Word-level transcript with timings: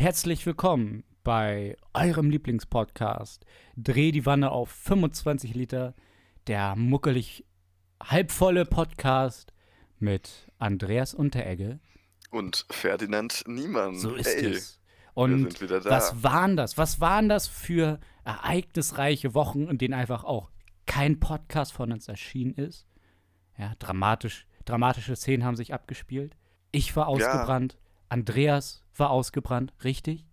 Herzlich 0.00 0.46
willkommen 0.46 1.04
bei 1.24 1.76
eurem 1.92 2.30
Lieblingspodcast. 2.30 3.44
Dreh 3.76 4.12
die 4.12 4.24
Wanne 4.24 4.50
auf 4.50 4.70
25 4.70 5.52
Liter, 5.54 5.94
der 6.46 6.74
muckelig 6.74 7.44
halbvolle 8.02 8.64
Podcast 8.64 9.52
mit 9.98 10.50
Andreas 10.58 11.12
Unteregge. 11.12 11.80
Und 12.30 12.64
Ferdinand 12.70 13.44
Niemann. 13.46 13.94
So 13.94 14.14
ist 14.14 14.26
Ey, 14.26 14.46
es. 14.46 14.80
Und 15.12 15.60
was 15.84 16.22
waren 16.22 16.56
das? 16.56 16.78
Was 16.78 17.02
waren 17.02 17.28
das 17.28 17.46
für 17.46 18.00
ereignisreiche 18.24 19.34
Wochen, 19.34 19.64
in 19.64 19.76
denen 19.76 19.92
einfach 19.92 20.24
auch 20.24 20.50
kein 20.86 21.20
Podcast 21.20 21.74
von 21.74 21.92
uns 21.92 22.08
erschienen 22.08 22.54
ist? 22.54 22.86
Ja, 23.58 23.74
dramatisch, 23.78 24.46
dramatische 24.64 25.14
Szenen 25.14 25.44
haben 25.44 25.56
sich 25.56 25.74
abgespielt. 25.74 26.38
Ich 26.72 26.96
war 26.96 27.06
ausgebrannt, 27.06 27.76
Andreas 28.10 28.82
war 28.96 29.10
ausgebrannt, 29.10 29.72
richtig? 29.82 30.26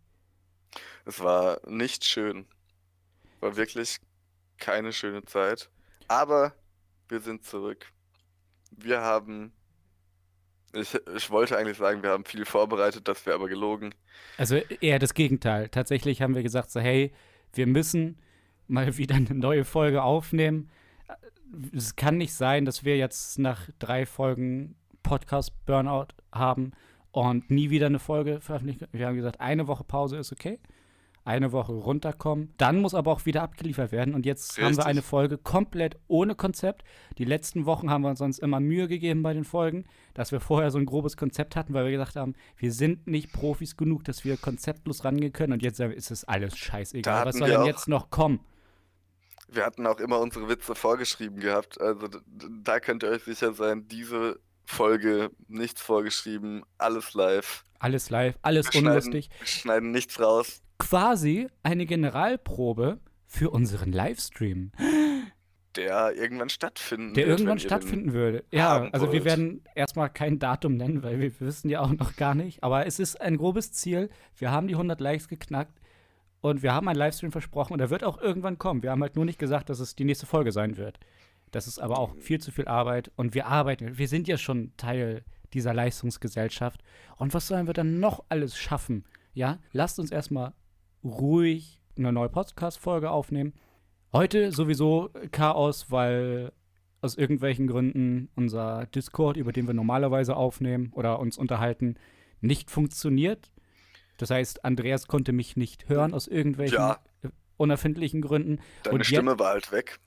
Es 1.06 1.22
war 1.22 1.62
nicht 1.66 2.04
schön. 2.04 2.46
War 3.40 3.56
wirklich 3.56 3.98
keine 4.58 4.92
schöne 4.92 5.24
Zeit. 5.24 5.70
Aber 6.08 6.54
wir 7.08 7.22
sind 7.22 7.46
zurück. 7.46 7.86
Wir 8.72 9.02
haben. 9.02 9.54
Ich, 10.74 10.96
ich 11.16 11.30
wollte 11.30 11.58
eigentlich 11.58 11.78
sagen, 11.78 12.04
wir 12.04 12.10
haben 12.10 12.26
viel 12.26 12.46
vorbereitet, 12.46 13.08
das 13.08 13.26
wäre 13.26 13.36
aber 13.36 13.48
gelogen. 13.48 13.96
Also 14.38 14.58
eher 14.58 15.00
das 15.00 15.14
Gegenteil. 15.14 15.70
Tatsächlich 15.70 16.22
haben 16.22 16.36
wir 16.36 16.44
gesagt, 16.44 16.72
so, 16.72 16.80
hey, 16.80 17.14
wir 17.54 17.68
müssen 17.68 18.20
mal 18.68 18.98
wieder 18.98 19.16
eine 19.16 19.34
neue 19.34 19.64
Folge 19.64 20.04
aufnehmen. 20.04 20.70
Es 21.74 21.96
kann 21.96 22.18
nicht 22.18 22.34
sein, 22.34 22.66
dass 22.66 22.84
wir 22.84 22.98
jetzt 22.98 23.40
nach 23.40 23.70
drei 23.80 24.06
Folgen 24.06 24.76
Podcast 25.04 25.54
Burnout 25.66 26.08
haben 26.34 26.74
und 27.18 27.50
nie 27.50 27.72
wieder 27.72 27.88
eine 27.88 27.98
Folge 27.98 28.40
veröffentlichen. 28.42 28.88
Wir 28.92 29.08
haben 29.08 29.16
gesagt, 29.16 29.42
eine 29.42 29.68
Woche 29.68 29.84
Pause 29.84 30.18
ist 30.18 30.32
okay. 30.32 30.60
Eine 31.26 31.52
Woche 31.52 31.74
runterkommen. 31.74 32.54
Dann 32.58 32.80
muss 32.80 32.94
aber 32.94 33.12
auch 33.12 33.26
wieder 33.26 33.42
abgeliefert 33.42 33.92
werden. 33.92 34.14
Und 34.14 34.26
jetzt 34.26 34.58
haben 34.58 34.62
wir 34.62 34.68
Richtig. 34.68 34.86
eine 34.86 35.02
Folge 35.02 35.38
komplett 35.38 35.98
ohne 36.08 36.36
Konzept. 36.36 36.84
Die 37.18 37.26
letzten 37.26 37.66
Wochen 37.66 37.90
haben 37.90 38.04
wir 38.04 38.10
uns 38.10 38.20
sonst 38.20 38.40
immer 38.40 38.60
Mühe 38.60 38.88
gegeben 38.88 39.24
bei 39.24 39.34
den 39.34 39.44
Folgen, 39.44 39.86
dass 40.14 40.32
wir 40.32 40.40
vorher 40.40 40.72
so 40.72 40.78
ein 40.78 40.86
grobes 40.86 41.18
Konzept 41.18 41.56
hatten, 41.58 41.74
weil 41.74 41.86
wir 41.86 41.92
gesagt 41.92 42.16
haben, 42.16 42.36
wir 42.56 42.72
sind 42.72 43.08
nicht 43.08 43.34
Profis 43.34 43.76
genug, 43.76 44.06
dass 44.06 44.24
wir 44.24 44.38
konzeptlos 44.38 45.04
rangehen 45.04 45.34
können. 45.34 45.54
Und 45.54 45.64
jetzt 45.64 45.80
ist 45.82 46.12
es 46.12 46.24
alles 46.24 46.56
scheißegal. 46.56 47.26
Was 47.26 47.38
soll 47.38 47.50
denn 47.50 47.66
jetzt 47.66 47.90
noch 47.90 48.10
kommen? 48.10 48.40
Wir 49.50 49.66
hatten 49.66 49.86
auch 49.88 50.00
immer 50.00 50.20
unsere 50.20 50.48
Witze 50.48 50.76
vorgeschrieben 50.76 51.40
gehabt. 51.40 51.82
Also 51.82 52.08
da 52.64 52.80
könnt 52.80 53.04
ihr 53.04 53.10
euch 53.10 53.24
sicher 53.24 53.54
sein, 53.54 53.88
diese 53.88 54.40
Folge 54.68 55.32
nichts 55.48 55.82
vorgeschrieben, 55.82 56.64
alles 56.78 57.14
live. 57.14 57.64
Alles 57.80 58.10
live, 58.10 58.38
alles 58.42 58.66
Wir 58.68 58.82
schneiden, 58.82 58.88
unlustig. 58.90 59.30
wir 59.40 59.48
schneiden 59.48 59.92
nichts 59.92 60.20
raus. 60.20 60.62
Quasi 60.78 61.48
eine 61.64 61.86
Generalprobe 61.86 63.00
für 63.26 63.50
unseren 63.50 63.92
Livestream. 63.92 64.72
Der 65.76 66.16
irgendwann 66.16 66.50
stattfinden 66.50 67.14
der 67.14 67.28
wird, 67.28 67.40
irgendwann 67.40 67.60
stattfinden 67.60 68.14
würde. 68.14 68.44
Ja, 68.52 68.90
also 68.92 69.08
wir 69.08 69.20
wollt. 69.20 69.26
werden 69.26 69.64
erstmal 69.76 70.10
kein 70.10 70.38
Datum 70.40 70.76
nennen, 70.76 71.02
weil 71.04 71.20
wir 71.20 71.40
wissen 71.40 71.70
ja 71.70 71.82
auch 71.82 71.94
noch 71.94 72.16
gar 72.16 72.36
nicht. 72.36 72.64
Aber 72.64 72.86
es 72.86 73.00
ist 73.00 73.22
ein 73.22 73.38
grobes 73.38 73.72
Ziel. 73.72 74.10
Wir 74.36 74.52
haben 74.52 74.68
die 74.68 74.74
100 74.74 75.00
Likes 75.00 75.28
geknackt 75.28 75.80
und 76.42 76.62
wir 76.62 76.74
haben 76.74 76.88
einen 76.88 76.98
Livestream 76.98 77.32
versprochen 77.32 77.74
und 77.74 77.80
er 77.80 77.90
wird 77.90 78.04
auch 78.04 78.20
irgendwann 78.20 78.58
kommen. 78.58 78.84
Wir 78.84 78.92
haben 78.92 79.02
halt 79.02 79.16
nur 79.16 79.26
nicht 79.26 79.40
gesagt, 79.40 79.70
dass 79.70 79.80
es 79.80 79.96
die 79.96 80.04
nächste 80.04 80.26
Folge 80.26 80.52
sein 80.52 80.78
wird. 80.78 81.00
Das 81.52 81.68
ist 81.68 81.80
aber 81.80 81.98
auch 82.00 82.16
viel 82.18 82.40
zu 82.42 82.52
viel 82.52 82.68
Arbeit 82.68 83.12
und 83.16 83.34
wir 83.34 83.48
arbeiten. 83.48 83.98
Wir 83.98 84.08
sind 84.08 84.28
ja 84.28 84.38
schon 84.38 84.74
Teil 84.78 85.24
dieser 85.54 85.74
Leistungsgesellschaft. 85.74 86.82
Und 87.16 87.34
was 87.34 87.48
sollen 87.48 87.68
wir 87.68 87.74
dann 87.74 88.00
noch 88.00 88.24
alles 88.30 88.58
schaffen? 88.58 89.06
Ja, 89.34 89.60
lasst 89.72 90.00
uns 90.00 90.12
erstmal 90.12 90.54
ruhig 91.04 91.82
eine 91.98 92.12
neue 92.12 92.30
Podcast-Folge 92.30 93.10
aufnehmen. 93.10 93.54
Heute 94.12 94.52
sowieso 94.52 95.10
Chaos, 95.32 95.90
weil 95.92 96.52
aus 97.02 97.16
irgendwelchen 97.16 97.68
Gründen 97.68 98.30
unser 98.36 98.86
Discord, 98.88 99.38
über 99.38 99.52
den 99.54 99.68
wir 99.68 99.74
normalerweise 99.74 100.36
aufnehmen 100.36 100.92
oder 100.94 101.20
uns 101.20 101.38
unterhalten, 101.38 101.96
nicht 102.42 102.70
funktioniert. 102.72 103.52
Das 104.18 104.32
heißt, 104.32 104.66
Andreas 104.66 105.08
konnte 105.08 105.32
mich 105.32 105.56
nicht 105.58 105.90
hören 105.90 106.14
aus 106.14 106.28
irgendwelchen 106.28 106.78
Ja. 106.78 107.00
unerfindlichen 107.58 108.22
Gründen. 108.22 108.60
Deine 108.84 108.96
Und 108.96 109.06
Stimme 109.06 109.38
war 109.40 109.50
halt 109.50 109.72
weg. 109.72 110.00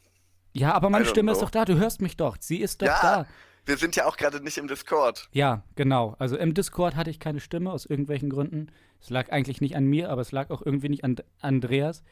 Ja, 0.52 0.72
aber 0.74 0.90
meine 0.90 1.04
Stimme 1.04 1.32
ist 1.32 1.38
know. 1.38 1.46
doch 1.46 1.50
da, 1.50 1.64
du 1.64 1.78
hörst 1.78 2.00
mich 2.02 2.16
doch. 2.16 2.36
Sie 2.40 2.58
ist 2.58 2.82
doch 2.82 2.86
Ja. 2.86 2.98
da. 3.02 3.26
Wir 3.66 3.76
sind 3.76 3.94
ja 3.94 4.06
auch 4.06 4.16
gerade 4.16 4.42
nicht 4.42 4.58
im 4.58 4.66
Discord. 4.68 5.28
Ja, 5.32 5.62
genau. 5.76 6.16
Also 6.18 6.36
im 6.36 6.54
Discord 6.54 6.96
hatte 6.96 7.10
ich 7.10 7.20
keine 7.20 7.40
Stimme 7.40 7.70
aus 7.70 7.86
irgendwelchen 7.86 8.30
Gründen. 8.30 8.68
Es 9.00 9.10
lag 9.10 9.30
eigentlich 9.30 9.60
nicht 9.60 9.76
an 9.76 9.84
mir, 9.84 10.10
aber 10.10 10.22
es 10.22 10.32
lag 10.32 10.50
auch 10.50 10.62
irgendwie 10.64 10.88
nicht 10.88 11.04
an 11.04 11.16
Andreas. 11.40 12.02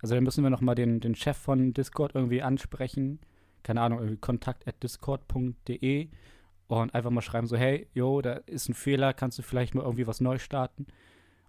Also 0.00 0.14
da 0.14 0.20
müssen 0.20 0.44
wir 0.44 0.50
noch 0.50 0.60
mal 0.60 0.74
den, 0.74 1.00
den 1.00 1.14
Chef 1.14 1.36
von 1.36 1.72
Discord 1.72 2.14
irgendwie 2.14 2.42
ansprechen. 2.42 3.20
Keine 3.64 3.80
Ahnung, 3.80 3.98
irgendwie 4.00 4.18
kontakt.discord.de 4.18 6.08
und 6.68 6.94
einfach 6.94 7.10
mal 7.10 7.22
schreiben 7.22 7.46
so, 7.46 7.56
hey, 7.56 7.88
yo, 7.94 8.20
da 8.20 8.34
ist 8.46 8.68
ein 8.68 8.74
Fehler, 8.74 9.12
kannst 9.14 9.38
du 9.38 9.42
vielleicht 9.42 9.74
mal 9.74 9.82
irgendwie 9.82 10.06
was 10.06 10.20
neu 10.20 10.38
starten? 10.38 10.86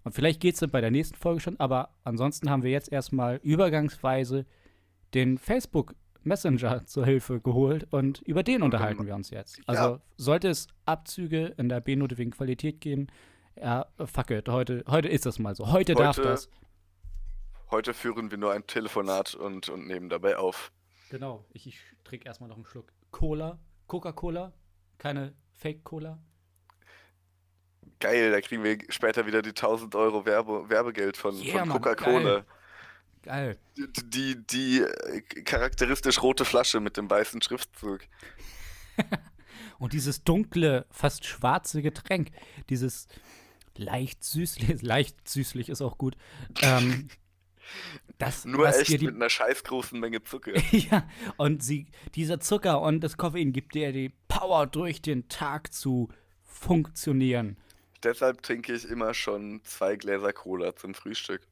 Und 0.02 0.12
vielleicht 0.14 0.40
geht 0.40 0.54
es 0.54 0.60
dann 0.60 0.70
bei 0.70 0.80
der 0.80 0.90
nächsten 0.90 1.16
Folge 1.16 1.40
schon, 1.40 1.60
aber 1.60 1.90
ansonsten 2.04 2.48
haben 2.48 2.62
wir 2.62 2.70
jetzt 2.70 2.90
erstmal 2.90 3.36
übergangsweise 3.42 4.46
den 5.12 5.36
Facebook 5.36 5.94
Messenger 6.22 6.84
zur 6.86 7.04
Hilfe 7.06 7.40
geholt 7.40 7.86
und 7.90 8.20
über 8.22 8.42
den 8.42 8.62
unterhalten 8.62 9.06
wir 9.06 9.14
uns 9.14 9.30
jetzt. 9.30 9.60
Also 9.66 9.82
Ja. 9.82 10.00
sollte 10.16 10.48
es 10.48 10.66
Abzüge 10.84 11.54
in 11.56 11.68
der 11.68 11.80
B-Note 11.80 12.18
wegen 12.18 12.30
Qualität 12.30 12.80
geben, 12.80 13.06
ja, 13.60 13.86
fuck 14.04 14.30
it, 14.30 14.48
heute, 14.48 14.84
heute 14.88 15.08
ist 15.08 15.26
das 15.26 15.38
mal 15.38 15.54
so. 15.54 15.70
Heute, 15.72 15.94
darf 15.94 16.16
Heute- 16.18 16.28
das. 16.28 16.50
Heute 17.70 17.94
führen 17.94 18.30
wir 18.30 18.38
nur 18.38 18.52
ein 18.52 18.66
Telefonat 18.66 19.34
und, 19.34 19.68
und 19.68 19.86
nehmen 19.86 20.08
dabei 20.08 20.36
auf. 20.36 20.72
Genau, 21.10 21.44
ich, 21.52 21.66
ich 21.68 21.80
trinke 22.04 22.26
erstmal 22.26 22.48
noch 22.48 22.56
einen 22.56 22.66
Schluck 22.66 22.92
Cola, 23.12 23.58
Coca-Cola, 23.86 24.52
keine 24.98 25.34
Fake-Cola. 25.54 26.18
Geil, 28.00 28.30
da 28.32 28.40
kriegen 28.40 28.64
wir 28.64 28.78
später 28.88 29.26
wieder 29.26 29.42
die 29.42 29.50
1000 29.50 29.94
Euro 29.94 30.24
Werbe, 30.24 30.68
Werbegeld 30.70 31.16
von, 31.16 31.34
Yeah, 31.36 31.60
von 31.60 31.68
Coca-Cola. 31.70 32.44
Geil. 33.22 33.58
Die, 33.76 34.10
die, 34.10 34.46
die 34.46 34.80
äh, 34.80 35.20
charakteristisch 35.42 36.22
rote 36.22 36.44
Flasche 36.44 36.80
mit 36.80 36.96
dem 36.96 37.10
weißen 37.10 37.42
Schriftzug. 37.42 38.00
Und 39.78 39.92
dieses 39.92 40.24
dunkle, 40.24 40.86
fast 40.90 41.24
schwarze 41.24 41.82
Getränk, 41.82 42.30
dieses 42.68 43.08
leicht 43.76 44.22
süßlich, 44.24 44.82
leicht 44.82 45.28
süßlich 45.28 45.68
ist 45.70 45.80
auch 45.80 45.96
gut. 45.96 46.16
Ähm, 46.60 47.08
das, 48.18 48.44
Nur 48.46 48.68
echt 48.68 48.88
die 49.00 49.06
mit 49.06 49.14
einer 49.14 49.30
scheiß 49.30 49.64
großen 49.64 49.98
Menge 49.98 50.22
Zucker. 50.22 50.52
ja, 50.70 51.08
und 51.36 51.62
sie, 51.62 51.86
dieser 52.14 52.40
Zucker 52.40 52.80
und 52.80 53.00
das 53.00 53.16
Koffein 53.16 53.52
gibt 53.52 53.74
dir 53.74 53.92
die 53.92 54.12
Power, 54.28 54.66
durch 54.66 55.02
den 55.02 55.28
Tag 55.28 55.72
zu 55.72 56.08
funktionieren. 56.44 57.56
Deshalb 58.02 58.42
trinke 58.42 58.72
ich 58.74 58.84
immer 58.84 59.14
schon 59.14 59.60
zwei 59.64 59.96
Gläser 59.96 60.32
Cola 60.32 60.74
zum 60.74 60.94
Frühstück. 60.94 61.42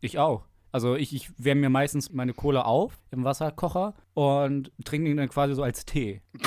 Ich 0.00 0.18
auch. 0.18 0.46
Also 0.72 0.94
ich, 0.94 1.14
ich 1.14 1.30
wärme 1.38 1.62
mir 1.62 1.70
meistens 1.70 2.12
meine 2.12 2.34
Cola 2.34 2.62
auf 2.62 2.98
im 3.10 3.24
Wasserkocher 3.24 3.94
und 4.14 4.70
trinke 4.84 5.10
ihn 5.10 5.16
dann 5.16 5.28
quasi 5.28 5.54
so 5.54 5.62
als 5.62 5.84
Tee. 5.84 6.22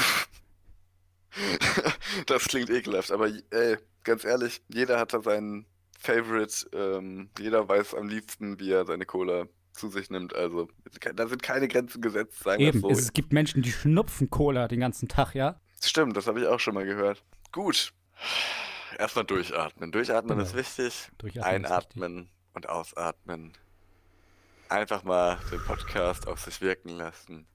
das 2.27 2.45
klingt 2.45 2.69
ekelhaft, 2.69 3.11
aber 3.11 3.27
ey, 3.27 3.77
ganz 4.03 4.23
ehrlich, 4.23 4.61
jeder 4.69 4.99
hat 4.99 5.13
da 5.13 5.21
seinen 5.21 5.65
Favorite. 5.99 6.67
Ähm, 6.73 7.29
jeder 7.39 7.67
weiß 7.67 7.95
am 7.95 8.07
liebsten, 8.07 8.59
wie 8.59 8.71
er 8.71 8.85
seine 8.85 9.05
Cola 9.05 9.47
zu 9.73 9.89
sich 9.89 10.09
nimmt. 10.09 10.35
Also 10.35 10.67
da 11.15 11.27
sind 11.27 11.41
keine 11.41 11.67
Grenzen 11.67 12.01
gesetzt, 12.01 12.43
sagen 12.43 12.59
wir 12.59 12.67
Eben, 12.67 12.81
so. 12.81 12.89
es 12.89 13.13
gibt 13.13 13.33
Menschen, 13.33 13.61
die 13.61 13.71
schnupfen 13.71 14.29
Cola 14.29 14.67
den 14.67 14.79
ganzen 14.79 15.07
Tag, 15.07 15.33
ja? 15.33 15.59
Stimmt, 15.81 16.15
das 16.15 16.27
habe 16.27 16.41
ich 16.41 16.47
auch 16.47 16.59
schon 16.59 16.75
mal 16.75 16.85
gehört. 16.85 17.23
Gut. 17.51 17.93
Erstmal 18.97 19.25
durchatmen. 19.25 19.91
Durchatmen 19.91 20.37
Genau. 20.37 20.47
ist 20.47 20.55
wichtig. 20.55 21.09
Durchatmen 21.17 21.63
ist 21.63 21.71
Einatmen 21.71 22.29
und 22.53 22.69
ausatmen. 22.69 23.53
Einfach 24.73 25.03
mal 25.03 25.37
den 25.51 25.63
Podcast 25.63 26.27
auf 26.27 26.39
sich 26.39 26.59
wirken 26.59 26.89
lassen. 26.89 27.45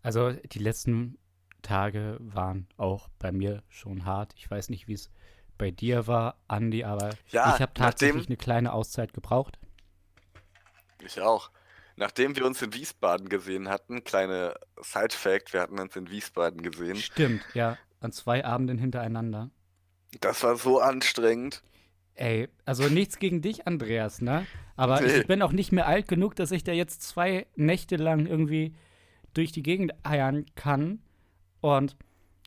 Also 0.00 0.30
die 0.30 0.60
letzten 0.60 1.18
Tage 1.62 2.18
waren 2.20 2.68
auch 2.76 3.08
bei 3.18 3.32
mir 3.32 3.64
schon 3.68 4.04
hart. 4.04 4.32
Ich 4.36 4.48
weiß 4.48 4.68
nicht, 4.68 4.86
wie 4.86 4.92
es 4.92 5.10
bei 5.58 5.72
dir 5.72 6.06
war, 6.06 6.38
Andi, 6.46 6.84
aber 6.84 7.10
Ja, 7.30 7.56
ich 7.56 7.60
habe 7.60 7.74
tatsächlich 7.74 8.14
nachdem- 8.14 8.30
eine 8.30 8.36
kleine 8.36 8.72
Auszeit 8.74 9.12
gebraucht. 9.12 9.58
Ich 11.04 11.20
auch. 11.20 11.50
Nachdem 11.96 12.36
wir 12.36 12.46
uns 12.46 12.62
in 12.62 12.72
Wiesbaden 12.74 13.28
gesehen 13.28 13.68
hatten, 13.68 14.04
kleine 14.04 14.54
Side-Fact, 14.80 15.52
wir 15.52 15.62
hatten 15.62 15.80
uns 15.80 15.96
in 15.96 16.08
Wiesbaden 16.08 16.62
gesehen. 16.62 16.94
Stimmt, 16.94 17.42
ja, 17.54 17.76
an 17.98 18.12
zwei 18.12 18.44
Abenden 18.44 18.78
hintereinander. 18.78 19.50
Das 20.20 20.44
war 20.44 20.54
so 20.54 20.78
anstrengend. 20.80 21.64
Ey, 22.14 22.48
also 22.66 22.84
nichts 22.88 23.18
gegen 23.18 23.42
dich, 23.42 23.66
Andreas, 23.66 24.20
ne? 24.20 24.46
Aber 24.82 25.00
Nee. 25.00 25.20
ich 25.20 25.26
bin 25.26 25.42
auch 25.42 25.52
nicht 25.52 25.70
mehr 25.70 25.86
alt 25.86 26.08
genug, 26.08 26.34
dass 26.34 26.50
ich 26.50 26.64
da 26.64 26.72
jetzt 26.72 27.02
zwei 27.02 27.46
Nächte 27.56 27.96
lang 27.96 28.26
irgendwie 28.26 28.74
durch 29.34 29.52
die 29.52 29.62
Gegend 29.62 29.92
eiern 30.04 30.46
kann. 30.56 31.00
Und 31.60 31.96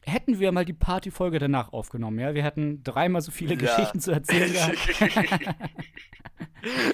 hätten 0.04 0.40
wir 0.40 0.52
mal 0.52 0.66
die 0.66 0.74
Partyfolge 0.74 1.40
danach 1.40 1.72
aufgenommen, 1.72 2.20
ja? 2.20 2.34
Wir 2.36 2.44
hätten 2.44 2.84
dreimal 2.84 3.22
so 3.22 3.32
viele 3.32 3.56
Ja. 3.56 3.60
Geschichten 3.76 4.00
zu 4.02 4.12
erzählen 4.12 4.52
gehabt. 4.52 4.78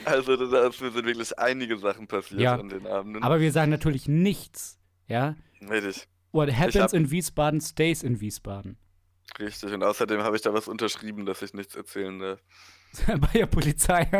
also 0.05 0.35
da 0.35 0.71
sind 0.71 0.93
wirklich 0.93 1.37
einige 1.39 1.77
Sachen 1.77 2.07
passiert 2.07 2.41
Ja. 2.41 2.55
an 2.59 2.69
den 2.69 2.85
Abenden. 2.87 3.23
Aber 3.23 3.39
wir 3.39 3.51
sagen 3.51 3.71
natürlich 3.71 4.07
nichts, 4.07 4.79
ja? 5.07 5.35
Richtig, 5.69 6.07
What 6.31 6.51
happens 6.55 6.93
in 6.93 7.11
Wiesbaden 7.11 7.61
stays 7.61 8.03
in 8.03 8.19
Wiesbaden. 8.21 8.77
richtig. 9.39 9.71
Und 9.73 9.83
außerdem 9.83 10.21
habe 10.21 10.35
ich 10.35 10.41
da 10.41 10.53
was 10.53 10.67
unterschrieben, 10.67 11.25
dass 11.25 11.41
ich 11.41 11.53
nichts 11.53 11.75
erzählen 11.75 12.19
darf. 12.19 12.39
Bei 13.07 13.27
der 13.33 13.45
Polizei. 13.45 14.05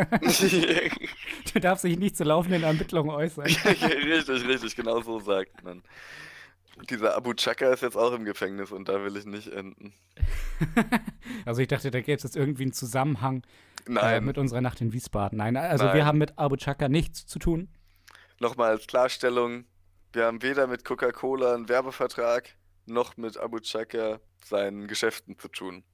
du 1.52 1.60
darfst 1.60 1.84
dich 1.84 1.98
nicht 1.98 2.16
zu 2.16 2.24
laufenden 2.24 2.62
Ermittlungen 2.62 3.10
äußern. 3.10 3.44
richtig, 3.64 4.46
richtig, 4.48 4.76
genau 4.76 5.00
so 5.02 5.20
sagt 5.20 5.62
man. 5.62 5.82
Dieser 6.88 7.14
Abu 7.16 7.34
Chaka 7.34 7.72
ist 7.72 7.82
jetzt 7.82 7.96
auch 7.96 8.12
im 8.12 8.24
Gefängnis 8.24 8.72
und 8.72 8.88
da 8.88 9.04
will 9.04 9.16
ich 9.16 9.26
nicht 9.26 9.48
enden. 9.48 9.92
Also 11.44 11.60
ich 11.60 11.68
dachte, 11.68 11.90
da 11.90 12.00
gäbe 12.00 12.16
es 12.16 12.22
jetzt 12.22 12.34
irgendwie 12.34 12.62
einen 12.62 12.72
Zusammenhang 12.72 13.42
äh, 13.88 14.20
mit 14.20 14.38
unserer 14.38 14.62
Nacht 14.62 14.80
in 14.80 14.92
Wiesbaden. 14.92 15.38
Nein, 15.38 15.56
also 15.56 15.84
wir 15.84 15.94
Nein. 15.94 16.04
haben 16.06 16.18
mit 16.18 16.38
Abu 16.38 16.56
Chaka 16.56 16.88
nichts 16.88 17.26
zu 17.26 17.38
tun. 17.38 17.68
nochmal 18.40 18.70
als 18.70 18.86
Klarstellung, 18.86 19.66
wir 20.14 20.24
haben 20.24 20.42
weder 20.42 20.66
mit 20.66 20.84
Coca-Cola 20.84 21.54
einen 21.54 21.68
Werbevertrag, 21.68 22.56
noch 22.86 23.16
mit 23.16 23.36
Abu 23.36 23.60
Chaka 23.60 24.20
seinen 24.44 24.88
Geschäften 24.88 25.38
zu 25.38 25.48
tun. 25.48 25.84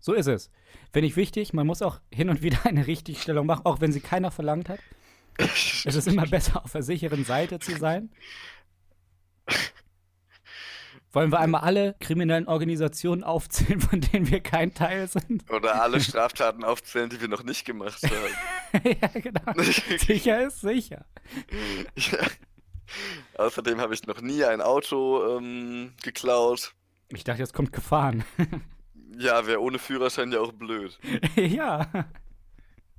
So 0.00 0.12
ist 0.12 0.26
es. 0.26 0.50
Finde 0.92 1.08
ich 1.08 1.16
wichtig. 1.16 1.52
Man 1.52 1.66
muss 1.66 1.82
auch 1.82 2.00
hin 2.12 2.30
und 2.30 2.42
wieder 2.42 2.58
eine 2.64 2.86
Richtigstellung 2.86 3.46
machen, 3.46 3.64
auch 3.64 3.80
wenn 3.80 3.92
sie 3.92 4.00
keiner 4.00 4.30
verlangt 4.30 4.68
hat. 4.68 4.80
Es 5.38 5.84
ist 5.84 6.08
immer 6.08 6.26
besser, 6.26 6.64
auf 6.64 6.72
der 6.72 6.82
sicheren 6.82 7.24
Seite 7.24 7.60
zu 7.60 7.76
sein. 7.76 8.10
Wollen 11.12 11.32
wir 11.32 11.38
einmal 11.38 11.62
alle 11.62 11.94
kriminellen 12.00 12.46
Organisationen 12.48 13.24
aufzählen, 13.24 13.80
von 13.80 14.00
denen 14.00 14.30
wir 14.30 14.40
kein 14.40 14.74
Teil 14.74 15.08
sind? 15.08 15.50
Oder 15.50 15.80
alle 15.82 16.00
Straftaten 16.00 16.64
aufzählen, 16.64 17.08
die 17.08 17.20
wir 17.20 17.28
noch 17.28 17.44
nicht 17.44 17.64
gemacht 17.64 18.02
haben. 18.72 18.84
ja, 18.84 19.08
genau. 19.20 19.62
Sicher 19.62 20.46
ist 20.46 20.60
sicher. 20.60 21.06
Ja. 21.96 22.18
Außerdem 23.36 23.80
habe 23.80 23.94
ich 23.94 24.06
noch 24.06 24.20
nie 24.20 24.44
ein 24.44 24.60
Auto 24.60 25.38
ähm, 25.38 25.92
geklaut. 26.02 26.74
Ich 27.10 27.24
dachte, 27.24 27.40
jetzt 27.40 27.54
kommt 27.54 27.72
gefahren. 27.72 28.24
Ja, 29.18 29.44
wäre 29.46 29.60
ohne 29.60 29.80
Führerschein 29.80 30.30
ja 30.30 30.40
auch 30.40 30.52
blöd. 30.52 30.96
ja. 31.36 31.88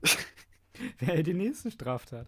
Wäre 1.00 1.24
die 1.24 1.34
nächste 1.34 1.72
Straftat. 1.72 2.28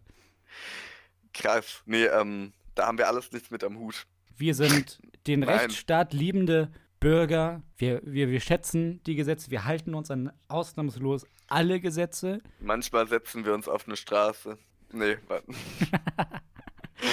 Krass. 1.33 1.81
Nee, 1.85 2.05
ähm, 2.05 2.53
da 2.75 2.87
haben 2.87 2.97
wir 2.97 3.07
alles 3.07 3.31
nichts 3.31 3.49
mit 3.51 3.63
am 3.63 3.77
Hut. 3.77 4.07
Wir 4.37 4.55
sind 4.55 4.99
den. 5.27 5.43
Rechtsstaat 5.43 6.13
liebende 6.13 6.71
Bürger. 6.99 7.63
Wir, 7.77 8.01
wir, 8.03 8.29
wir 8.29 8.39
schätzen 8.39 9.01
die 9.03 9.15
Gesetze. 9.15 9.51
Wir 9.51 9.65
halten 9.65 9.93
uns 9.93 10.09
an 10.09 10.31
ausnahmslos 10.47 11.25
alle 11.47 11.79
Gesetze. 11.79 12.39
Manchmal 12.59 13.07
setzen 13.07 13.45
wir 13.45 13.53
uns 13.53 13.67
auf 13.67 13.87
eine 13.87 13.97
Straße. 13.97 14.57
Nee, 14.93 15.17
warte. 15.27 15.51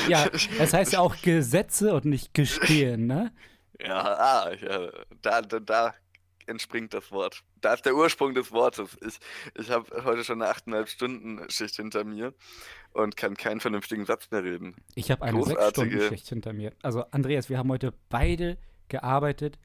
Ja, 0.09 0.29
das 0.59 0.73
heißt 0.73 0.93
ja 0.93 1.01
auch 1.01 1.17
Gesetze 1.23 1.95
und 1.95 2.05
nicht 2.05 2.35
gestehen, 2.35 3.07
ne? 3.07 3.33
Ja, 3.81 4.03
ah, 4.03 4.53
ja, 4.55 4.91
da, 5.23 5.43
da, 5.43 5.61
da 5.61 5.95
entspringt 6.49 6.95
das 6.95 7.11
Wort. 7.13 7.45
Da 7.61 7.75
ist 7.75 7.85
der 7.85 7.95
Ursprung 7.95 8.35
des 8.35 8.51
Wortes. 8.53 8.97
Ich, 9.07 9.19
ich 9.55 9.71
habe 9.71 10.05
heute 10.05 10.25
schon 10.25 10.43
eine 10.43 10.53
8,5 10.53 10.87
Stunden 10.89 11.51
Schicht 11.51 11.77
hinter 11.77 12.05
mir 12.05 12.35
und 12.93 13.17
kann 13.17 13.37
keinen 13.37 13.61
vernünftigen 13.61 14.05
Satz 14.07 14.31
mehr 14.31 14.43
reden. 14.45 14.75
Ich 14.95 15.11
habe 15.11 15.23
eine 15.23 15.39
Großartige- 15.39 15.55
sechs 15.57 15.71
Stunden 15.71 16.01
Schicht 16.09 16.29
hinter 16.29 16.53
mir. 16.53 16.73
Also 16.83 17.05
Andreas, 17.11 17.49
wir 17.49 17.59
haben 17.59 17.71
heute 17.71 17.93
beide 18.09 18.59
gearbeitet 18.89 19.59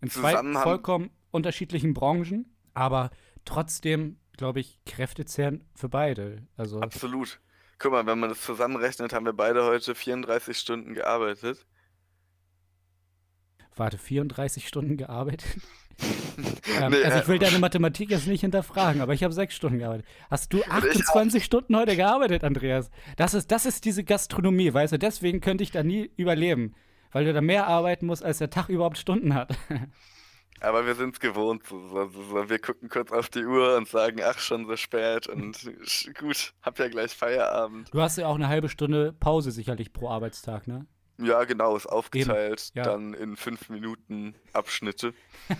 in 0.00 0.10
zwei 0.10 0.34
vollkommen 0.54 1.10
unterschiedlichen 1.30 1.92
Branchen, 1.92 2.46
aber 2.74 3.10
trotzdem, 3.44 4.18
glaube 4.36 4.60
ich, 4.60 4.78
kräftezehrend 4.86 5.64
für 5.74 5.88
beide. 5.88 6.46
Also 6.56 6.80
Absolut. 6.80 7.40
Guck 7.80 7.92
mal, 7.92 8.06
wenn 8.06 8.18
man 8.18 8.28
das 8.30 8.40
zusammenrechnet, 8.42 9.12
haben 9.12 9.26
wir 9.26 9.32
beide 9.32 9.64
heute 9.64 9.94
34 9.94 10.58
Stunden 10.58 10.94
gearbeitet. 10.94 11.66
warte, 13.76 13.98
34 13.98 14.66
Stunden 14.66 14.96
gearbeitet. 14.96 15.46
ähm, 16.38 16.90
Nee, 16.90 17.04
also 17.04 17.18
ich 17.18 17.24
äh, 17.24 17.28
will 17.28 17.38
deine 17.38 17.58
Mathematik 17.58 18.10
jetzt 18.10 18.26
nicht 18.26 18.40
hinterfragen, 18.40 19.00
aber 19.00 19.12
ich 19.12 19.24
habe 19.24 19.34
sechs 19.34 19.54
Stunden 19.54 19.78
gearbeitet. 19.78 20.06
Hast 20.30 20.52
du 20.52 20.58
ich 20.58 20.70
auch. 20.70 20.76
28 20.76 21.44
Stunden 21.44 21.76
heute 21.76 21.96
gearbeitet, 21.96 22.44
Andreas? 22.44 22.90
Das 23.16 23.34
ist, 23.34 23.50
das 23.50 23.66
ist 23.66 23.84
diese 23.84 24.04
Gastronomie, 24.04 24.72
weißt 24.72 24.94
du? 24.94 24.98
Deswegen 24.98 25.40
könnte 25.40 25.64
ich 25.64 25.70
da 25.70 25.82
nie 25.82 26.10
überleben, 26.16 26.74
weil 27.12 27.24
du 27.24 27.32
da 27.32 27.40
mehr 27.40 27.66
arbeiten 27.66 28.06
musst, 28.06 28.24
als 28.24 28.38
der 28.38 28.50
Tag 28.50 28.68
überhaupt 28.68 28.98
Stunden 28.98 29.34
hat. 29.34 29.56
Aber 30.60 30.86
wir 30.86 30.94
sind 30.96 31.14
es 31.14 31.20
gewohnt. 31.20 31.62
Wir 31.70 32.58
gucken 32.58 32.88
kurz 32.88 33.12
auf 33.12 33.28
die 33.28 33.44
Uhr 33.44 33.76
und 33.76 33.86
sagen, 33.86 34.20
ach, 34.24 34.38
schon 34.38 34.66
so 34.66 34.76
spät 34.76 35.28
und 35.28 35.56
gut, 36.18 36.52
hab 36.62 36.78
ja 36.78 36.88
gleich 36.88 37.12
Feierabend. 37.12 37.94
Du 37.94 38.00
hast 38.00 38.18
ja 38.18 38.26
auch 38.26 38.34
eine 38.34 38.48
halbe 38.48 38.68
Stunde 38.68 39.12
Pause 39.12 39.52
sicherlich 39.52 39.92
pro 39.92 40.08
Arbeitstag, 40.08 40.66
ne? 40.66 40.86
Ja, 41.20 41.44
genau, 41.44 41.76
ist 41.76 41.86
aufgeteilt 41.86 42.70
ja. 42.74 42.84
dann 42.84 43.12
in 43.12 43.36
fünf 43.36 43.68
Minuten 43.68 44.34
Abschnitte. 44.52 45.14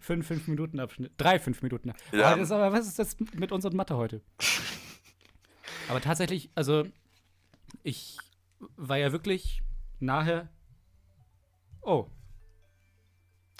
Fünf, 0.00 0.26
fünf 0.26 0.46
Minuten 0.48 0.78
Abschnitt. 0.80 1.12
Drei, 1.16 1.38
fünf 1.38 1.62
Minuten. 1.62 1.92
Ja. 2.12 2.28
Aber, 2.32 2.40
das, 2.40 2.50
aber 2.52 2.72
was 2.72 2.86
ist 2.86 2.98
das 2.98 3.16
mit 3.34 3.52
uns 3.52 3.64
und 3.64 3.74
Mathe 3.74 3.96
heute? 3.96 4.20
aber 5.88 6.00
tatsächlich, 6.00 6.50
also, 6.54 6.84
ich 7.82 8.16
war 8.76 8.96
ja 8.98 9.12
wirklich 9.12 9.62
nahe. 9.98 10.48
Oh, 11.82 12.06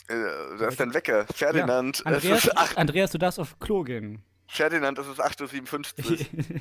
Äh, 0.09 0.15
da 0.59 0.69
ist 0.69 0.79
dein 0.81 0.95
Wecker. 0.95 1.27
Ferdinand, 1.35 2.01
es 2.01 2.07
Andreas, 2.07 2.49
Andreas, 2.77 3.11
du 3.13 3.19
darfst 3.19 3.39
auf 3.41 3.59
Klo 3.59 3.83
gehen. 3.83 4.23
Ferdinand, 4.49 4.97
es 4.99 5.09
ist 5.09 5.21
8.57 5.21 6.09
Uhr. 6.09 6.61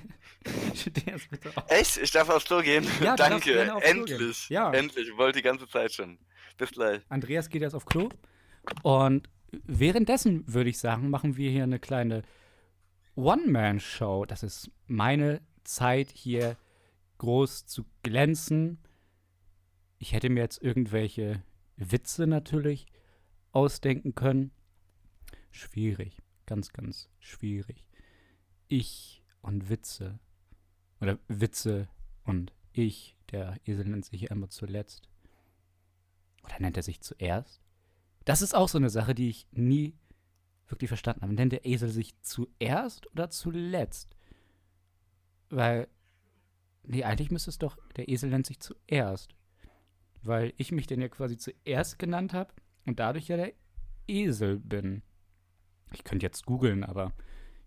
Echt? 1.67 1.97
Ich 1.97 2.11
darf 2.11 2.29
aufs 2.29 2.45
Klo 2.45 2.61
gehen? 2.61 2.85
Ja, 3.01 3.15
Danke, 3.15 3.39
Klo 3.51 3.53
gehen. 3.53 3.81
endlich. 3.81 4.49
Ja. 4.49 4.71
Endlich, 4.71 5.07
ich 5.09 5.17
wollte 5.17 5.37
die 5.39 5.43
ganze 5.43 5.67
Zeit 5.67 5.93
schon. 5.93 6.17
Bis 6.57 6.71
gleich. 6.71 7.01
Andreas 7.09 7.49
geht 7.49 7.61
jetzt 7.61 7.75
auf 7.75 7.85
Klo. 7.85 8.09
Und 8.81 9.29
währenddessen 9.51 10.43
würde 10.51 10.69
ich 10.69 10.77
sagen, 10.77 11.09
machen 11.09 11.37
wir 11.37 11.51
hier 11.51 11.63
eine 11.63 11.79
kleine 11.79 12.23
One-Man-Show. 13.15 14.25
Das 14.25 14.43
ist 14.43 14.71
meine 14.87 15.41
Zeit 15.63 16.11
hier 16.11 16.57
groß 17.17 17.65
zu 17.65 17.85
glänzen. 18.03 18.79
Ich 19.99 20.13
hätte 20.13 20.29
mir 20.29 20.41
jetzt 20.41 20.61
irgendwelche 20.61 21.41
Witze 21.77 22.27
natürlich 22.27 22.87
ausdenken 23.51 24.15
können. 24.15 24.51
Schwierig, 25.51 26.21
ganz, 26.45 26.73
ganz 26.73 27.09
schwierig. 27.19 27.87
Ich 28.67 29.23
und 29.41 29.69
Witze. 29.69 30.19
Oder 30.99 31.17
Witze 31.27 31.87
und 32.23 32.53
ich. 32.73 33.15
Der 33.31 33.57
Esel 33.65 33.85
nennt 33.85 34.05
sich 34.05 34.21
ja 34.21 34.31
immer 34.31 34.49
zuletzt. 34.49 35.09
Oder 36.43 36.59
nennt 36.59 36.77
er 36.77 36.83
sich 36.83 37.01
zuerst? 37.01 37.64
Das 38.25 38.41
ist 38.41 38.55
auch 38.55 38.67
so 38.67 38.77
eine 38.77 38.89
Sache, 38.89 39.15
die 39.15 39.29
ich 39.29 39.47
nie 39.51 39.95
wirklich 40.67 40.89
verstanden 40.89 41.21
habe. 41.21 41.33
Nennt 41.33 41.53
der 41.53 41.65
Esel 41.65 41.89
sich 41.89 42.19
zuerst 42.21 43.09
oder 43.11 43.29
zuletzt? 43.29 44.15
Weil, 45.49 45.87
nee, 46.83 47.03
eigentlich 47.03 47.31
müsste 47.31 47.51
es 47.51 47.59
doch, 47.59 47.77
der 47.95 48.09
Esel 48.09 48.31
nennt 48.31 48.47
sich 48.47 48.59
zuerst. 48.59 49.35
Weil 50.23 50.53
ich 50.57 50.71
mich 50.71 50.87
denn 50.87 51.01
ja 51.01 51.07
quasi 51.07 51.37
zuerst 51.37 51.99
genannt 51.99 52.33
habe 52.33 52.51
und 52.85 52.99
dadurch 52.99 53.27
ja 53.27 53.37
der 53.37 53.53
Esel 54.07 54.57
bin. 54.59 55.03
Ich 55.93 56.03
könnte 56.03 56.25
jetzt 56.25 56.45
googeln, 56.47 56.83
aber 56.83 57.13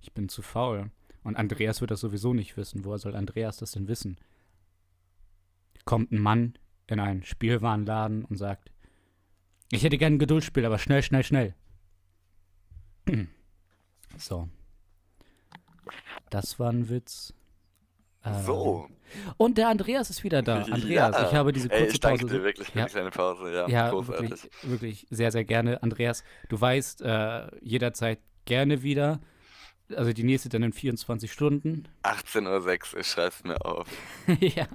ich 0.01 0.13
bin 0.13 0.29
zu 0.29 0.43
faul. 0.43 0.91
Und 1.23 1.37
Andreas 1.37 1.81
wird 1.81 1.93
das 1.93 2.01
sowieso 2.01 2.35
nicht 2.35 2.57
wissen. 2.57 2.85
Woher 2.85 2.99
soll 2.99 3.15
Andreas 3.15 3.59
das 3.59 3.73
denn 3.73 3.87
wissen? 3.87 4.19
Kommt 5.85 6.11
ein 6.11 6.19
Mann 6.19 6.55
in 6.89 6.99
einen 6.99 7.23
Spielwarenladen 7.23 8.25
und 8.25 8.37
sagt, 8.37 8.73
ich 9.71 9.83
hätte 9.83 9.99
gern 9.99 10.15
ein 10.15 10.19
Geduldsspiel, 10.19 10.65
aber 10.65 10.79
schnell, 10.79 11.03
schnell, 11.03 11.25
schnell. 11.25 11.55
So. 14.17 14.49
Das 16.31 16.59
war 16.59 16.71
ein 16.73 16.89
Witz. 16.89 17.33
Ähm, 18.25 18.43
So. 18.45 18.89
Und 19.37 19.57
der 19.59 19.69
Andreas 19.69 20.11
ist 20.11 20.25
wieder 20.25 20.43
da. 20.43 20.63
Andreas, 20.63 21.15
Ja. 21.17 21.27
ich 21.29 21.35
habe 21.35 21.53
diese 21.53 21.69
kurze 21.69 21.85
Ey, 21.85 21.91
ich 21.93 22.01
danke 22.01 22.25
Pause. 22.27 22.37
dir 22.39 22.45
wirklich 22.45 22.69
für 22.69 22.79
Ja. 22.81 22.85
die 22.87 22.91
kleine 22.91 23.11
Pause. 23.11 23.53
Ja, 23.55 23.69
Ja, 23.69 23.91
großartig. 23.91 24.31
wirklich, 24.31 24.51
wirklich 24.71 25.07
sehr, 25.11 25.31
sehr 25.33 25.45
gerne. 25.45 25.83
Andreas, 25.83 26.25
du 26.49 26.61
weißt, 26.61 27.03
äh, 27.03 27.47
jederzeit 27.63 28.19
gerne 28.45 28.83
wieder. 28.83 29.21
Also 29.95 30.13
die 30.13 30.25
nächste 30.25 30.49
dann 30.51 30.63
in 30.63 30.73
24 30.75 31.33
Stunden. 31.33 31.89
18.06 32.03 32.93
Uhr, 32.95 33.01
ich 33.01 33.07
schreib's 33.07 33.45
mir 33.45 33.65
auf. 33.65 33.87
ja. 34.41 34.67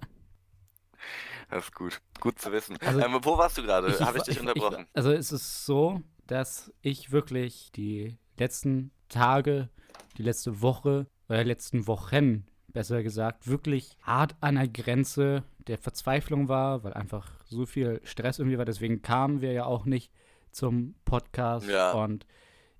Das 1.54 1.66
ist 1.66 1.76
gut. 1.76 2.02
Gut 2.20 2.40
zu 2.40 2.52
wissen. 2.52 2.78
Also- 2.82 3.00
ähm, 3.00 3.20
wo 3.22 3.38
warst 3.38 3.58
du 3.58 3.64
gerade? 3.64 4.00
Habe 4.00 4.18
ich 4.18 4.24
dich 4.24 4.40
unterbrochen? 4.40 4.86
also 4.94 5.12
es 5.12 5.32
ist 5.32 5.66
so, 5.66 6.02
dass 6.28 6.72
ich 6.82 7.12
wirklich 7.12 7.72
die 7.72 8.18
letzten 8.38 8.92
Tage, 9.10 9.70
die 10.18 10.24
letzte 10.24 10.62
Woche 10.62 11.08
oder 11.30 11.44
letzten 11.44 11.86
Wochen, 11.88 12.46
besser 12.70 13.04
gesagt, 13.04 13.48
wirklich 13.48 13.98
hart 14.02 14.36
an 14.42 14.56
der 14.56 14.68
Grenze 14.68 15.44
der 15.68 15.78
Verzweiflung 15.78 16.48
war, 16.50 16.84
weil 16.84 16.94
einfach 16.94 17.30
so 17.46 17.66
viel 17.66 18.02
Stress 18.04 18.40
irgendwie 18.40 18.58
war. 18.58 18.66
Deswegen 18.66 19.02
kamen 19.02 19.42
wir 19.42 19.52
ja 19.52 19.66
auch 19.66 19.86
nicht 19.86 20.12
zum 20.52 20.96
Podcast. 21.06 21.68
Ja. 21.68 21.92
Und 21.92 22.26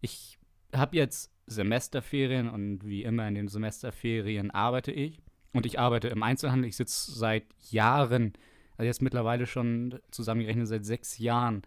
ich 0.02 0.40
habe 0.74 0.98
jetzt 0.98 1.32
Semesterferien 1.46 2.50
und 2.50 2.86
wie 2.86 3.04
immer 3.04 3.28
in 3.28 3.36
den 3.36 3.48
Semesterferien 3.48 4.52
arbeite 4.52 4.92
ich. 4.92 5.22
Und 5.54 5.68
ich 5.68 5.80
arbeite 5.80 6.08
im 6.08 6.24
Einzelhandel. 6.24 6.68
Ich 6.70 6.76
sitze 6.76 7.12
seit 7.12 7.46
Jahren, 7.70 8.34
also 8.78 8.86
jetzt 8.86 9.02
mittlerweile 9.02 9.46
schon 9.46 10.00
zusammengerechnet 10.12 10.68
seit 10.68 10.86
sechs 10.86 11.18
Jahren 11.18 11.62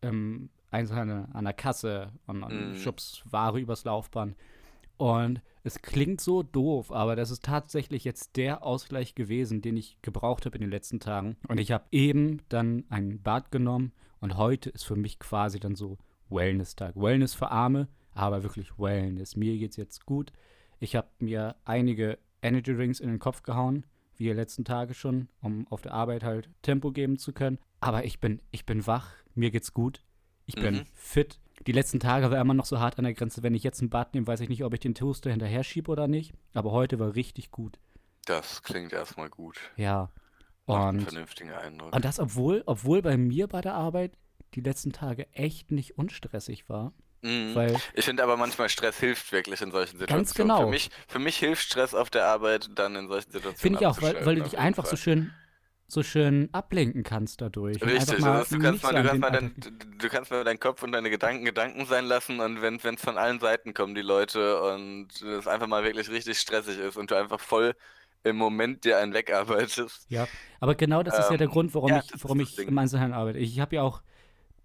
im 0.00 0.50
Einzelhandel 0.70 1.28
an 1.32 1.44
der 1.44 1.54
Kasse 1.54 2.12
und, 2.26 2.42
und 2.42 2.70
Mhm. 2.70 2.74
schubs 2.76 3.22
Ware 3.30 3.58
übers 3.60 3.84
Laufband. 3.84 4.36
Und 4.98 5.42
es 5.62 5.82
klingt 5.82 6.20
so 6.20 6.42
doof, 6.42 6.90
aber 6.90 7.16
das 7.16 7.30
ist 7.30 7.44
tatsächlich 7.44 8.04
jetzt 8.04 8.36
der 8.36 8.62
Ausgleich 8.62 9.14
gewesen, 9.14 9.60
den 9.60 9.76
ich 9.76 9.98
gebraucht 10.00 10.46
habe 10.46 10.56
in 10.56 10.62
den 10.62 10.70
letzten 10.70 11.00
Tagen. 11.00 11.36
Und 11.48 11.58
ich 11.58 11.70
habe 11.72 11.84
eben 11.92 12.40
dann 12.48 12.84
ein 12.88 13.20
Bad 13.22 13.50
genommen 13.50 13.92
und 14.20 14.36
heute 14.38 14.70
ist 14.70 14.84
für 14.84 14.96
mich 14.96 15.18
quasi 15.18 15.60
dann 15.60 15.74
so 15.76 15.98
Wellness-Tag. 16.30 16.96
Wellness 16.96 17.34
für 17.34 17.50
Arme, 17.50 17.88
aber 18.14 18.42
wirklich 18.42 18.78
Wellness. 18.78 19.36
Mir 19.36 19.56
geht's 19.58 19.76
jetzt 19.76 20.06
gut. 20.06 20.32
Ich 20.80 20.96
habe 20.96 21.08
mir 21.18 21.56
einige 21.64 22.18
Energy 22.42 22.74
Drinks 22.74 23.00
in 23.00 23.08
den 23.08 23.18
Kopf 23.18 23.42
gehauen, 23.42 23.84
wie 24.18 24.24
die 24.24 24.32
letzten 24.32 24.64
Tage 24.64 24.94
schon, 24.94 25.28
um 25.40 25.66
auf 25.68 25.82
der 25.82 25.92
Arbeit 25.92 26.22
halt 26.24 26.48
Tempo 26.62 26.92
geben 26.92 27.18
zu 27.18 27.32
können. 27.32 27.58
Aber 27.80 28.04
ich 28.04 28.20
bin, 28.20 28.40
ich 28.50 28.64
bin 28.66 28.86
wach, 28.86 29.10
mir 29.34 29.50
geht's 29.50 29.72
gut. 29.72 30.02
Ich 30.46 30.54
bin 30.54 30.74
Mhm. 30.76 30.84
fit. 30.94 31.40
Die 31.66 31.72
letzten 31.72 32.00
Tage 32.00 32.30
war 32.30 32.40
immer 32.40 32.54
noch 32.54 32.66
so 32.66 32.78
hart 32.78 32.98
an 32.98 33.04
der 33.04 33.14
Grenze. 33.14 33.42
Wenn 33.42 33.54
ich 33.54 33.62
jetzt 33.62 33.80
ein 33.82 33.90
Bad 33.90 34.14
nehme, 34.14 34.26
weiß 34.26 34.40
ich 34.40 34.48
nicht, 34.48 34.62
ob 34.64 34.72
ich 34.74 34.80
den 34.80 34.94
Toaster 34.94 35.30
hinterher 35.30 35.64
schiebe 35.64 35.90
oder 35.90 36.06
nicht. 36.06 36.32
Aber 36.54 36.70
heute 36.70 36.98
war 36.98 37.14
richtig 37.14 37.50
gut. 37.50 37.78
Das 38.26 38.62
klingt 38.62 38.92
erstmal 38.92 39.28
gut. 39.30 39.58
Ja. 39.76 40.10
Einen 40.66 40.98
Und, 40.98 41.02
vernünftigen 41.02 41.50
Eindruck. 41.52 41.94
und 41.94 42.04
das, 42.04 42.18
obwohl, 42.18 42.62
obwohl 42.66 43.00
bei 43.02 43.16
mir 43.16 43.46
bei 43.46 43.60
der 43.60 43.74
Arbeit 43.74 44.16
die 44.54 44.60
letzten 44.60 44.92
Tage 44.92 45.32
echt 45.32 45.70
nicht 45.70 45.96
unstressig 45.98 46.68
war. 46.68 46.92
Mhm. 47.26 47.76
Ich 47.94 48.04
finde 48.04 48.22
aber 48.22 48.36
manchmal 48.36 48.68
Stress 48.68 48.98
hilft 49.00 49.32
wirklich 49.32 49.60
in 49.60 49.70
solchen 49.70 49.98
Situationen. 49.98 50.24
Ganz 50.24 50.34
genau. 50.34 50.64
Für 50.64 50.70
mich, 50.70 50.90
für 51.08 51.18
mich 51.18 51.36
hilft 51.38 51.62
Stress 51.62 51.94
auf 51.94 52.10
der 52.10 52.26
Arbeit 52.26 52.68
dann 52.74 52.94
in 52.96 53.08
solchen 53.08 53.30
Situationen. 53.32 53.60
finde 53.60 53.80
ich 53.80 53.86
auch, 53.86 54.02
weil, 54.02 54.26
weil 54.26 54.36
du 54.36 54.42
dich 54.42 54.58
einfach 54.58 54.84
Fall. 54.84 54.90
so 54.92 54.96
schön, 54.96 55.32
so 55.88 56.02
schön 56.02 56.48
ablenken 56.52 57.02
kannst 57.02 57.40
dadurch. 57.40 57.82
Richtig, 57.82 58.24
also 58.24 58.54
du 58.54 58.58
kannst 58.58 58.82
mal, 58.82 58.92
du 58.92 58.98
an 58.98 59.06
kannst 59.06 59.20
mal, 59.20 59.30
dein, 59.32 59.54
du 59.98 60.08
kannst 60.08 60.30
mal 60.30 60.44
deinen 60.44 60.60
Kopf 60.60 60.82
und 60.82 60.92
deine 60.92 61.10
Gedanken 61.10 61.44
Gedanken 61.44 61.86
sein 61.86 62.06
lassen 62.06 62.40
und 62.40 62.62
wenn 62.62 62.76
es 62.76 63.00
von 63.00 63.18
allen 63.18 63.40
Seiten 63.40 63.74
kommen, 63.74 63.94
die 63.94 64.02
Leute 64.02 64.60
und 64.62 65.08
es 65.22 65.46
einfach 65.46 65.66
mal 65.66 65.84
wirklich 65.84 66.08
richtig 66.10 66.38
stressig 66.38 66.78
ist 66.78 66.96
und 66.96 67.10
du 67.10 67.14
einfach 67.16 67.40
voll 67.40 67.74
im 68.24 68.36
Moment 68.36 68.84
dir 68.84 68.98
einen 68.98 69.14
wegarbeitest. 69.14 70.08
Ja, 70.08 70.28
aber 70.60 70.74
genau 70.74 71.02
das 71.02 71.18
ist 71.18 71.30
ja 71.30 71.36
der 71.36 71.46
Ähm, 71.46 71.50
Grund, 71.50 71.74
warum 71.74 71.90
ja, 71.90 72.00
ich, 72.04 72.12
warum 72.22 72.40
ich 72.40 72.58
im 72.58 72.78
Einzelhandel 72.78 73.18
arbeite. 73.18 73.38
Ich 73.38 73.58
habe 73.60 73.76
ja 73.76 73.82
auch 73.82 74.02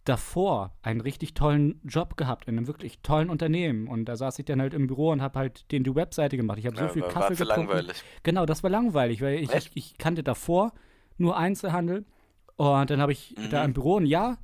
davor 0.05 0.73
einen 0.81 1.01
richtig 1.01 1.33
tollen 1.33 1.79
Job 1.83 2.17
gehabt 2.17 2.47
in 2.47 2.57
einem 2.57 2.67
wirklich 2.67 2.99
tollen 3.01 3.29
Unternehmen 3.29 3.87
und 3.87 4.05
da 4.05 4.15
saß 4.15 4.39
ich 4.39 4.45
dann 4.45 4.59
halt 4.61 4.73
im 4.73 4.87
Büro 4.87 5.11
und 5.11 5.21
habe 5.21 5.37
halt 5.39 5.71
den 5.71 5.83
die 5.83 5.93
Webseite 5.95 6.37
gemacht. 6.37 6.57
Ich 6.57 6.65
habe 6.65 6.75
so 6.75 6.83
Ja, 6.83 6.89
viel 6.89 7.03
Kaffee 7.03 7.35
getrunken. 7.35 7.67
langweilig. 7.71 8.03
Genau, 8.23 8.45
das 8.45 8.63
war 8.63 8.69
langweilig, 8.69 9.21
weil 9.21 9.35
ich, 9.39 9.53
ich, 9.53 9.71
ich 9.75 9.97
kannte 9.97 10.23
davor 10.23 10.73
nur 11.17 11.37
Einzelhandel 11.37 12.05
und 12.55 12.89
dann 12.89 12.99
habe 13.01 13.11
ich 13.11 13.35
Mhm. 13.37 13.49
da 13.49 13.63
im 13.63 13.73
Büro 13.73 13.99
ein 13.99 14.05
Jahr 14.05 14.37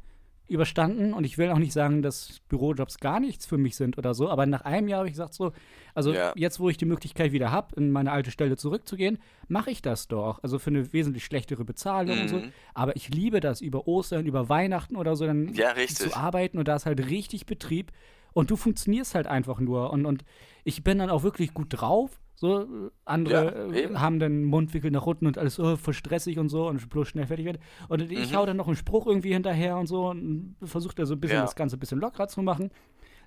überstanden 0.47 1.13
und 1.13 1.23
ich 1.25 1.37
will 1.37 1.49
auch 1.49 1.57
nicht 1.59 1.73
sagen, 1.73 2.01
dass 2.01 2.39
Bürojobs 2.47 2.99
gar 2.99 3.19
nichts 3.19 3.45
für 3.45 3.57
mich 3.57 3.75
sind 3.75 3.97
oder 3.97 4.13
so, 4.13 4.29
aber 4.29 4.45
nach 4.45 4.61
einem 4.61 4.87
Jahr 4.87 4.99
habe 4.99 5.07
ich 5.07 5.13
gesagt 5.13 5.33
so, 5.33 5.51
also 5.93 6.13
Ja. 6.13 6.31
jetzt, 6.35 6.59
wo 6.59 6.69
ich 6.69 6.77
die 6.77 6.85
Möglichkeit 6.85 7.31
wieder 7.31 7.51
habe, 7.51 7.75
in 7.75 7.91
meine 7.91 8.11
alte 8.11 8.31
Stelle 8.31 8.55
zurückzugehen, 8.57 9.17
mache 9.47 9.71
ich 9.71 9.81
das 9.81 10.07
doch. 10.07 10.39
Also 10.43 10.59
für 10.59 10.69
eine 10.69 10.93
wesentlich 10.93 11.25
schlechtere 11.25 11.65
Bezahlung 11.65 12.21
und 12.21 12.27
so. 12.29 12.37
Mhm. 12.39 12.51
Aber 12.73 12.95
ich 12.95 13.09
liebe 13.09 13.39
das, 13.39 13.61
über 13.61 13.87
Ostern, 13.87 14.25
über 14.25 14.47
Weihnachten 14.49 14.95
oder 14.95 15.15
so 15.15 15.25
dann 15.25 15.53
Ja, 15.53 15.75
zu 15.75 16.15
arbeiten 16.15 16.57
und 16.57 16.67
da 16.67 16.75
ist 16.75 16.85
halt 16.85 17.09
richtig 17.09 17.45
Betrieb 17.45 17.91
und 18.33 18.51
du 18.51 18.55
funktionierst 18.55 19.15
halt 19.15 19.27
einfach 19.27 19.59
nur 19.59 19.91
und, 19.91 20.05
und 20.05 20.23
ich 20.63 20.83
bin 20.83 20.99
dann 20.99 21.09
auch 21.09 21.23
wirklich 21.23 21.53
gut 21.53 21.67
drauf. 21.69 22.19
So, 22.39 22.91
andere 23.03 23.31
Ja, 23.33 23.73
äh, 23.73 23.95
haben 23.95 24.19
dann 24.19 24.43
Mundwinkel 24.43 24.91
nach 24.91 25.07
unten 25.07 25.25
und 25.25 25.39
alles 25.39 25.59
oh, 25.59 25.75
voll 25.75 25.95
stressig 25.95 26.37
und 26.37 26.49
so 26.49 26.67
und 26.67 26.87
bloß 26.87 27.07
schnell 27.07 27.25
fertig 27.25 27.47
wird. 27.47 27.57
Und 27.89 28.11
ich 28.11 28.31
Mhm. 28.31 28.35
hau 28.37 28.45
dann 28.45 28.57
noch 28.57 28.67
einen 28.67 28.75
Spruch 28.75 29.07
irgendwie 29.07 29.33
hinterher 29.33 29.75
und 29.77 29.87
so 29.87 30.07
und 30.09 30.55
versuche 30.63 30.93
da 30.93 31.05
so 31.07 31.15
ein 31.15 31.19
bisschen 31.19 31.37
Ja. 31.37 31.41
das 31.45 31.55
Ganze 31.55 31.77
ein 31.77 31.79
bisschen 31.79 31.99
lockerer 31.99 32.27
zu 32.27 32.43
machen. 32.43 32.69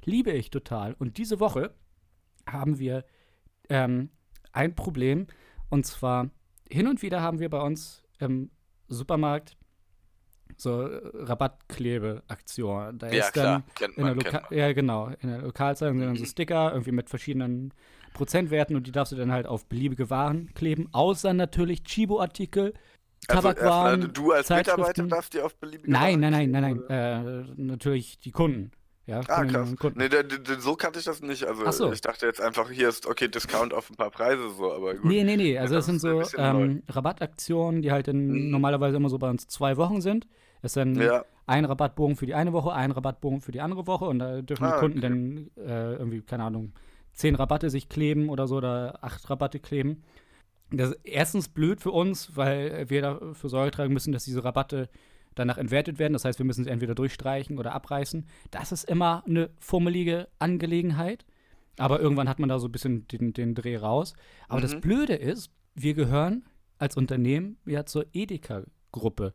Liebe 0.04 0.30
ich 0.30 0.50
total. 0.50 0.94
Und 1.00 1.18
diese 1.18 1.40
Woche 1.40 1.74
haben 2.48 2.78
wir 2.78 3.04
ähm, 3.68 4.10
ein 4.52 4.76
Problem 4.76 5.26
und 5.70 5.84
zwar 5.86 6.30
hin 6.70 6.86
und 6.86 7.02
wieder 7.02 7.20
haben 7.20 7.40
wir 7.40 7.50
bei 7.50 7.60
uns 7.60 8.04
im 8.20 8.50
Supermarkt 8.86 9.56
so 10.56 10.82
äh, 10.82 11.00
Rabattklebeaktionen. 11.14 12.98
Da 12.98 13.08
Ja, 13.10 13.26
ist 13.26 13.36
dann 13.36 13.62
klar, 13.62 13.62
kennt 13.74 13.96
in 13.96 14.04
der 14.04 14.14
man, 14.14 14.22
kennt 14.22 14.34
Loka 14.34 14.54
ja, 14.54 14.72
genau. 14.72 15.08
In 15.20 15.28
der 15.30 15.42
Lokalzeitung 15.42 15.98
sind 15.98 16.06
dann 16.06 16.16
so 16.16 16.22
Mhm. 16.22 16.28
Sticker, 16.28 16.70
irgendwie 16.72 16.92
mit 16.92 17.08
verschiedenen 17.10 17.72
Prozentwerten 18.12 18.76
und 18.76 18.86
die 18.86 18.92
darfst 18.92 19.12
du 19.12 19.16
dann 19.16 19.32
halt 19.32 19.46
auf 19.46 19.66
beliebige 19.66 20.10
Waren 20.10 20.52
kleben, 20.54 20.88
außer 20.92 21.32
natürlich 21.32 21.84
Chibo-Artikel, 21.84 22.74
Also, 23.28 23.42
Tabakwaren, 23.42 24.00
erstmal, 24.02 24.12
du 24.12 24.32
als 24.32 24.48
Mitarbeiter 24.50 25.02
darfst 25.04 25.34
die 25.34 25.40
auf 25.40 25.54
beliebige 25.56 25.90
Nein, 25.90 26.20
nein, 26.20 26.32
Waren 26.32 26.50
nein, 26.50 26.50
nein, 26.50 26.62
nein. 26.62 26.78
oder? 26.80 27.40
Äh, 27.40 27.44
natürlich 27.56 28.18
die 28.20 28.30
Kunden. 28.30 28.70
Ja, 29.06 29.22
Ah, 29.26 29.44
krass. 29.44 29.74
Nee, 29.94 30.08
so 30.60 30.76
kannte 30.76 31.00
ich 31.00 31.04
das 31.04 31.20
nicht. 31.20 31.44
Also 31.44 31.68
so. 31.72 31.92
ich 31.92 32.00
dachte 32.00 32.26
jetzt 32.26 32.40
einfach, 32.40 32.70
hier 32.70 32.88
ist 32.88 33.06
okay, 33.06 33.26
Discount 33.26 33.74
auf 33.74 33.90
ein 33.90 33.96
paar 33.96 34.10
Preise 34.10 34.50
so, 34.50 34.72
aber 34.72 34.94
gut. 34.94 35.04
Nee, 35.04 35.24
nee, 35.24 35.36
nee. 35.36 35.58
Also 35.58 35.74
das 35.74 35.86
das 35.86 36.00
sind 36.00 36.00
so 36.00 36.38
ähm, 36.38 36.82
Rabattaktionen, 36.88 37.82
die 37.82 37.90
halt 37.90 38.06
in, 38.08 38.28
Mhm. 38.46 38.50
normalerweise 38.50 38.96
immer 38.98 39.08
so 39.08 39.18
bei 39.18 39.28
uns 39.28 39.48
zwei 39.48 39.76
Wochen 39.76 40.00
sind. 40.00 40.28
Es 40.62 40.72
ist 40.72 40.76
dann 40.76 40.94
Ja, 40.94 41.24
ein 41.46 41.64
Rabattbogen 41.64 42.14
für 42.16 42.26
die 42.26 42.34
eine 42.34 42.52
Woche, 42.52 42.72
ein 42.72 42.92
Rabattbogen 42.92 43.40
für 43.40 43.50
die 43.50 43.60
andere 43.60 43.86
Woche 43.88 44.04
und 44.04 44.20
da 44.20 44.42
dürfen 44.42 44.64
die 44.66 44.70
Ah, 44.72 44.78
Kunden 44.78 44.98
okay. 44.98 45.08
dann 45.08 45.50
äh, 45.66 45.94
irgendwie, 45.94 46.20
keine 46.22 46.44
Ahnung, 46.44 46.72
zehn 47.12 47.34
Rabatte 47.34 47.70
sich 47.70 47.88
kleben 47.88 48.28
oder 48.28 48.46
so 48.46 48.56
oder 48.56 49.02
acht 49.02 49.28
Rabatte 49.28 49.58
kleben. 49.60 50.02
Das 50.70 50.90
ist 50.90 51.00
erstens 51.04 51.48
blöd 51.48 51.80
für 51.80 51.90
uns, 51.90 52.36
weil 52.36 52.88
wir 52.88 53.02
dafür 53.02 53.50
Sorge 53.50 53.70
tragen 53.72 53.92
müssen, 53.92 54.12
dass 54.12 54.24
diese 54.24 54.44
Rabatte 54.44 54.88
danach 55.34 55.58
entwertet 55.58 55.98
werden. 55.98 56.12
Das 56.12 56.24
heißt, 56.24 56.38
wir 56.38 56.46
müssen 56.46 56.64
sie 56.64 56.70
entweder 56.70 56.94
durchstreichen 56.94 57.58
oder 57.58 57.72
abreißen. 57.72 58.26
Das 58.50 58.72
ist 58.72 58.84
immer 58.88 59.24
eine 59.26 59.50
fummelige 59.58 60.28
Angelegenheit. 60.38 61.24
Aber 61.78 62.00
irgendwann 62.00 62.28
hat 62.28 62.38
man 62.38 62.48
da 62.48 62.58
so 62.58 62.68
ein 62.68 62.72
bisschen 62.72 63.06
den, 63.08 63.32
den 63.32 63.54
Dreh 63.54 63.76
raus. 63.76 64.14
Aber 64.48 64.60
das 64.60 64.74
Mhm. 64.74 64.80
Blöde 64.80 65.14
ist, 65.14 65.50
wir 65.74 65.94
gehören 65.94 66.44
als 66.78 66.96
Unternehmen 66.96 67.56
ja 67.64 67.86
zur 67.86 68.06
Edeka-Gruppe. 68.12 69.34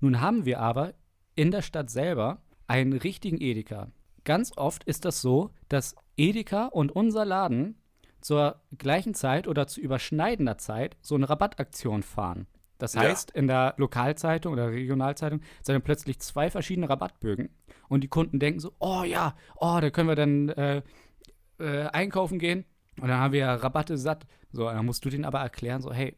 Nun 0.00 0.20
haben 0.20 0.44
wir 0.44 0.60
aber 0.60 0.94
in 1.36 1.50
der 1.50 1.62
Stadt 1.62 1.90
selber 1.90 2.42
einen 2.66 2.92
richtigen 2.92 3.40
Edeka. 3.40 3.90
Ganz 4.24 4.52
oft 4.56 4.84
ist 4.84 5.04
das 5.04 5.20
so, 5.20 5.50
dass 5.68 5.96
Edeka 6.16 6.66
und 6.66 6.92
unser 6.92 7.24
Laden 7.24 7.76
zur 8.20 8.60
gleichen 8.78 9.14
Zeit 9.14 9.46
oder 9.46 9.66
zu 9.66 9.80
überschneidender 9.80 10.56
Zeit 10.58 10.96
so 11.02 11.14
eine 11.14 11.28
Rabattaktion 11.28 12.02
fahren. 12.02 12.46
Das 12.78 12.94
Ja. 12.94 13.02
heißt, 13.02 13.30
in 13.30 13.46
der 13.46 13.74
Lokalzeitung 13.76 14.52
oder 14.52 14.70
Regionalzeitung 14.70 15.40
sind 15.62 15.74
dann 15.74 15.82
plötzlich 15.82 16.18
zwei 16.20 16.50
verschiedene 16.50 16.88
Rabattbögen. 16.88 17.50
Und 17.88 18.02
die 18.02 18.08
Kunden 18.08 18.38
denken 18.38 18.60
so, 18.60 18.72
oh 18.78 19.02
ja, 19.04 19.36
oh, 19.56 19.78
da 19.80 19.90
können 19.90 20.08
wir 20.08 20.16
dann 20.16 20.48
äh, 20.48 20.82
äh, 21.58 21.84
einkaufen 21.88 22.38
gehen. 22.38 22.64
Und 23.00 23.08
dann 23.08 23.18
haben 23.18 23.32
wir 23.32 23.40
ja 23.40 23.54
Rabatte 23.54 23.98
satt. 23.98 24.26
So, 24.52 24.64
dann 24.64 24.86
musst 24.86 25.04
du 25.04 25.10
denen 25.10 25.24
aber 25.24 25.40
erklären, 25.40 25.82
so, 25.82 25.92
hey, 25.92 26.16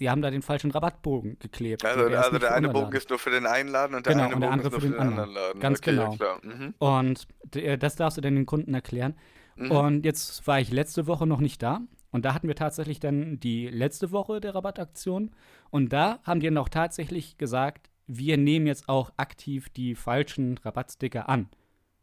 äh, 0.00 0.04
sie 0.04 0.10
haben 0.10 0.22
da 0.22 0.30
den 0.30 0.42
falschen 0.42 0.70
Rabattbogen 0.70 1.38
geklebt. 1.38 1.84
also, 1.84 2.08
der 2.08 2.24
also 2.24 2.38
der 2.38 2.54
eine 2.54 2.68
Bogen 2.68 2.96
ist 2.96 3.10
nur 3.10 3.18
für 3.18 3.30
den 3.30 3.46
einen 3.46 3.68
Laden 3.68 3.94
und 3.96 4.06
der 4.06 4.14
Genau, 4.14 4.24
eine 4.26 4.34
und 4.34 4.40
der 4.40 4.50
andere 4.50 4.70
für 4.72 4.80
den 4.80 4.92
den 4.92 5.00
anderen 5.00 5.30
Laden. 5.32 5.60
Ganz 5.60 5.78
okay, 5.78 5.90
genau. 5.90 6.14
Ja. 6.14 6.38
Mhm. 6.42 6.74
Und 6.78 7.28
d- 7.54 7.76
das 7.76 7.96
darfst 7.96 8.16
du 8.16 8.20
dann 8.22 8.34
den 8.34 8.46
Kunden 8.46 8.74
erklären. 8.74 9.14
Mhm. 9.56 9.70
Und 9.70 10.04
jetzt 10.04 10.46
war 10.46 10.60
ich 10.60 10.72
letzte 10.72 11.06
Woche 11.06 11.26
noch 11.26 11.40
nicht 11.40 11.62
da. 11.62 11.80
Und 12.12 12.24
da 12.24 12.34
hatten 12.34 12.48
wir 12.48 12.56
tatsächlich 12.56 12.98
dann 12.98 13.38
die 13.38 13.68
letzte 13.68 14.10
Woche 14.10 14.40
der 14.40 14.54
Rabattaktion. 14.54 15.30
Und 15.70 15.92
da 15.92 16.18
haben 16.24 16.40
die 16.40 16.46
dann 16.46 16.58
auch 16.58 16.68
tatsächlich 16.68 17.38
gesagt, 17.38 17.90
wir 18.06 18.36
nehmen 18.36 18.66
jetzt 18.66 18.88
auch 18.88 19.12
aktiv 19.16 19.68
die 19.68 19.94
falschen 19.94 20.58
Rabattsticker 20.58 21.28
an. 21.28 21.48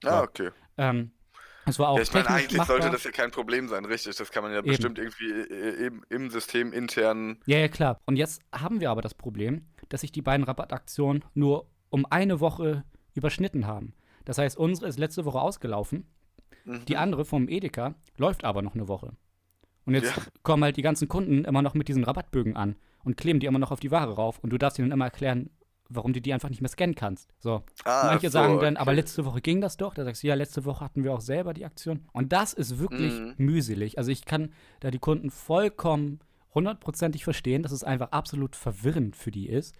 Ah, 0.05 0.21
okay. 0.21 0.51
Ähm, 0.77 1.11
es 1.67 1.79
war 1.79 1.89
auch 1.89 1.97
Ja, 1.97 2.03
ich 2.03 2.13
meine, 2.13 2.29
eigentlich 2.29 2.57
machbar. 2.57 2.77
sollte 2.81 2.91
das 2.91 3.03
ja 3.03 3.11
kein 3.11 3.31
Problem 3.31 3.67
sein, 3.67 3.85
richtig. 3.85 4.15
Das 4.15 4.31
kann 4.31 4.43
man 4.43 4.51
ja 4.51 4.59
Eben. 4.59 4.67
bestimmt 4.67 4.97
irgendwie 4.99 5.31
äh, 5.31 5.85
eben 5.85 6.01
im 6.09 6.29
System 6.29 6.73
intern. 6.73 7.39
Ja, 7.45 7.57
ja, 7.59 7.67
klar. 7.67 7.99
Und 8.05 8.15
jetzt 8.15 8.41
haben 8.53 8.79
wir 8.81 8.89
aber 8.91 9.01
das 9.01 9.13
Problem, 9.13 9.67
dass 9.89 10.01
sich 10.01 10.11
die 10.11 10.21
beiden 10.21 10.43
Rabattaktionen 10.45 11.23
nur 11.33 11.69
um 11.89 12.05
eine 12.09 12.39
Woche 12.39 12.83
überschnitten 13.13 13.65
haben. 13.67 13.93
Das 14.25 14.37
heißt, 14.37 14.57
unsere 14.57 14.87
ist 14.87 14.99
letzte 14.99 15.25
Woche 15.25 15.39
ausgelaufen, 15.41 16.05
Mhm. 16.65 16.83
die 16.85 16.97
andere 16.97 17.23
vom 17.23 17.47
Edeka 17.47 17.95
läuft 18.17 18.43
aber 18.43 18.61
noch 18.61 18.75
eine 18.75 18.87
Woche. 18.89 19.13
Und 19.85 19.93
jetzt 19.93 20.15
Ja. 20.17 20.21
kommen 20.43 20.63
halt 20.65 20.75
die 20.75 20.81
ganzen 20.81 21.07
Kunden 21.07 21.45
immer 21.45 21.61
noch 21.61 21.73
mit 21.75 21.87
diesen 21.87 22.03
Rabattbögen 22.03 22.57
an 22.57 22.75
und 23.05 23.15
kleben 23.15 23.39
die 23.39 23.45
immer 23.45 23.59
noch 23.59 23.71
auf 23.71 23.79
die 23.79 23.89
Ware 23.91 24.15
rauf. 24.15 24.39
Und 24.39 24.49
du 24.51 24.57
darfst 24.57 24.77
ihnen 24.77 24.91
immer 24.91 25.05
erklären, 25.05 25.49
warum 25.89 26.13
du 26.13 26.21
die 26.21 26.33
einfach 26.33 26.49
nicht 26.49 26.61
mehr 26.61 26.69
scannen 26.69 26.95
kannst. 26.95 27.33
So. 27.39 27.63
Ah, 27.83 28.07
Manche 28.07 28.27
so, 28.27 28.33
sagen 28.33 28.59
dann, 28.59 28.77
aber 28.77 28.93
letzte 28.93 29.25
Woche 29.25 29.41
ging 29.41 29.61
das 29.61 29.77
doch. 29.77 29.93
Da 29.93 30.03
sagst 30.03 30.23
du, 30.23 30.27
ja, 30.27 30.35
letzte 30.35 30.65
Woche 30.65 30.83
hatten 30.83 31.03
wir 31.03 31.13
auch 31.13 31.21
selber 31.21 31.53
die 31.53 31.65
Aktion. 31.65 32.05
Und 32.13 32.31
das 32.33 32.53
ist 32.53 32.79
wirklich 32.79 33.13
Mhm. 33.19 33.33
mühselig. 33.37 33.97
Also 33.97 34.11
ich 34.11 34.25
kann 34.25 34.51
da 34.79 34.91
die 34.91 34.99
Kunden 34.99 35.29
vollkommen 35.31 36.19
hundertprozentig 36.53 37.23
verstehen, 37.23 37.63
dass 37.63 37.71
es 37.71 37.83
einfach 37.83 38.11
absolut 38.11 38.55
verwirrend 38.55 39.15
für 39.15 39.31
die 39.31 39.47
ist. 39.49 39.75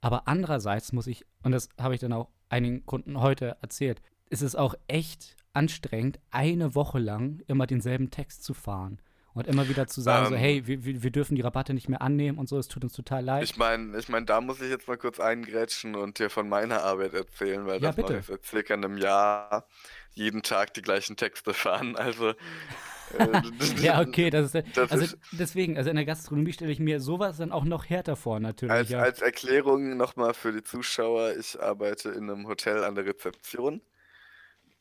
Aber 0.00 0.26
andererseits 0.28 0.92
muss 0.92 1.06
ich, 1.06 1.24
und 1.42 1.52
das 1.52 1.68
habe 1.80 1.94
ich 1.94 2.00
dann 2.00 2.12
auch 2.12 2.28
einigen 2.48 2.84
Kunden 2.86 3.20
heute 3.20 3.56
erzählt. 3.60 4.02
Es 4.30 4.42
ist 4.42 4.56
auch 4.56 4.74
echt 4.88 5.36
anstrengend, 5.52 6.18
eine 6.30 6.74
Woche 6.74 6.98
lang 6.98 7.42
immer 7.46 7.66
denselben 7.66 8.10
Text 8.10 8.42
zu 8.44 8.54
fahren. 8.54 8.98
Und 9.34 9.46
immer 9.46 9.68
wieder 9.68 9.86
zu 9.86 10.00
sagen, 10.02 10.26
so, 10.26 10.34
Ähm. 10.34 10.40
hey, 10.40 10.66
wir, 10.66 11.02
wir 11.02 11.10
dürfen 11.10 11.36
die 11.36 11.40
Rabatte 11.40 11.72
nicht 11.72 11.88
mehr 11.88 12.02
annehmen 12.02 12.38
und 12.38 12.48
so, 12.48 12.58
es 12.58 12.68
tut 12.68 12.84
uns 12.84 12.92
total 12.92 13.24
leid. 13.24 13.44
Ich 13.44 13.56
meine, 13.56 13.96
ich 13.98 14.08
mein, 14.10 14.26
da 14.26 14.40
muss 14.42 14.60
ich 14.60 14.68
jetzt 14.68 14.88
mal 14.88 14.98
kurz 14.98 15.20
eingrätschen 15.20 15.94
und 15.94 16.18
dir 16.18 16.28
von 16.28 16.48
meiner 16.48 16.82
Arbeit 16.82 17.14
erzählen, 17.14 17.64
weil 17.66 17.80
Ja, 17.80 17.88
das 17.92 17.96
mache 17.96 18.06
bitte. 18.08 18.18
ich 18.20 18.26
seit 18.26 18.44
circa 18.44 18.74
einem 18.74 18.98
Jahr 18.98 19.66
jeden 20.12 20.42
Tag 20.42 20.74
die 20.74 20.82
gleichen 20.82 21.16
Texte 21.16 21.54
fahren. 21.54 21.96
Also 21.96 22.30
äh, 23.18 23.42
ja, 23.80 24.00
okay, 24.00 24.28
das 24.30 24.54
ist, 24.54 24.66
Das 24.76 24.90
also 24.92 25.04
ist- 25.04 25.18
deswegen, 25.32 25.76
also 25.78 25.88
in 25.90 25.96
der 25.96 26.04
Gastronomie 26.04 26.52
stelle 26.52 26.70
ich 26.72 26.78
mir 26.80 27.00
sowas 27.00 27.38
dann 27.38 27.52
auch 27.52 27.64
noch 27.64 27.88
härter 27.88 28.16
vor, 28.16 28.38
natürlich. 28.40 28.72
Als, 28.72 28.88
ja. 28.90 29.00
als 29.00 29.22
Erklärung 29.22 29.96
nochmal 29.96 30.34
für 30.34 30.52
die 30.52 30.62
Zuschauer, 30.62 31.36
ich 31.38 31.60
arbeite 31.60 32.10
in 32.10 32.30
einem 32.30 32.46
Hotel 32.48 32.84
an 32.84 32.94
der 32.94 33.06
Rezeption 33.06 33.80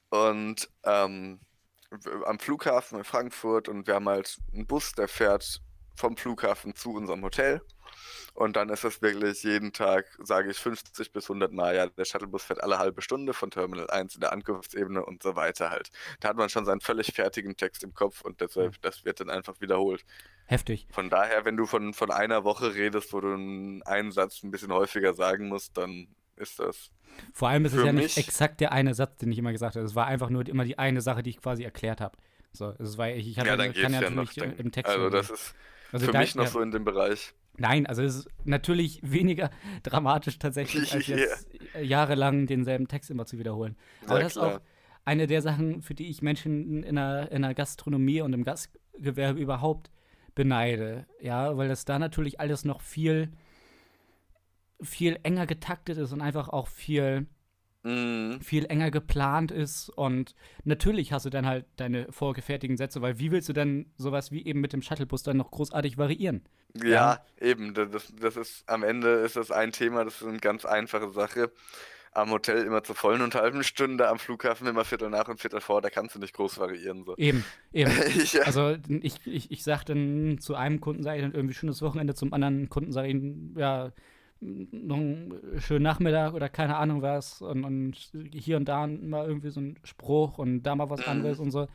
und 0.09 0.69
ähm, 0.83 1.39
am 2.25 2.39
Flughafen 2.39 2.97
in 2.97 3.03
Frankfurt 3.03 3.69
und 3.69 3.87
wir 3.87 3.95
haben 3.95 4.09
halt 4.09 4.37
einen 4.53 4.65
Bus, 4.65 4.93
der 4.93 5.07
fährt 5.07 5.61
vom 5.95 6.17
Flughafen 6.17 6.75
zu 6.75 6.93
unserem 6.93 7.23
Hotel 7.23 7.61
und 8.33 8.55
dann 8.55 8.69
ist 8.69 8.83
es 8.83 9.01
wirklich 9.01 9.43
jeden 9.43 9.73
Tag, 9.73 10.05
sage 10.19 10.51
ich 10.51 10.57
50 10.57 11.11
bis 11.11 11.25
100 11.25 11.51
Mal, 11.51 11.75
ja, 11.75 11.87
der 11.87 12.05
Shuttlebus 12.05 12.43
fährt 12.43 12.63
alle 12.63 12.79
halbe 12.79 13.01
Stunde 13.01 13.33
von 13.33 13.51
Terminal 13.51 13.89
1 13.89 14.15
in 14.15 14.21
der 14.21 14.31
Ankunftsebene 14.31 15.03
und 15.05 15.21
so 15.21 15.35
weiter 15.35 15.69
halt. 15.69 15.89
Da 16.19 16.29
hat 16.29 16.37
man 16.37 16.49
schon 16.49 16.65
seinen 16.65 16.81
völlig 16.81 17.13
fertigen 17.13 17.57
Text 17.57 17.83
im 17.83 17.93
Kopf 17.93 18.21
und 18.21 18.39
deshalb, 18.41 18.81
das 18.81 19.03
wird 19.03 19.19
dann 19.19 19.29
einfach 19.29 19.59
wiederholt. 19.59 20.05
Heftig. 20.45 20.87
Von 20.91 21.09
daher, 21.09 21.45
wenn 21.45 21.57
du 21.57 21.65
von, 21.65 21.93
von 21.93 22.11
einer 22.11 22.43
Woche 22.43 22.73
redest, 22.73 23.13
wo 23.13 23.21
du 23.21 23.33
einen 23.33 23.83
einen 23.83 24.11
Satz 24.11 24.43
ein 24.43 24.51
bisschen 24.51 24.71
häufiger 24.71 25.13
sagen 25.13 25.47
musst, 25.47 25.77
dann 25.77 26.07
ist 26.35 26.59
das. 26.59 26.91
Vor 27.33 27.49
allem 27.49 27.65
ist 27.65 27.73
es 27.73 27.83
ja 27.83 27.91
nicht 27.93 28.17
exakt 28.17 28.61
der 28.61 28.71
eine 28.71 28.93
Satz, 28.93 29.17
den 29.17 29.31
ich 29.31 29.37
immer 29.37 29.51
gesagt 29.51 29.75
habe. 29.75 29.85
Es 29.85 29.95
war 29.95 30.07
einfach 30.07 30.29
nur 30.29 30.47
immer 30.47 30.63
die 30.65 30.77
eine 30.79 31.01
Sache, 31.01 31.23
die 31.23 31.31
ich 31.31 31.37
quasi 31.41 31.63
erklärt 31.63 32.01
habe. 32.01 32.17
So, 32.53 32.73
es 32.79 32.97
war, 32.97 33.09
ich, 33.09 33.27
ich 33.27 33.35
Ja, 33.37 33.43
dann 33.43 33.57
kann 33.57 33.73
geht's 33.73 33.93
ja 34.01 34.09
noch. 34.09 34.33
Dann, 34.33 34.55
im 34.57 34.71
Text. 34.71 34.91
also, 34.91 35.09
das 35.09 35.29
ist 35.29 35.55
also 35.91 36.05
für 36.07 36.11
da- 36.11 36.19
mich 36.19 36.35
noch 36.35 36.45
ja, 36.45 36.49
so 36.51 36.61
in 36.61 36.71
dem 36.71 36.83
Bereich. 36.83 37.33
Nein, 37.57 37.85
also 37.85 38.01
es 38.01 38.15
ist 38.15 38.27
natürlich 38.45 38.99
weniger 39.03 39.49
dramatisch 39.83 40.39
tatsächlich, 40.39 40.91
als 40.93 41.07
Ja. 41.07 41.17
jetzt 41.17 41.47
jahrelang 41.79 42.47
denselben 42.47 42.87
Text 42.87 43.09
immer 43.11 43.25
zu 43.25 43.37
wiederholen. 43.37 43.75
Aber 44.05 44.15
Ja, 44.17 44.23
das 44.23 44.33
ist 44.35 44.39
klar. 44.41 44.55
auch 44.57 44.61
eine 45.05 45.27
der 45.27 45.41
Sachen, 45.41 45.81
für 45.81 45.93
die 45.93 46.09
ich 46.09 46.21
Menschen 46.21 46.83
in 46.83 46.95
der, 46.95 47.31
in 47.31 47.41
der 47.41 47.53
Gastronomie 47.53 48.21
und 48.21 48.33
im 48.33 48.43
Gastgewerbe 48.43 49.39
überhaupt 49.39 49.89
beneide. 50.35 51.05
Ja, 51.19 51.57
weil 51.57 51.67
das 51.67 51.85
da 51.85 51.99
natürlich 51.99 52.39
alles 52.39 52.65
noch 52.65 52.81
viel, 52.81 53.31
viel 54.83 55.19
enger 55.23 55.45
getaktet 55.47 55.97
ist 55.97 56.11
und 56.11 56.21
einfach 56.21 56.49
auch 56.49 56.67
viel, 56.67 57.27
Mhm. 57.83 58.39
viel 58.41 58.65
enger 58.65 58.91
geplant 58.91 59.51
ist. 59.51 59.89
Und 59.89 60.35
natürlich 60.63 61.11
hast 61.13 61.25
du 61.25 61.29
dann 61.31 61.45
halt 61.47 61.65
deine 61.77 62.11
vorgefertigten 62.11 62.77
Sätze, 62.77 63.01
weil 63.01 63.17
wie 63.17 63.31
willst 63.31 63.49
du 63.49 63.53
dann 63.53 63.87
sowas 63.97 64.31
wie 64.31 64.45
eben 64.45 64.61
mit 64.61 64.71
dem 64.73 64.81
Shuttlebus 64.83 65.23
dann 65.23 65.37
noch 65.37 65.49
großartig 65.51 65.97
variieren? 65.97 66.43
Ja, 66.75 66.89
Ja. 66.89 67.25
eben. 67.39 67.73
da- 67.73 67.85
Das, 67.85 68.13
das 68.19 68.35
ist 68.37 68.63
am 68.69 68.83
Ende 68.83 69.09
ist 69.21 69.35
das 69.35 69.49
ein 69.51 69.71
Thema, 69.71 70.03
das 70.05 70.21
ist 70.21 70.27
eine 70.27 70.37
ganz 70.37 70.63
einfache 70.65 71.09
Sache. 71.11 71.51
Am 72.13 72.29
Hotel 72.31 72.65
immer 72.65 72.83
zur 72.83 72.93
vollen 72.95 73.21
und 73.21 73.35
halben 73.35 73.63
Stunde, 73.63 74.09
am 74.09 74.19
Flughafen 74.19 74.67
immer 74.67 74.83
Viertel 74.83 75.09
nach 75.09 75.29
und 75.29 75.39
Viertel 75.39 75.61
vor, 75.61 75.81
da 75.81 75.89
kannst 75.89 76.13
du 76.13 76.19
nicht 76.19 76.33
groß 76.33 76.59
variieren. 76.59 77.05
So. 77.05 77.15
Eben, 77.17 77.43
eben. 77.71 77.89
ja. 78.33 78.41
Also 78.43 78.75
ich, 78.89 79.15
ich, 79.25 79.49
ich 79.49 79.63
sage 79.63 79.85
dann 79.85 80.37
zu 80.39 80.53
einem 80.55 80.81
Kunden, 80.81 81.03
sage 81.03 81.17
ich 81.19 81.23
dann 81.23 81.33
irgendwie 81.33 81.53
schönes 81.55 81.81
Wochenende, 81.81 82.13
zum 82.13 82.33
anderen 82.33 82.67
Kunden 82.69 82.91
sage 82.91 83.07
ich, 83.07 83.57
ja, 83.57 83.91
noch 84.41 84.97
einen 84.97 85.33
schönen 85.59 85.83
Nachmittag 85.83 86.33
oder 86.33 86.49
keine 86.49 86.77
Ahnung 86.77 87.01
was 87.01 87.41
und, 87.41 87.63
und 87.63 87.95
hier 88.33 88.57
und 88.57 88.67
da 88.67 88.87
mal 88.87 89.27
irgendwie 89.27 89.51
so 89.51 89.61
ein 89.61 89.77
Spruch 89.83 90.39
und 90.39 90.63
da 90.63 90.75
mal 90.75 90.89
was 90.89 91.01
Mhm. 91.01 91.07
anderes 91.07 91.39
und 91.39 91.51
so. 91.51 91.67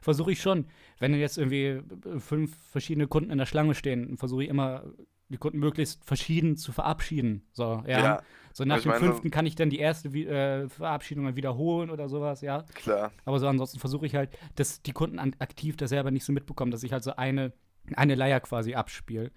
Versuche 0.00 0.32
ich 0.32 0.40
schon. 0.40 0.66
Wenn 0.98 1.14
jetzt 1.14 1.38
irgendwie 1.38 1.80
fünf 2.18 2.56
verschiedene 2.70 3.06
Kunden 3.06 3.30
in 3.30 3.38
der 3.38 3.46
Schlange 3.46 3.74
stehen, 3.74 4.16
versuche 4.16 4.44
ich 4.44 4.50
immer, 4.50 4.84
die 5.28 5.36
Kunden 5.36 5.58
möglichst 5.58 6.04
verschieden 6.04 6.56
zu 6.56 6.72
verabschieden. 6.72 7.42
So, 7.52 7.82
ja. 7.86 8.00
Ja, 8.00 8.22
so 8.52 8.64
nach 8.64 8.80
dem 8.80 8.90
meine, 8.90 9.00
fünften 9.04 9.30
kann 9.30 9.46
ich 9.46 9.54
dann 9.54 9.70
die 9.70 9.78
erste 9.78 10.08
äh, 10.08 10.68
Verabschiedung 10.68 11.24
dann 11.24 11.36
wiederholen 11.36 11.90
oder 11.90 12.08
sowas, 12.08 12.40
ja. 12.40 12.64
klar. 12.74 13.12
Aber 13.24 13.38
so 13.38 13.48
ansonsten 13.48 13.78
versuche 13.78 14.06
ich 14.06 14.14
halt, 14.14 14.30
dass 14.56 14.82
die 14.82 14.92
Kunden 14.92 15.18
aktiv 15.18 15.76
das 15.76 15.90
selber 15.90 16.10
nicht 16.10 16.24
so 16.24 16.32
mitbekommen, 16.32 16.70
dass 16.70 16.82
ich 16.82 16.92
halt 16.92 17.02
so 17.02 17.16
eine, 17.16 17.52
eine 17.94 18.14
Leier 18.14 18.40
quasi 18.40 18.74
abspiele. 18.74 19.32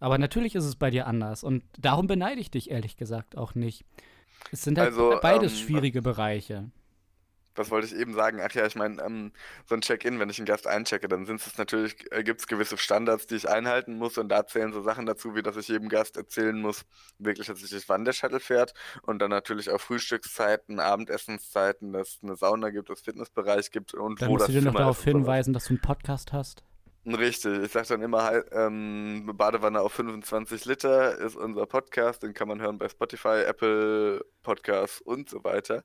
Aber 0.00 0.18
natürlich 0.18 0.54
ist 0.54 0.64
es 0.64 0.76
bei 0.76 0.90
dir 0.90 1.06
anders 1.06 1.44
und 1.44 1.64
darum 1.78 2.06
beneide 2.06 2.40
ich 2.40 2.50
dich 2.50 2.70
ehrlich 2.70 2.96
gesagt 2.96 3.36
auch 3.36 3.54
nicht. 3.54 3.84
Es 4.52 4.62
sind 4.62 4.78
halt 4.78 4.90
Also, 4.90 5.18
beides 5.20 5.52
ähm, 5.52 5.66
schwierige 5.66 6.02
Bereiche. 6.02 6.70
Was 7.58 7.70
wollte 7.72 7.88
ich 7.88 7.96
eben 7.96 8.14
sagen? 8.14 8.38
Ach 8.40 8.52
ja, 8.52 8.66
ich 8.66 8.76
meine, 8.76 9.02
ähm, 9.02 9.32
so 9.66 9.74
ein 9.74 9.80
Check-in, 9.80 10.20
wenn 10.20 10.30
ich 10.30 10.38
einen 10.38 10.46
Gast 10.46 10.68
einchecke, 10.68 11.08
dann 11.08 11.26
sind 11.26 11.44
es 11.44 11.58
natürlich, 11.58 11.96
äh, 12.12 12.22
gibt 12.22 12.40
es 12.40 12.46
gewisse 12.46 12.78
Standards, 12.78 13.26
die 13.26 13.34
ich 13.34 13.48
einhalten 13.48 13.98
muss 13.98 14.16
und 14.16 14.28
da 14.28 14.46
zählen 14.46 14.72
so 14.72 14.80
Sachen 14.80 15.06
dazu, 15.06 15.34
wie 15.34 15.42
dass 15.42 15.56
ich 15.56 15.66
jedem 15.66 15.88
Gast 15.88 16.16
erzählen 16.16 16.58
muss, 16.60 16.84
wirklich 17.18 17.48
tatsächlich, 17.48 17.88
wann 17.88 18.04
der 18.04 18.12
Shuttle 18.12 18.38
fährt 18.38 18.74
und 19.02 19.18
dann 19.18 19.30
natürlich 19.30 19.70
auch 19.70 19.80
Frühstückszeiten, 19.80 20.78
Abendessenszeiten, 20.78 21.92
dass 21.92 22.10
es 22.10 22.18
eine 22.22 22.36
Sauna 22.36 22.70
gibt, 22.70 22.90
dass 22.90 23.00
es 23.00 23.04
Fitnessbereich 23.04 23.72
gibt 23.72 23.92
und 23.92 24.22
Dann 24.22 24.28
wo 24.28 24.34
musst 24.34 24.48
das 24.48 24.54
du 24.54 24.60
dir 24.60 24.66
noch 24.66 24.74
darauf 24.76 25.02
hinweisen, 25.02 25.52
dass 25.52 25.64
du 25.64 25.70
einen 25.70 25.80
Podcast 25.80 26.32
hast. 26.32 26.62
Richtig, 27.06 27.62
ich 27.64 27.72
sage 27.72 27.88
dann 27.88 28.02
immer, 28.02 28.24
halt, 28.24 28.46
ähm, 28.52 29.30
Badewanne 29.34 29.80
auf 29.80 29.92
25 29.94 30.64
Liter 30.66 31.16
ist 31.18 31.36
unser 31.36 31.64
Podcast, 31.66 32.22
den 32.22 32.34
kann 32.34 32.48
man 32.48 32.60
hören 32.60 32.76
bei 32.78 32.88
Spotify, 32.88 33.44
Apple 33.46 34.24
Podcasts 34.42 35.00
und 35.00 35.30
so 35.30 35.42
weiter. 35.44 35.84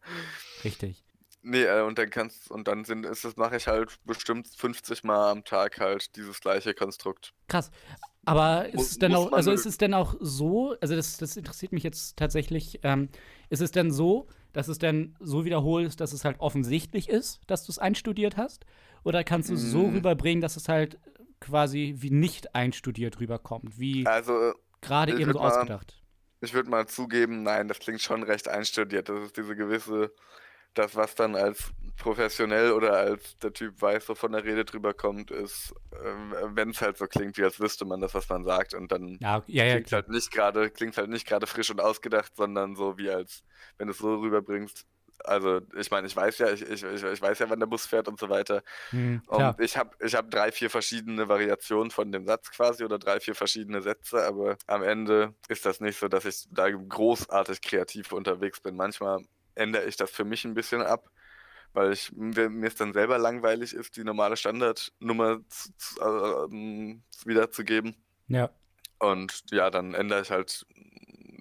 Richtig. 0.64 1.04
Nee, 1.46 1.64
äh, 1.64 1.82
und 1.82 1.98
dann 1.98 2.10
kannst 2.10 2.50
und 2.52 2.68
dann 2.70 2.86
sind 2.86 3.06
ist 3.06 3.26
das 3.26 3.36
mache 3.36 3.58
ich 3.58 3.68
halt 3.68 3.98
bestimmt 4.06 4.48
50 4.48 5.04
Mal 5.04 5.32
am 5.32 5.44
Tag 5.44 5.80
halt 5.80 6.16
dieses 6.16 6.40
gleiche 6.40 6.74
Konstrukt. 6.74 7.34
Krass. 7.48 7.70
Aber 8.26 8.68
ist 8.68 8.76
Muss- 8.76 8.92
es 8.92 9.00
denn 9.00 9.14
auch, 9.14 9.32
also 9.34 9.52
mö- 9.52 9.54
ist 9.54 9.66
es 9.66 9.78
denn 9.78 9.94
auch 9.94 10.16
so, 10.22 10.76
also 10.80 10.96
das, 10.96 11.18
das 11.18 11.36
interessiert 11.36 11.74
mich 11.74 11.84
jetzt 11.84 12.16
tatsächlich, 12.16 12.80
ähm, 12.84 13.10
ist 13.50 13.62
es 13.62 13.72
denn 13.72 13.92
so, 13.92 14.28
dass 14.54 14.70
es 14.70 14.78
denn 14.78 15.16
so 15.20 15.44
wiederholst, 15.44 16.00
dass 16.00 16.14
es 16.14 16.24
halt 16.24 16.40
offensichtlich 16.40 17.10
ist, 17.10 17.42
dass 17.48 17.66
du 17.66 17.72
es 17.74 17.80
einstudiert 17.80 18.38
hast? 18.38 18.66
Oder 19.04 19.24
kannst 19.24 19.50
du 19.50 19.54
es 19.56 19.62
so 19.62 19.88
Mm. 19.90 19.96
rüberbringen, 19.96 20.42
dass 20.42 20.56
es 20.56 20.70
halt 20.70 20.98
quasi 21.40 21.96
wie 21.98 22.10
nicht 22.12 22.56
einstudiert 22.56 23.20
rüberkommt, 23.20 23.78
wie 23.80 24.06
Also, 24.08 24.54
gerade 24.82 25.14
ich 25.14 25.20
eben 25.20 25.34
so 25.34 25.40
mal- 25.40 25.48
ausgedacht? 25.50 26.00
ich 26.42 26.54
würde 26.54 26.70
mal 26.70 26.88
zugeben, 26.88 27.44
nein, 27.44 27.68
das 27.68 27.80
klingt 27.80 28.02
schon 28.02 28.24
recht 28.24 28.48
einstudiert. 28.48 29.10
Das 29.10 29.20
ist 29.24 29.38
diese 29.38 29.56
gewisse 29.56 30.12
das 30.76 30.96
was 30.96 31.14
dann 31.14 31.36
als 31.36 31.72
professionell 31.98 32.72
oder 32.72 32.94
als 32.98 33.38
der 33.38 33.54
Typ 33.54 33.80
weiß, 33.80 34.08
so 34.08 34.16
von 34.16 34.32
der 34.32 34.44
Rede 34.44 34.66
drüber 34.66 34.96
kommt, 34.96 35.30
ist, 35.30 35.72
äh, 35.92 36.46
wenn 36.56 36.72
es 36.72 36.82
halt 36.82 36.98
so 36.98 37.06
klingt, 37.06 37.38
wie 37.38 37.44
als 37.44 37.60
wüsste 37.60 37.86
man 37.86 38.02
das, 38.02 38.16
was 38.16 38.28
man 38.28 38.44
sagt 38.44 38.74
und 38.74 38.92
dann 38.92 39.20
Ja, 39.22 39.44
ja, 39.46 39.66
ja. 39.66 39.74
klingt 39.76 39.92
halt 39.92 40.10
nicht 40.10 40.32
gerade 40.32 40.72
klingt 40.72 40.98
halt 40.98 41.12
nicht 41.12 41.28
gerade 41.28 41.46
frisch 41.46 41.70
und 41.70 41.80
ausgedacht, 41.80 42.36
sondern 42.36 42.76
so 42.76 42.98
wie 42.98 43.12
als 43.12 43.44
wenn 43.78 43.86
du 43.86 43.92
es 43.94 44.00
so 44.00 44.16
rüberbringst. 44.16 44.88
Also 45.24 45.62
ich 45.78 45.90
meine, 45.92 46.08
ich 46.08 46.16
weiß 46.16 46.38
ja, 46.40 46.52
ich, 46.52 46.62
ich, 46.62 46.84
ich 46.84 47.22
weiß 47.22 47.40
ja, 47.40 47.50
wann 47.50 47.60
der 47.60 47.68
Bus 47.68 47.86
fährt 47.86 48.08
und 48.08 48.20
so 48.20 48.30
weiter. 48.30 48.64
Hm, 48.90 49.22
Und 49.28 49.60
ich 49.60 49.78
habe 49.78 49.96
ich 50.04 50.16
hab 50.16 50.30
drei, 50.32 50.52
vier 50.52 50.70
verschiedene 50.70 51.28
Variationen 51.28 51.92
von 51.92 52.12
dem 52.12 52.26
Satz 52.26 52.52
quasi 52.52 52.84
oder 52.84 53.00
drei, 53.00 53.20
vier 53.20 53.36
verschiedene 53.36 53.82
Sätze, 53.82 54.26
aber 54.26 54.58
am 54.68 54.84
Ende 54.84 55.34
ist 55.48 55.66
das 55.66 55.80
nicht 55.80 56.00
so, 56.00 56.08
dass 56.08 56.26
ich 56.26 56.48
da 56.52 56.70
großartig 56.70 57.62
kreativ 57.62 58.12
unterwegs 58.12 58.62
bin. 58.62 58.76
Manchmal 58.76 59.24
ändere 59.56 59.86
ich 59.86 59.96
das 59.98 60.12
für 60.12 60.26
mich 60.26 60.46
ein 60.46 60.54
bisschen 60.54 60.82
ab, 60.82 61.10
weil 61.74 61.94
ich 61.94 62.12
mir 62.14 62.50
mir 62.50 62.68
es 62.68 62.76
dann 62.76 62.94
selber 62.94 63.18
langweilig 63.18 63.74
ist, 63.74 63.96
die 63.98 64.04
normale 64.04 64.38
Standardnummer 64.38 65.40
zu, 65.50 65.76
zu, 65.78 66.02
äh, 66.02 66.46
ähm, 66.46 67.04
wiederzugeben. 67.26 67.96
Ja. 68.28 68.50
Und 69.00 69.44
ja, 69.52 69.70
dann 69.70 69.94
ändere 69.94 70.22
ich 70.22 70.32
halt 70.32 70.66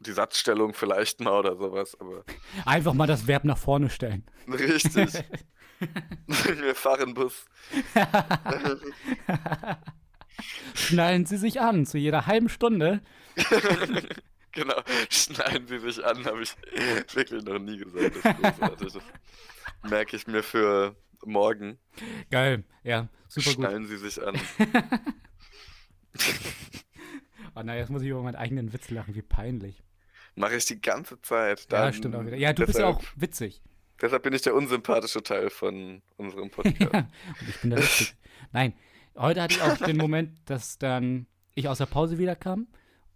die 0.02 0.12
Satzstellung 0.12 0.74
vielleicht 0.74 1.20
mal 1.20 1.38
oder 1.38 1.56
sowas, 1.56 1.96
aber 2.00 2.24
Einfach 2.66 2.94
mal 2.94 3.06
das 3.06 3.26
Verb 3.26 3.44
nach 3.44 3.58
vorne 3.58 3.90
stellen. 3.90 4.24
richtig. 4.48 5.24
Wir 6.26 6.74
fahren 6.74 7.14
Bus. 7.14 7.46
Schnallen 10.74 11.26
Sie 11.26 11.36
sich 11.36 11.60
an, 11.60 11.86
zu 11.86 11.98
jeder 11.98 12.26
halben 12.26 12.48
Stunde. 12.48 13.00
Genau, 14.54 14.74
schneiden 15.08 15.66
Sie 15.66 15.78
sich 15.78 16.04
an, 16.04 16.26
habe 16.26 16.42
ich 16.42 16.54
wirklich 17.14 17.42
noch 17.42 17.58
nie 17.58 17.78
gesagt. 17.78 18.16
Das 18.22 18.36
großartig. 18.36 18.92
Das 18.92 19.90
merke 19.90 20.14
ich 20.14 20.26
mir 20.26 20.42
für 20.42 20.94
morgen. 21.24 21.78
Geil, 22.30 22.62
ja, 22.84 23.08
super 23.28 23.54
gut. 23.54 23.64
Schneiden 23.64 23.86
Sie 23.86 23.96
sich 23.96 24.22
an. 24.22 24.38
Oh 27.54 27.62
nein, 27.62 27.78
jetzt 27.78 27.90
muss 27.90 28.00
ich 28.00 28.08
über 28.08 28.22
meinen 28.22 28.36
eigenen 28.36 28.72
Witz 28.72 28.88
lachen, 28.90 29.14
wie 29.14 29.20
peinlich. 29.20 29.82
Mache 30.34 30.56
ich 30.56 30.64
die 30.64 30.80
ganze 30.80 31.20
Zeit. 31.20 31.60
Ja, 31.70 31.82
Dann 31.84 31.92
stimmt 31.92 32.16
auch 32.16 32.24
wieder. 32.24 32.36
Ja, 32.36 32.52
du 32.52 32.64
bist 32.64 32.78
ja 32.78 32.86
deshalb, 32.86 32.96
auch 32.96 33.20
witzig. 33.20 33.62
Deshalb 34.00 34.22
bin 34.22 34.32
ich 34.32 34.42
der 34.42 34.54
unsympathische 34.54 35.22
Teil 35.22 35.50
von 35.50 36.02
unserem 36.16 36.50
Podcast. 36.50 36.78
Ja, 36.92 37.00
und 37.40 37.48
ich 37.48 37.60
bin 37.60 37.70
da 37.70 37.76
lustig. 37.76 38.14
Nein, 38.52 38.72
heute 39.16 39.42
hatte 39.42 39.54
ich 39.54 39.62
auch 39.62 39.76
den 39.76 39.96
Moment, 39.96 40.30
dass 40.46 40.78
dann 40.78 41.26
ich 41.54 41.68
aus 41.68 41.78
der 41.78 41.86
Pause 41.86 42.18
wiederkam 42.18 42.66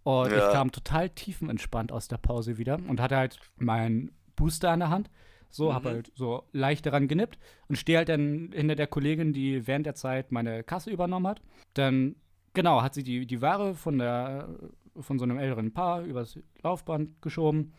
und 0.03 0.31
Ja. 0.31 0.37
ich 0.47 0.53
kam 0.53 0.71
total 0.71 1.09
tiefenentspannt 1.09 1.91
aus 1.91 2.07
der 2.07 2.17
Pause 2.17 2.57
wieder 2.57 2.75
und 2.87 3.01
hatte 3.01 3.17
halt 3.17 3.39
mein 3.57 4.11
Booster 4.35 4.69
an 4.71 4.79
der 4.79 4.89
Hand. 4.89 5.09
So, 5.49 5.69
Mhm. 5.69 5.73
habe 5.73 5.89
halt 5.89 6.11
so 6.15 6.43
leicht 6.51 6.85
daran 6.85 7.07
genippt 7.07 7.39
und 7.67 7.77
stehe 7.77 7.97
halt 7.97 8.09
dann 8.09 8.51
hinter 8.53 8.75
der 8.75 8.87
Kollegin, 8.87 9.33
die 9.33 9.65
während 9.65 9.85
der 9.85 9.95
Zeit 9.95 10.31
meine 10.31 10.63
Kasse 10.63 10.91
übernommen 10.91 11.25
hat. 11.27 11.41
Dann, 11.73 12.15
genau, 12.53 12.81
hat 12.83 12.93
sie 12.93 13.03
die, 13.03 13.25
die 13.25 13.41
Ware 13.41 13.73
von, 13.73 13.97
der, 13.97 14.47
von 15.01 15.19
so 15.19 15.23
einem 15.23 15.37
älteren 15.37 15.73
Paar 15.73 16.01
übers 16.01 16.39
Laufband 16.63 17.21
geschoben 17.21 17.73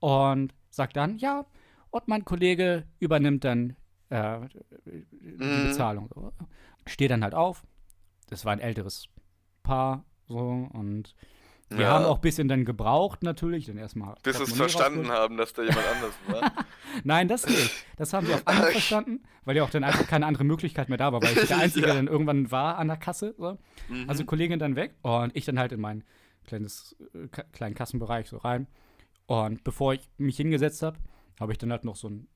und 0.00 0.54
sagt 0.70 0.96
dann, 0.96 1.18
ja, 1.18 1.46
und 1.90 2.08
mein 2.08 2.24
Kollege 2.24 2.84
übernimmt 2.98 3.44
dann 3.44 3.76
äh, 4.10 4.38
die 4.86 5.04
Mhm. 5.44 5.62
Bezahlung. 5.68 6.08
So. 6.14 6.32
Stehe 6.86 7.08
dann 7.08 7.22
halt 7.22 7.34
auf. 7.34 7.62
Das 8.30 8.44
war 8.44 8.52
ein 8.52 8.60
älteres 8.60 9.08
Paar, 9.62 10.04
so, 10.28 10.68
und 10.72 11.14
wir 11.70 11.80
Ja. 11.82 11.90
haben 11.92 12.04
auch 12.06 12.16
ein 12.16 12.20
bisschen 12.22 12.48
dann 12.48 12.64
gebraucht, 12.64 13.22
natürlich. 13.22 13.66
Dann 13.66 13.76
erstmal. 13.76 14.14
Bis 14.22 14.38
sie 14.38 14.44
es 14.44 14.52
verstanden 14.54 15.08
haben, 15.10 15.36
dass 15.36 15.52
da 15.52 15.62
jemand 15.62 15.86
anders 15.86 16.14
war. 16.28 16.52
Nein, 17.04 17.28
das 17.28 17.46
nicht. 17.46 17.70
Das 17.96 18.12
haben 18.14 18.26
wir 18.26 18.36
auf 18.36 18.46
Anhieb 18.46 18.68
verstanden, 18.72 19.22
weil 19.44 19.56
ja 19.56 19.64
auch 19.64 19.70
dann 19.70 19.84
einfach 19.84 20.06
keine 20.06 20.24
andere 20.24 20.44
Möglichkeit 20.44 20.88
mehr 20.88 20.96
da 20.96 21.12
war, 21.12 21.20
weil 21.22 21.36
ich 21.36 21.46
der 21.48 21.58
Einzige 21.58 21.88
Ja. 21.88 21.94
dann 21.94 22.06
irgendwann 22.06 22.50
war 22.50 22.78
an 22.78 22.88
der 22.88 22.96
Kasse. 22.96 23.34
So. 23.36 23.58
Mhm. 23.88 24.08
Also 24.08 24.24
Kollegin 24.24 24.58
dann 24.58 24.76
weg 24.76 24.94
und 25.02 25.36
ich 25.36 25.44
dann 25.44 25.58
halt 25.58 25.72
in 25.72 25.80
meinen 25.80 26.04
kleines, 26.48 26.96
äh, 27.14 27.28
kleinen 27.52 27.74
Kassenbereich 27.74 28.28
so 28.28 28.38
rein. 28.38 28.66
Und 29.26 29.62
bevor 29.62 29.92
ich 29.94 30.08
mich 30.16 30.36
hingesetzt 30.36 30.82
habe, 30.82 30.98
habe 31.38 31.52
ich 31.52 31.58
dann 31.58 31.70
halt 31.70 31.84
noch 31.84 31.96
so 31.96 32.08
einen 32.08 32.26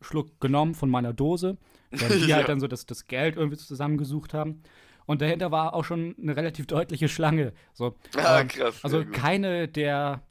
Schluck 0.00 0.40
genommen 0.40 0.74
von 0.74 0.88
meiner 0.88 1.12
Dose, 1.12 1.58
während 1.90 2.14
die 2.24 2.28
Ja. 2.28 2.36
halt 2.36 2.48
dann 2.48 2.60
so 2.60 2.68
das, 2.68 2.86
das 2.86 3.06
Geld 3.06 3.36
irgendwie 3.36 3.56
zusammengesucht 3.58 4.32
haben. 4.32 4.62
Und 5.06 5.20
dahinter 5.22 5.50
war 5.52 5.74
auch 5.74 5.84
schon 5.84 6.16
eine 6.20 6.36
relativ 6.36 6.66
deutliche 6.66 7.08
Schlange. 7.08 7.52
So, 7.74 7.94
ah, 8.16 8.40
ähm, 8.40 8.48
krass. 8.48 8.82
also 8.82 9.04
keine 9.04 9.68
der 9.68 10.22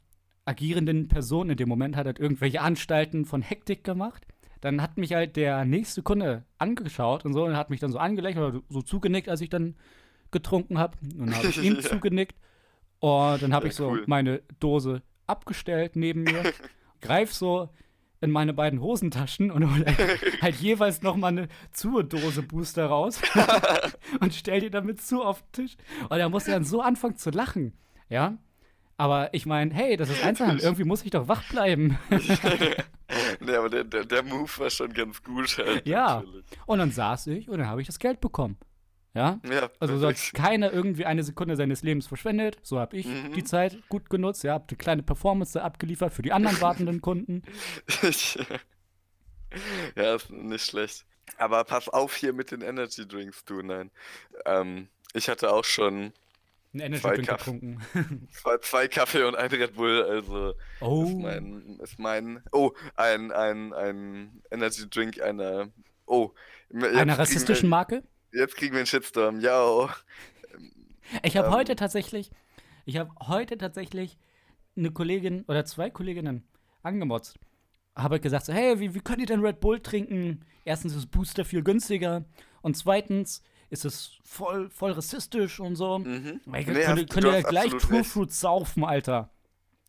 agierenden 0.44 1.08
Personen 1.08 1.50
in 1.50 1.56
dem 1.56 1.68
Moment 1.68 1.96
hat 1.96 2.06
halt 2.06 2.18
irgendwelche 2.18 2.60
Anstalten 2.60 3.24
von 3.24 3.42
Hektik 3.42 3.84
gemacht. 3.84 4.26
Dann 4.60 4.80
hat 4.82 4.96
mich 4.96 5.12
halt 5.12 5.36
der 5.36 5.64
nächste 5.64 6.02
Kunde 6.02 6.44
angeschaut 6.58 7.24
und 7.24 7.32
so 7.34 7.44
und 7.44 7.56
hat 7.56 7.68
mich 7.70 7.80
dann 7.80 7.92
so 7.92 7.98
angelächelt 7.98 8.44
oder 8.54 8.62
so 8.68 8.80
zugenickt, 8.82 9.28
als 9.28 9.40
ich 9.40 9.48
dann 9.50 9.76
getrunken 10.30 10.78
habe. 10.78 10.96
Und 11.02 11.18
dann 11.26 11.36
habe 11.36 11.48
ich 11.48 11.58
ihm 11.62 11.74
Ja. 11.76 11.80
zugenickt 11.82 12.36
und 13.00 13.42
dann 13.42 13.52
habe 13.54 13.66
Ja, 13.66 13.70
ich 13.70 13.76
so 13.76 13.88
cool. 13.90 14.04
meine 14.06 14.42
Dose 14.60 15.02
abgestellt 15.26 15.96
neben 15.96 16.22
mir, 16.22 16.42
greif 17.00 17.32
so 17.32 17.68
in 18.22 18.30
meine 18.30 18.54
beiden 18.54 18.80
Hosentaschen 18.80 19.50
und 19.50 19.70
hol 19.70 19.84
halt, 19.84 19.98
halt 20.42 20.54
jeweils 20.56 21.02
noch 21.02 21.16
mal 21.16 21.28
eine 21.28 21.48
Zur-Dose 21.72 22.42
Booster 22.42 22.86
raus 22.86 23.20
und 24.20 24.34
stell 24.34 24.60
die 24.60 24.70
damit 24.70 25.02
zu 25.02 25.22
auf 25.22 25.42
den 25.42 25.52
Tisch. 25.66 25.76
Und 26.08 26.18
er 26.18 26.28
musste 26.30 26.50
dann 26.52 26.64
so 26.64 26.80
anfangen 26.80 27.16
zu 27.16 27.30
lachen, 27.30 27.74
ja. 28.08 28.38
Aber 28.98 29.34
ich 29.34 29.44
meine, 29.44 29.74
hey, 29.74 29.98
das 29.98 30.08
ist 30.08 30.24
Einzelhandel, 30.24 30.64
irgendwie 30.64 30.84
muss 30.84 31.04
ich 31.04 31.10
doch 31.10 31.28
wach 31.28 31.46
bleiben. 31.50 31.98
nee, 33.40 33.54
aber 33.54 33.68
der, 33.68 33.84
der, 33.84 34.04
der 34.06 34.22
Move 34.22 34.50
war 34.56 34.70
schon 34.70 34.92
ganz 34.92 35.22
gut. 35.22 35.58
Halt, 35.58 35.86
Ja. 35.86 36.16
natürlich. 36.20 36.44
Und 36.64 36.78
dann 36.78 36.90
saß 36.90 37.26
ich 37.28 37.48
und 37.50 37.58
dann 37.58 37.68
habe 37.68 37.80
ich 37.82 37.86
das 37.86 37.98
Geld 37.98 38.20
bekommen. 38.22 38.56
Ja. 39.16 39.40
Ja, 39.50 39.70
Also 39.80 39.98
so 39.98 40.06
hat 40.08 40.16
keiner 40.34 40.72
irgendwie 40.72 41.06
eine 41.06 41.22
Sekunde 41.24 41.56
seines 41.56 41.82
Lebens 41.82 42.06
verschwendet. 42.06 42.58
So 42.62 42.78
habe 42.78 42.96
ich 42.96 43.06
Mhm. 43.06 43.32
die 43.32 43.44
Zeit 43.44 43.78
gut 43.88 44.10
genutzt. 44.10 44.44
Ja, 44.44 44.52
habe 44.54 44.66
eine 44.68 44.76
kleine 44.76 45.02
Performance 45.02 45.60
abgeliefert 45.62 46.12
für 46.12 46.22
die 46.22 46.32
anderen 46.32 46.60
wartenden 46.60 47.00
Kunden. 47.00 47.42
ja, 49.96 50.14
ist 50.16 50.30
nicht 50.30 50.64
schlecht. 50.66 51.04
Aber 51.38 51.64
pass 51.64 51.88
auf 51.88 52.14
hier 52.16 52.32
mit 52.32 52.50
den 52.50 52.60
Energy 52.60 53.06
Drinks, 53.06 53.44
du, 53.44 53.62
nein. 53.62 53.90
Ähm, 54.44 54.88
ich 55.12 55.28
hatte 55.28 55.52
auch 55.52 55.64
schon 55.64 56.12
Energy 56.74 57.00
Zwei 57.00 57.14
Drink 57.14 57.28
Kaff- 57.28 57.38
getrunken. 57.38 57.80
zwei, 58.32 58.58
zwei 58.58 58.88
Kaffee 58.88 59.22
und 59.24 59.34
ein 59.34 59.48
Red 59.50 59.74
Bull, 59.74 60.02
also 60.04 60.54
Oh. 60.80 61.04
ist 61.04 61.16
mein, 61.16 61.80
ist 61.82 61.98
mein, 61.98 62.42
oh, 62.52 62.72
ein, 62.96 63.32
ein, 63.32 63.72
ein 63.72 64.42
Energy 64.50 64.88
Drink 64.88 65.20
einer, 65.20 65.68
oh. 66.06 66.30
Einer 66.74 67.18
rassistischen 67.18 67.68
Marke? 67.68 68.02
Jetzt 68.36 68.56
kriegen 68.56 68.72
wir 68.72 68.78
einen 68.80 68.86
Shitstorm, 68.86 69.40
ja. 69.40 69.88
Ich 71.22 71.36
habe 71.36 71.48
Ähm. 71.48 71.54
heute 71.54 71.76
tatsächlich, 71.76 72.30
ich 72.84 72.96
habe 72.96 73.10
heute 73.26 73.56
tatsächlich 73.58 74.18
eine 74.76 74.90
Kollegin 74.90 75.44
oder 75.48 75.64
zwei 75.64 75.90
Kolleginnen 75.90 76.42
angemotzt. 76.82 77.36
Habe 77.94 78.20
gesagt 78.20 78.46
so, 78.46 78.52
hey, 78.52 78.78
wie, 78.78 78.94
wie 78.94 79.00
könnt 79.00 79.20
ihr 79.20 79.26
denn 79.26 79.40
Red 79.40 79.60
Bull 79.60 79.80
trinken? 79.80 80.44
Erstens 80.64 80.94
ist 80.94 81.06
Booster 81.10 81.44
viel 81.44 81.62
günstiger 81.62 82.24
und 82.60 82.76
zweitens 82.76 83.42
ist 83.70 83.84
es 83.84 84.18
voll, 84.22 84.68
voll 84.68 84.92
rassistisch 84.92 85.60
und 85.60 85.76
so. 85.76 85.98
Mhm. 86.00 86.40
Weil 86.44 86.60
Nee, 86.60 86.64
könnt, 86.72 86.86
hast- 86.88 86.98
ihr- 86.98 87.06
du 87.06 87.14
könnt 87.14 87.26
ihr 87.26 87.32
ja 87.32 87.40
gleich 87.42 87.70
True. 87.72 88.04
Fruit 88.04 88.32
saufen, 88.32 88.84
Alter. 88.84 89.30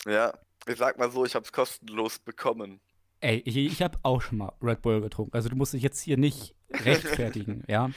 Ja, 0.06 0.34
ich 0.68 0.78
sag 0.78 0.98
mal 0.98 1.12
so, 1.12 1.26
ich 1.26 1.36
hab's 1.36 1.52
kostenlos 1.52 2.20
bekommen. 2.20 2.80
Ey, 3.20 3.42
ich, 3.46 3.58
ich 3.58 3.82
habe 3.82 3.98
auch 4.04 4.22
schon 4.22 4.38
mal 4.38 4.54
Red 4.62 4.82
Bull 4.84 5.02
getrunken. 5.02 5.34
Also 5.36 5.50
du 5.50 5.56
musst 5.56 5.74
dich 5.74 5.82
jetzt 5.82 6.00
hier 6.00 6.18
nicht 6.18 6.56
rechtfertigen, 6.72 7.64
ja? 7.68 7.90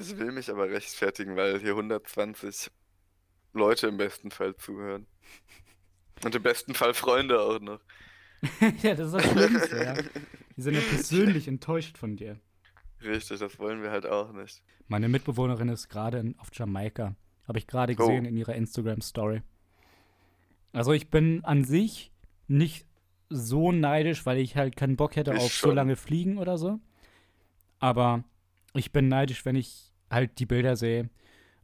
Ich 0.00 0.18
will 0.18 0.32
mich 0.32 0.50
aber 0.50 0.68
rechtfertigen, 0.70 1.36
weil 1.36 1.60
hier 1.60 1.70
120 1.70 2.70
Leute 3.52 3.88
im 3.88 3.96
besten 3.96 4.30
Fall 4.30 4.56
zuhören. 4.56 5.06
Und 6.24 6.34
im 6.34 6.42
besten 6.42 6.74
Fall 6.74 6.94
Freunde 6.94 7.40
auch 7.40 7.60
noch. 7.60 7.80
ja, 8.82 8.94
das 8.94 9.08
ist 9.08 9.14
das 9.14 9.30
Schlimmste, 9.30 9.84
ja. 9.84 9.94
Die 10.56 10.62
sind 10.62 10.74
ja 10.74 10.80
persönlich 10.80 11.48
enttäuscht 11.48 11.98
von 11.98 12.16
dir. 12.16 12.38
Richtig, 13.02 13.38
das 13.40 13.58
wollen 13.58 13.82
wir 13.82 13.90
halt 13.90 14.06
auch 14.06 14.32
nicht. 14.32 14.62
Meine 14.88 15.08
Mitbewohnerin 15.08 15.68
ist 15.68 15.88
gerade 15.88 16.34
auf 16.38 16.48
Jamaika. 16.52 17.14
Habe 17.48 17.58
ich 17.58 17.66
gerade 17.66 17.92
Oh. 17.94 17.96
gesehen 17.96 18.24
in 18.24 18.36
ihrer 18.36 18.54
Instagram-Story. 18.54 19.42
Also 20.72 20.92
ich 20.92 21.08
bin 21.10 21.44
an 21.44 21.64
sich 21.64 22.12
nicht 22.48 22.86
so 23.28 23.72
neidisch, 23.72 24.24
weil 24.26 24.38
ich 24.38 24.56
halt 24.56 24.76
keinen 24.76 24.96
Bock 24.96 25.16
hätte 25.16 25.32
Ich 25.32 25.38
auf 25.38 25.52
so 25.52 25.68
schon. 25.68 25.74
lange 25.76 25.96
Fliegen 25.96 26.38
oder 26.38 26.58
so. 26.58 26.78
Aber 27.78 28.24
ich 28.74 28.92
bin 28.92 29.08
neidisch, 29.08 29.44
wenn 29.44 29.56
ich 29.56 29.89
halt 30.10 30.38
die 30.38 30.46
Bilder 30.46 30.76
sehe 30.76 31.08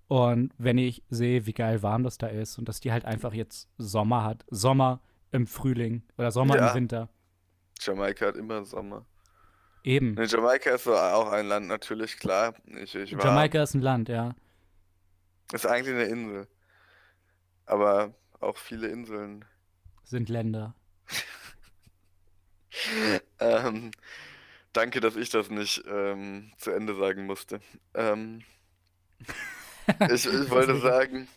und 0.08 0.52
wenn 0.58 0.78
ich 0.78 1.02
sehe, 1.10 1.46
wie 1.46 1.52
geil 1.52 1.82
warm 1.82 2.04
das 2.04 2.18
da 2.18 2.28
ist 2.28 2.58
und 2.58 2.68
dass 2.68 2.80
die 2.80 2.92
halt 2.92 3.04
einfach 3.04 3.34
jetzt 3.34 3.68
Sommer 3.76 4.22
hat. 4.24 4.44
Sommer 4.50 5.00
im 5.32 5.46
Frühling 5.46 6.02
oder 6.16 6.30
Sommer 6.30 6.56
Ja. 6.56 6.68
im 6.68 6.74
Winter. 6.74 7.08
Jamaika 7.80 8.26
hat 8.26 8.36
immer 8.36 8.64
Sommer. 8.64 9.04
Eben. 9.82 10.14
Ne, 10.14 10.24
Jamaika 10.26 10.70
ist 10.70 10.84
so 10.84 10.94
auch 10.96 11.30
ein 11.30 11.46
Land, 11.46 11.68
natürlich, 11.68 12.18
klar. 12.18 12.54
Ich, 12.82 12.94
ich 12.94 13.10
Jamaika 13.10 13.62
ist 13.62 13.74
ein 13.74 13.82
Land, 13.82 14.08
ja. 14.08 14.34
ist 15.52 15.66
eigentlich 15.66 15.94
eine 15.94 16.04
Insel. 16.04 16.48
Aber 17.66 18.14
auch 18.40 18.56
viele 18.56 18.88
Inseln. 18.88 19.44
Sind 20.04 20.28
Länder. 20.28 20.74
Ähm, 23.40 23.90
danke, 24.76 25.00
dass 25.00 25.16
ich 25.16 25.30
das 25.30 25.50
nicht 25.50 25.82
ähm, 25.88 26.52
zu 26.58 26.70
Ende 26.70 26.94
sagen 26.96 27.26
musste. 27.26 27.60
Ähm, 27.94 28.42
ich, 30.10 30.26
ich 30.26 30.50
wollte 30.50 30.78
sagen, 30.78 31.28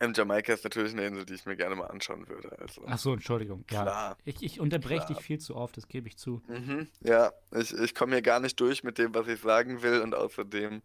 ähm, 0.00 0.12
Jamaika 0.14 0.52
ist 0.52 0.64
natürlich 0.64 0.92
eine 0.92 1.06
Insel, 1.06 1.24
die 1.24 1.34
ich 1.34 1.46
mir 1.46 1.56
gerne 1.56 1.76
mal 1.76 1.86
anschauen 1.86 2.28
würde. 2.28 2.56
Also, 2.58 2.82
Ach 2.86 2.98
so, 2.98 3.12
Entschuldigung. 3.12 3.64
Ja. 3.70 3.82
klar. 3.82 4.18
Ich, 4.24 4.42
ich 4.42 4.60
unterbreche 4.60 5.06
dich 5.06 5.20
viel 5.20 5.38
zu 5.38 5.54
oft, 5.56 5.76
das 5.76 5.88
gebe 5.88 6.08
ich 6.08 6.16
zu. 6.16 6.42
Mhm, 6.48 6.88
ja, 7.00 7.32
ich, 7.52 7.72
ich 7.72 7.94
komme 7.94 8.12
hier 8.12 8.22
gar 8.22 8.40
nicht 8.40 8.58
durch 8.60 8.82
mit 8.82 8.98
dem, 8.98 9.14
was 9.14 9.28
ich 9.28 9.40
sagen 9.40 9.82
will 9.82 10.00
und 10.00 10.14
außerdem. 10.14 10.82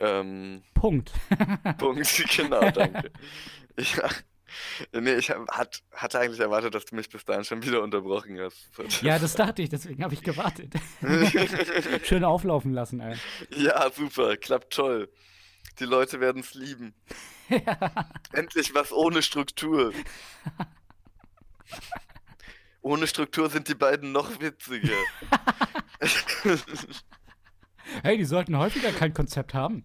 Ähm, 0.00 0.62
Punkt. 0.74 1.12
Punkt, 1.78 2.24
genau, 2.36 2.70
danke. 2.70 3.10
Ja. 3.78 4.10
Nee, 4.92 5.14
ich 5.14 5.30
hat, 5.30 5.82
hatte 5.92 6.18
eigentlich 6.18 6.40
erwartet, 6.40 6.74
dass 6.74 6.84
du 6.86 6.96
mich 6.96 7.08
bis 7.08 7.24
dahin 7.24 7.44
schon 7.44 7.62
wieder 7.62 7.82
unterbrochen 7.82 8.38
hast. 8.40 8.68
ja, 9.02 9.18
das 9.18 9.34
dachte 9.34 9.62
ich, 9.62 9.68
deswegen 9.68 10.02
habe 10.02 10.14
ich 10.14 10.22
gewartet. 10.22 10.74
Schön 12.04 12.24
auflaufen 12.24 12.72
lassen, 12.72 13.00
ey. 13.00 13.16
Ja, 13.50 13.90
super, 13.90 14.36
klappt 14.36 14.72
toll. 14.72 15.10
Die 15.78 15.84
Leute 15.84 16.20
werden 16.20 16.40
es 16.40 16.54
lieben. 16.54 16.94
Endlich 18.32 18.74
was 18.74 18.92
ohne 18.92 19.22
Struktur. 19.22 19.92
Ohne 22.82 23.06
Struktur 23.06 23.48
sind 23.48 23.68
die 23.68 23.74
beiden 23.74 24.12
noch 24.12 24.40
witziger. 24.40 24.96
Hey, 28.02 28.16
die 28.16 28.24
sollten 28.24 28.56
häufiger 28.56 28.92
kein 28.92 29.14
Konzept 29.14 29.54
haben. 29.54 29.84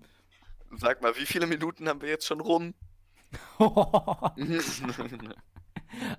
Sag 0.76 1.02
mal, 1.02 1.16
wie 1.18 1.26
viele 1.26 1.48
Minuten 1.48 1.88
haben 1.88 2.02
wir 2.02 2.10
jetzt 2.10 2.26
schon 2.26 2.40
rum? 2.40 2.74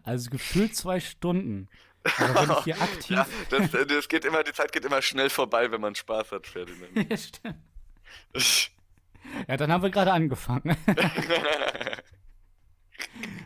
also 0.02 0.30
gefühlt 0.30 0.76
zwei 0.76 1.00
Stunden. 1.00 1.68
Aber 2.18 2.34
wenn 2.34 2.50
ich 2.50 2.64
hier 2.64 2.80
aktiv. 2.82 3.16
Ja, 3.16 3.26
das, 3.50 3.70
das 3.70 4.08
geht 4.08 4.24
immer, 4.24 4.42
die 4.44 4.52
Zeit 4.52 4.72
geht 4.72 4.84
immer 4.84 5.02
schnell 5.02 5.30
vorbei, 5.30 5.70
wenn 5.70 5.80
man 5.80 5.94
Spaß 5.94 6.32
hat, 6.32 6.46
Ferdinand. 6.46 6.90
Ja, 7.10 7.16
stimmt. 7.16 8.70
Ja, 9.48 9.56
dann 9.56 9.72
haben 9.72 9.82
wir 9.82 9.90
gerade 9.90 10.12
angefangen. 10.12 10.76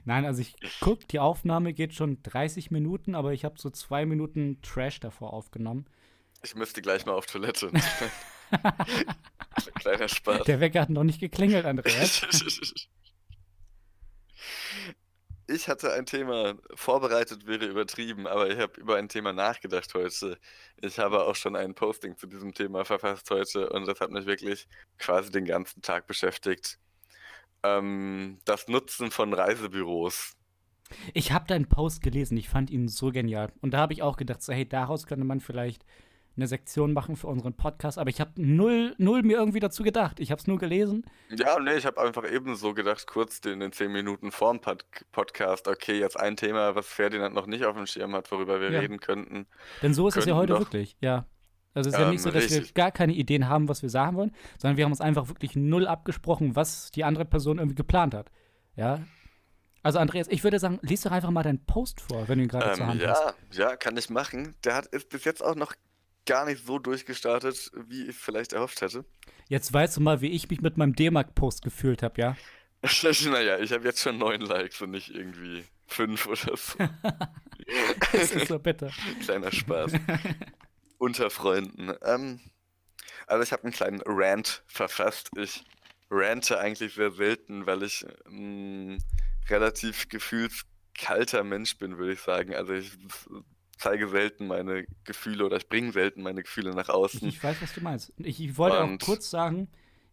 Nein, 0.05 0.27
also 0.27 0.41
ich 0.43 0.57
guck, 0.81 1.07
die 1.09 1.21
Aufnahme 1.21 1.73
geht 1.73 1.95
schon 1.95 2.23
30 2.23 2.71
Minuten, 2.71 3.15
aber 3.15 3.33
ich 3.33 3.45
habe 3.45 3.55
so 3.59 3.71
zwei 3.71 4.05
Minuten 4.05 4.61
Trash 4.63 5.01
davor 5.01 5.33
aufgenommen. 5.33 5.87
Ich 6.43 6.55
müsste 6.55 6.83
gleich 6.83 7.07
mal 7.07 7.13
auf 7.13 7.27
Toilette. 7.27 7.71
Kleiner 9.75 10.09
Spaß. 10.09 10.45
Der 10.45 10.61
Wecker 10.61 10.83
hat 10.83 10.91
noch 10.91 11.05
nicht 11.05 11.21
geklingelt, 11.21 11.65
Andreas. 11.65 12.23
Ich 15.49 15.69
hatte 15.69 15.93
ein 15.93 16.05
Thema 16.05 16.55
vorbereitet, 16.75 17.47
wäre 17.47 17.65
übertrieben, 17.67 18.27
aber 18.27 18.51
ich 18.51 18.59
habe 18.59 18.79
über 18.81 18.97
ein 18.97 19.09
Thema 19.09 19.33
nachgedacht 19.33 19.95
heute. 19.95 20.39
Ich 20.81 20.99
habe 20.99 21.25
auch 21.25 21.35
schon 21.35 21.57
ein 21.57 21.75
Posting 21.75 22.17
zu 22.17 22.27
diesem 22.27 22.53
Thema 22.53 22.85
verfasst 22.85 23.31
heute 23.31 23.71
und 23.71 23.87
das 23.87 24.01
hat 24.01 24.11
mich 24.11 24.27
wirklich 24.27 24.69
quasi 24.99 25.31
den 25.33 25.47
ganzen 25.47 25.81
Tag 25.81 26.07
beschäftigt. 26.07 26.79
Ähm, 27.63 28.39
das 28.45 28.69
Nutzen 28.69 29.11
von 29.11 29.33
Reisebüros. 29.33 30.37
Ich 31.15 31.33
habe 31.33 31.47
deinen 31.47 31.69
Post 31.69 32.03
gelesen, 32.03 32.37
ich 32.37 32.49
fand 32.49 32.71
ihn 32.71 32.89
so 32.89 33.11
genial. 33.11 33.51
Und 33.61 33.73
da 33.73 33.79
habe 33.79 33.95
ich 33.95 34.03
auch 34.03 34.17
gedacht, 34.17 34.43
so, 34.43 34.53
hey, 34.53 34.69
daraus 34.69 35.07
könnte 35.07 35.25
man 35.25 35.41
vielleicht 35.41 35.85
eine 36.39 36.47
Sektion 36.47 36.93
machen 36.93 37.17
für 37.17 37.27
unseren 37.27 37.55
Podcast, 37.55 37.99
aber 37.99 38.11
ich 38.11 38.21
habe 38.21 38.31
null, 38.37 38.95
null 38.97 39.23
mir 39.23 39.37
irgendwie 39.37 39.61
dazu 39.61 39.83
gedacht. 39.83 40.21
Ich 40.21 40.31
habe 40.31 40.41
es 40.41 40.47
nur 40.47 40.59
gelesen. 40.59 41.05
Ja, 41.31 41.59
nee, 41.59 41.75
ich 41.75 41.85
habe 41.85 42.01
einfach 42.01 42.25
ebenso 42.31 42.75
gedacht, 42.75 43.07
kurz 43.07 43.41
in 43.41 43.61
den 43.61 43.73
zehn 43.73 43.93
Minuten 43.93 44.31
vorm 44.31 44.61
Pod 44.61 44.85
Podcast, 45.13 45.69
okay, 45.69 45.99
jetzt 45.99 46.19
ein 46.19 46.37
Thema, 46.37 46.75
was 46.75 46.87
Ferdinand 46.87 47.35
noch 47.35 47.47
nicht 47.47 47.65
auf 47.65 47.77
dem 47.77 47.87
Schirm 47.87 48.15
hat, 48.15 48.31
worüber 48.31 48.61
wir 48.61 48.71
ja. 48.71 48.81
reden 48.81 49.01
könnten. 49.01 49.47
Denn 49.83 49.93
so 49.95 50.09
ist 50.09 50.17
es 50.17 50.25
ja 50.25 50.37
heute 50.37 50.55
doch, 50.55 50.61
wirklich, 50.61 50.97
ja. 51.01 51.27
Also 51.75 51.91
es 51.91 51.95
ist 51.95 52.01
ähm, 52.01 52.07
ja 52.07 52.13
nicht 52.13 52.23
so, 52.23 52.31
dass 52.31 52.45
richtig. 52.45 52.69
wir 52.69 52.73
gar 52.73 52.93
keine 52.93 53.13
Ideen 53.13 53.49
haben, 53.49 53.69
was 53.69 53.83
wir 53.83 53.91
sagen 53.91 54.17
wollen, 54.17 54.33
sondern 54.59 54.77
wir 54.77 54.85
haben 54.85 54.93
uns 54.93 55.01
einfach 55.01 55.29
wirklich 55.29 55.57
null 55.57 55.87
abgesprochen, 55.87 56.57
was 56.57 56.91
die 56.93 57.05
andere 57.05 57.25
Person 57.25 57.59
irgendwie 57.59 57.77
geplant 57.77 58.15
hat. 58.15 58.31
Ja, 58.77 59.01
also 59.83 59.99
Andreas, 60.01 60.29
ich 60.29 60.45
würde 60.45 60.59
sagen, 60.59 60.79
lies 60.83 61.03
doch 61.03 61.13
einfach 61.13 61.31
mal 61.31 61.43
deinen 61.43 61.65
Post 61.65 62.01
vor, 62.01 62.29
wenn 62.29 62.39
du 62.39 62.45
ihn 62.45 62.49
gerade 62.49 62.71
ähm, 62.71 62.75
zur 62.75 62.87
Hand 62.87 63.01
ja, 63.01 63.09
hast. 63.11 63.35
Ja, 63.53 63.77
kann 63.77 63.97
ich 63.97 64.11
machen. 64.11 64.55
Der 64.65 64.75
hat 64.75 64.87
ist 64.87 65.09
bis 65.09 65.25
jetzt 65.25 65.43
auch 65.43 65.55
noch 65.55 65.73
gar 66.29 66.45
nicht 66.45 66.65
so 66.65 66.79
durchgestartet, 66.79 67.73
wie 67.89 68.09
ich 68.09 68.17
vielleicht 68.17 68.53
erhofft 68.53 68.83
hätte. 68.83 69.05
Jetzt 69.49 69.73
weißt 69.73 69.97
du 69.97 70.03
mal, 70.03 70.21
wie 70.21 70.29
ich 70.29 70.49
mich 70.51 70.61
mit 70.61 70.77
meinem 70.77 70.95
D-Mark-Post 70.95 71.63
gefühlt 71.63 72.03
habe, 72.03 72.21
ja? 72.21 72.37
naja, 73.31 73.59
ich 73.59 73.73
habe 73.73 73.85
jetzt 73.85 74.01
schon 74.01 74.19
neun 74.19 74.43
Likes 74.43 74.81
und 74.83 74.91
nicht 74.91 75.09
irgendwie 75.09 75.65
fünf 75.87 76.27
oder 76.27 76.57
so. 76.57 76.79
das 78.13 78.31
ist 78.33 78.49
so 78.49 78.59
bitter. 78.59 78.91
Kleiner 79.25 79.51
Spaß. 79.51 79.93
Unter 80.99 81.31
Freunden. 81.31 81.95
Ähm, 82.03 82.41
also 83.27 83.43
ich 83.43 83.53
habe 83.53 83.65
einen 83.65 83.73
kleinen 83.73 84.03
Rant 84.05 84.63
verfasst. 84.67 85.31
Ich 85.37 85.65
rante 86.11 86.59
eigentlich 86.59 86.95
sehr 86.95 87.11
selten, 87.11 87.67
weil 87.67 87.83
ich 87.83 88.05
ein 88.27 89.03
relativ 89.49 90.09
gefühlskalter 90.11 91.43
Mensch 91.43 91.79
bin, 91.79 91.97
würde 91.97 92.13
ich 92.13 92.21
sagen. 92.21 92.55
Also 92.55 92.75
ich 92.75 92.93
zeige 93.79 94.09
selten 94.09 94.47
meine 94.47 94.87
Gefühle 95.05 95.47
oder 95.47 95.57
ich 95.57 95.69
bringe 95.69 95.93
selten 95.93 96.23
meine 96.23 96.43
Gefühle 96.43 96.75
nach 96.75 96.89
außen. 96.89 97.27
Ich, 97.29 97.37
ich 97.37 97.45
weiß, 97.45 97.63
was 97.63 97.73
du 97.73 97.81
meinst. 97.81 98.13
Ich, 98.19 98.41
ich 98.41 98.59
wollte 98.59 98.83
Und 98.83 99.03
auch 99.03 99.07
kurz 99.07 99.31
sagen, 99.31 99.69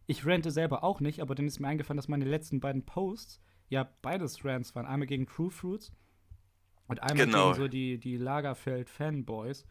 ich 0.07 0.25
rante 0.25 0.51
selber 0.51 0.83
auch 0.83 0.99
nicht, 0.99 1.19
aber 1.19 1.35
dann 1.35 1.47
ist 1.47 1.59
mir 1.59 1.67
eingefallen, 1.67 1.97
dass 1.97 2.07
meine 2.07 2.25
letzten 2.25 2.59
beiden 2.59 2.85
Posts 2.85 3.41
ja 3.69 3.89
beides 4.01 4.45
Rants 4.45 4.75
waren. 4.75 4.85
Einmal 4.85 5.07
gegen 5.07 5.25
True 5.25 5.49
Fruits 5.51 5.91
und 6.87 7.01
einmal 7.01 7.25
genau. 7.25 7.51
gegen 7.51 7.63
so 7.63 7.67
die, 7.67 7.97
die 7.97 8.17
Lagerfeld-Fanboys. 8.17 9.65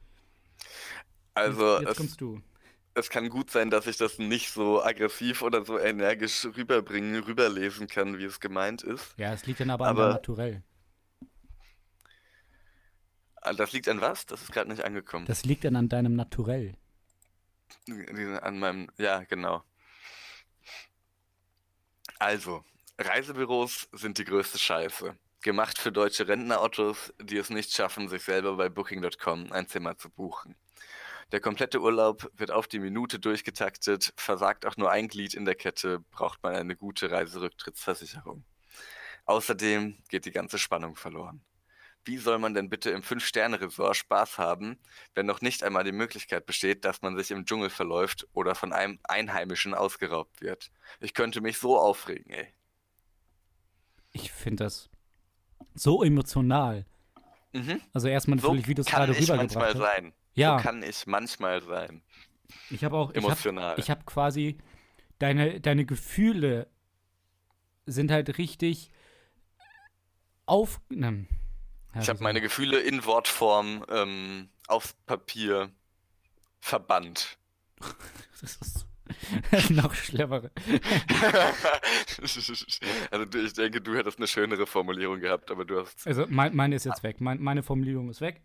Also, 1.35 1.79
jetzt, 1.79 1.89
jetzt 1.89 1.97
kommst 1.97 2.21
du. 2.21 2.41
Es 2.97 3.11
kann 3.11 3.29
gut 3.29 3.51
sein, 3.51 3.71
dass 3.71 3.89
ich 3.89 3.97
das 3.97 4.19
nicht 4.19 4.53
so 4.53 4.83
aggressiv 4.83 5.43
oder 5.43 5.65
so 5.65 5.79
energisch 5.79 6.47
rüberbringen, 6.57 7.23
rüberlesen 7.25 7.89
kann, 7.89 8.19
wie 8.19 8.25
es 8.25 8.39
gemeint 8.39 8.83
ist. 8.83 9.15
Ja, 9.19 9.33
es 9.33 9.47
liegt 9.47 9.61
dann 9.61 9.71
aber, 9.71 9.87
aber 9.89 10.07
an 10.07 10.13
Naturell. 10.13 10.63
Ah, 13.45 13.53
das 13.53 13.73
liegt 13.73 13.89
an 13.91 14.01
was? 14.01 14.25
Das 14.25 14.41
ist 14.41 14.53
gerade 14.53 14.71
nicht 14.71 14.83
angekommen. 14.83 15.27
Das 15.27 15.45
liegt 15.45 15.65
dann 15.65 15.77
an 15.77 15.91
deinem 15.91 16.17
Naturell. 16.17 16.75
An 18.41 18.59
meinem, 18.59 18.91
ja, 18.97 19.23
genau. 19.25 19.63
Also, 22.19 22.65
Reisebüros 22.99 23.87
sind 23.93 24.17
die 24.17 24.25
größte 24.25 24.59
Scheiße. 24.59 25.15
Gemacht 25.43 25.79
für 25.79 25.93
deutsche 25.93 26.27
Rentnerautos, 26.27 27.13
die 27.21 27.37
es 27.37 27.51
nicht 27.51 27.71
schaffen, 27.75 28.09
sich 28.09 28.23
selber 28.23 28.57
bei 28.57 28.71
Booking.com 28.71 29.53
ein 29.53 29.69
Zimmer 29.69 29.99
zu 29.99 30.09
buchen. 30.09 30.57
Der 31.31 31.41
komplette 31.41 31.83
Urlaub 31.83 32.31
wird 32.39 32.51
auf 32.51 32.67
die 32.67 32.79
Minute 32.79 33.19
durchgetaktet, 33.19 34.15
versagt 34.17 34.65
auch 34.65 34.79
nur 34.79 34.91
ein 34.91 35.09
Glied 35.09 35.35
in 35.35 35.45
der 35.45 35.55
Kette, 35.55 36.01
braucht 36.13 36.43
man 36.43 36.55
eine 36.55 36.77
gute 36.77 37.11
Reiserücktrittsversicherung. 37.11 38.43
Außerdem 39.27 39.99
geht 40.09 40.25
die 40.25 40.33
ganze 40.33 40.59
Spannung 40.59 40.97
verloren. 40.97 41.43
Wie 42.05 42.19
soll 42.19 42.39
man 42.39 42.53
denn 42.53 42.69
bitte 42.69 42.91
im 42.91 43.03
Fünf-Sterne-Resort 43.03 43.97
Spaß 43.97 44.39
haben, 44.39 44.79
wenn 45.15 45.25
noch 45.25 45.41
nicht 45.41 45.63
einmal 45.63 45.85
die 45.85 45.93
Möglichkeit 45.93 46.45
besteht, 46.45 46.85
dass 46.85 47.01
man 47.01 47.17
sich 47.17 47.31
im 47.31 47.47
Dschungel 47.47 47.71
verläuft 47.71 48.27
oder 48.35 48.55
von 48.55 48.73
einem 48.73 48.99
Einheimischen 49.05 49.73
ausgeraubt 49.73 50.43
wird? 50.43 50.71
Ich 51.01 51.15
könnte 51.15 51.41
mich 51.41 51.59
so 51.59 51.79
aufregen, 51.79 52.31
ey. 52.33 52.49
Ich 54.13 54.33
finde 54.33 54.65
das 54.65 54.91
so 55.75 56.03
emotional. 56.03 56.85
Mhm. 57.53 57.81
Also 57.93 58.09
erstmal 58.09 58.37
natürlich, 58.37 58.65
so 58.65 58.69
wie 58.69 58.75
du 58.75 58.83
es 58.83 58.89
gerade 58.89 59.13
rübergebracht 59.13 59.41
hast. 59.41 59.55
manchmal 59.55 59.77
sein. 59.77 60.13
Ja. 60.35 60.59
So 60.59 60.65
kann 60.65 60.83
ich 60.83 61.07
manchmal 61.07 61.63
sein. 61.63 62.03
Ich 62.71 62.85
habe 62.85 62.97
auch 62.97 63.13
emotional. 63.13 63.79
Ich 63.79 63.91
habe 63.91 64.01
hab 64.01 64.07
quasi 64.07 64.59
deine, 65.19 65.61
deine 65.61 65.87
Gefühle 65.87 66.69
sind 67.87 68.11
halt 68.11 68.39
richtig 68.39 68.91
auf. 70.47 70.81
Ne, 70.91 71.27
ja, 71.95 72.01
ich 72.01 72.09
habe 72.09 72.23
meine 72.23 72.41
Gefühle 72.41 72.81
in 72.81 73.05
Wortform 73.05 73.85
ähm, 73.89 74.49
auf 74.67 74.95
Papier 75.07 75.71
verbannt. 76.61 77.39
das 78.41 78.57
ist 78.57 78.87
noch 79.71 79.95
schlimmer. 79.95 80.43
also 82.21 83.39
ich 83.39 83.53
denke, 83.53 83.81
du 83.81 83.95
hättest 83.95 84.19
eine 84.19 84.27
schönere 84.27 84.67
Formulierung 84.67 85.21
gehabt, 85.21 85.51
aber 85.51 85.65
du 85.65 85.81
hast. 85.81 86.07
Also 86.07 86.27
mein, 86.29 86.55
meine 86.55 86.77
ist 86.77 86.85
jetzt 86.85 87.03
weg. 87.03 87.21
Mein, 87.21 87.41
meine 87.41 87.63
Formulierung 87.63 88.11
ist 88.11 88.21
weg. 88.21 88.41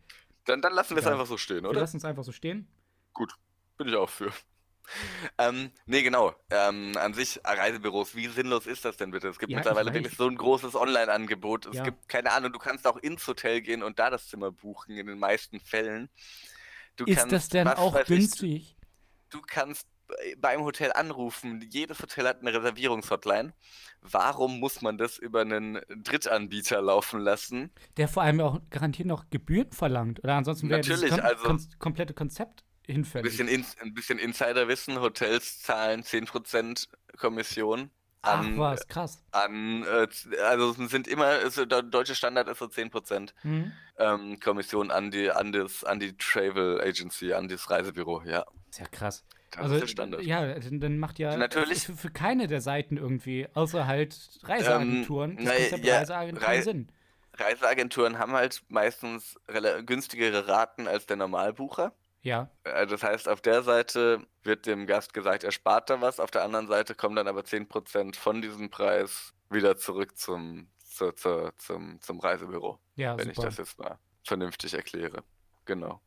Dann, 0.45 0.61
dann 0.61 0.73
lassen 0.73 0.95
wir 0.95 0.99
es 0.99 1.05
ja. 1.05 1.11
einfach 1.11 1.25
so 1.25 1.37
stehen, 1.37 1.65
oder? 1.65 1.75
Wir 1.75 1.81
lassen 1.81 1.97
es 1.97 2.05
einfach 2.05 2.23
so 2.23 2.31
stehen. 2.31 2.67
Gut, 3.13 3.33
bin 3.77 3.87
ich 3.87 3.95
auch 3.95 4.09
für. 4.09 4.31
Ähm, 5.37 5.71
nee, 5.85 6.01
genau. 6.01 6.33
Ähm, 6.49 6.97
an 6.97 7.13
sich, 7.13 7.39
Reisebüros, 7.43 8.15
wie 8.15 8.27
sinnlos 8.27 8.67
ist 8.67 8.85
das 8.85 8.97
denn 8.97 9.11
bitte? 9.11 9.27
Es 9.27 9.39
gibt 9.39 9.51
ja, 9.51 9.57
mittlerweile 9.57 9.93
wirklich 9.93 10.15
so 10.15 10.27
ein 10.27 10.35
großes 10.35 10.75
Online-Angebot. 10.75 11.67
Es 11.67 11.77
ja. 11.77 11.83
gibt, 11.83 12.09
keine 12.09 12.31
Ahnung, 12.31 12.51
du 12.51 12.59
kannst 12.59 12.87
auch 12.87 12.97
ins 12.97 13.25
Hotel 13.27 13.61
gehen 13.61 13.83
und 13.83 13.99
da 13.99 14.09
das 14.09 14.27
Zimmer 14.27 14.51
buchen, 14.51 14.97
in 14.97 15.07
den 15.07 15.19
meisten 15.19 15.59
Fällen. 15.59 16.09
Du 16.95 17.05
ist 17.05 17.17
kannst, 17.17 17.31
das 17.33 17.49
denn 17.49 17.67
auch 17.67 18.03
günstig? 18.05 18.53
Ich, 18.53 18.77
du 19.29 19.41
kannst 19.41 19.87
beim 20.37 20.61
Hotel 20.61 20.91
anrufen. 20.93 21.67
Jedes 21.69 22.01
Hotel 22.01 22.27
hat 22.27 22.41
eine 22.41 22.53
Reservierungshotline. 22.53 23.53
Warum 24.01 24.59
muss 24.59 24.81
man 24.81 24.97
das 24.97 25.17
über 25.17 25.41
einen 25.41 25.79
Drittanbieter 26.03 26.81
laufen 26.81 27.19
lassen? 27.19 27.71
Der 27.97 28.07
vor 28.07 28.23
allem 28.23 28.39
auch 28.41 28.59
garantiert 28.69 29.07
noch 29.07 29.29
Gebühren 29.29 29.71
verlangt. 29.71 30.23
Oder 30.23 30.35
ansonsten 30.35 30.69
wäre 30.69 30.81
das 30.81 31.01
kom 31.01 31.19
also, 31.19 31.43
kom 31.43 31.67
komplette 31.79 32.13
Konzept 32.13 32.63
hinfällig. 32.91 33.31
Bisschen 33.31 33.47
in, 33.47 33.65
ein 33.81 33.93
bisschen 33.93 34.19
Insiderwissen, 34.19 34.99
Hotels 34.99 35.61
zahlen 35.61 36.03
10% 36.03 36.87
Kommission. 37.17 37.91
An, 38.21 38.55
Ach 38.55 38.59
was, 38.59 38.87
krass. 38.87 39.23
An, 39.31 39.83
äh, 39.83 40.07
also 40.43 40.73
sind 40.73 41.07
immer, 41.07 41.25
also 41.25 41.65
der 41.65 41.83
deutsche 41.83 42.15
Standard 42.15 42.49
ist 42.49 42.59
so 42.59 42.65
10% 42.65 43.29
mhm. 43.43 43.71
ähm, 43.97 44.39
Kommission 44.41 44.91
an 44.91 45.09
die, 45.09 45.31
an, 45.31 45.53
das, 45.53 45.85
an 45.85 46.01
die 46.01 46.17
Travel 46.17 46.81
Agency, 46.81 47.31
an 47.31 47.47
das 47.47 47.69
Reisebüro, 47.69 48.23
ja. 48.25 48.45
Ist 48.69 48.79
ja 48.79 48.87
krass. 48.87 49.23
Das 49.51 49.61
also, 49.61 49.75
ist 49.75 49.81
der 49.81 49.87
Standard. 49.87 50.21
Ja, 50.23 50.59
dann 50.59 50.99
macht 50.99 51.17
ja 51.17 51.35
Natürlich. 51.37 51.85
Für, 51.85 51.95
für 51.95 52.09
keine 52.09 52.47
der 52.47 52.61
Seiten 52.61 52.97
irgendwie, 52.97 53.47
außer 53.53 53.87
halt 53.87 54.17
Reiseagenturen, 54.43 55.37
ähm, 55.39 55.45
das 55.45 55.55
Konzept 55.55 55.85
ja, 55.85 55.97
Reiseagenturen 55.99 56.55
Re 56.55 56.61
Sinn. 56.61 56.91
Reiseagenturen 57.35 58.19
haben 58.19 58.33
halt 58.33 58.61
meistens 58.67 59.39
günstigere 59.85 60.47
Raten 60.47 60.87
als 60.87 61.05
der 61.05 61.15
Normalbucher. 61.15 61.93
Ja. 62.21 62.49
Äh, 62.63 62.87
das 62.87 63.03
heißt, 63.03 63.29
auf 63.29 63.41
der 63.41 63.63
Seite 63.63 64.25
wird 64.43 64.65
dem 64.65 64.87
Gast 64.87 65.13
gesagt, 65.13 65.43
er 65.43 65.51
spart 65.51 65.89
da 65.89 66.01
was, 66.01 66.19
auf 66.19 66.31
der 66.31 66.43
anderen 66.43 66.67
Seite 66.67 66.95
kommen 66.95 67.15
dann 67.15 67.27
aber 67.27 67.41
10% 67.41 68.15
von 68.15 68.41
diesem 68.41 68.69
Preis 68.69 69.33
wieder 69.49 69.77
zurück 69.77 70.17
zum, 70.17 70.67
zu, 70.79 71.11
zu, 71.13 71.51
zum, 71.57 72.01
zum 72.01 72.19
Reisebüro. 72.19 72.79
Ja, 72.95 73.17
wenn 73.17 73.27
super. 73.27 73.31
ich 73.31 73.45
das 73.45 73.57
jetzt 73.57 73.79
mal 73.79 73.97
vernünftig 74.23 74.73
erkläre. 74.73 75.23
Genau. 75.65 76.01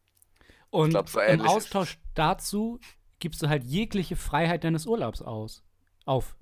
Und 0.71 0.91
glaub, 0.91 1.09
so 1.09 1.21
im 1.21 1.43
Austausch 1.43 1.99
dazu 2.15 2.81
gibst 3.19 3.43
du 3.43 3.49
halt 3.49 3.65
jegliche 3.65 4.17
Freiheit 4.17 4.65
deines 4.65 4.87
Urlaubs 4.87 5.23
aus. 5.23 5.63
Auf. 6.05 6.37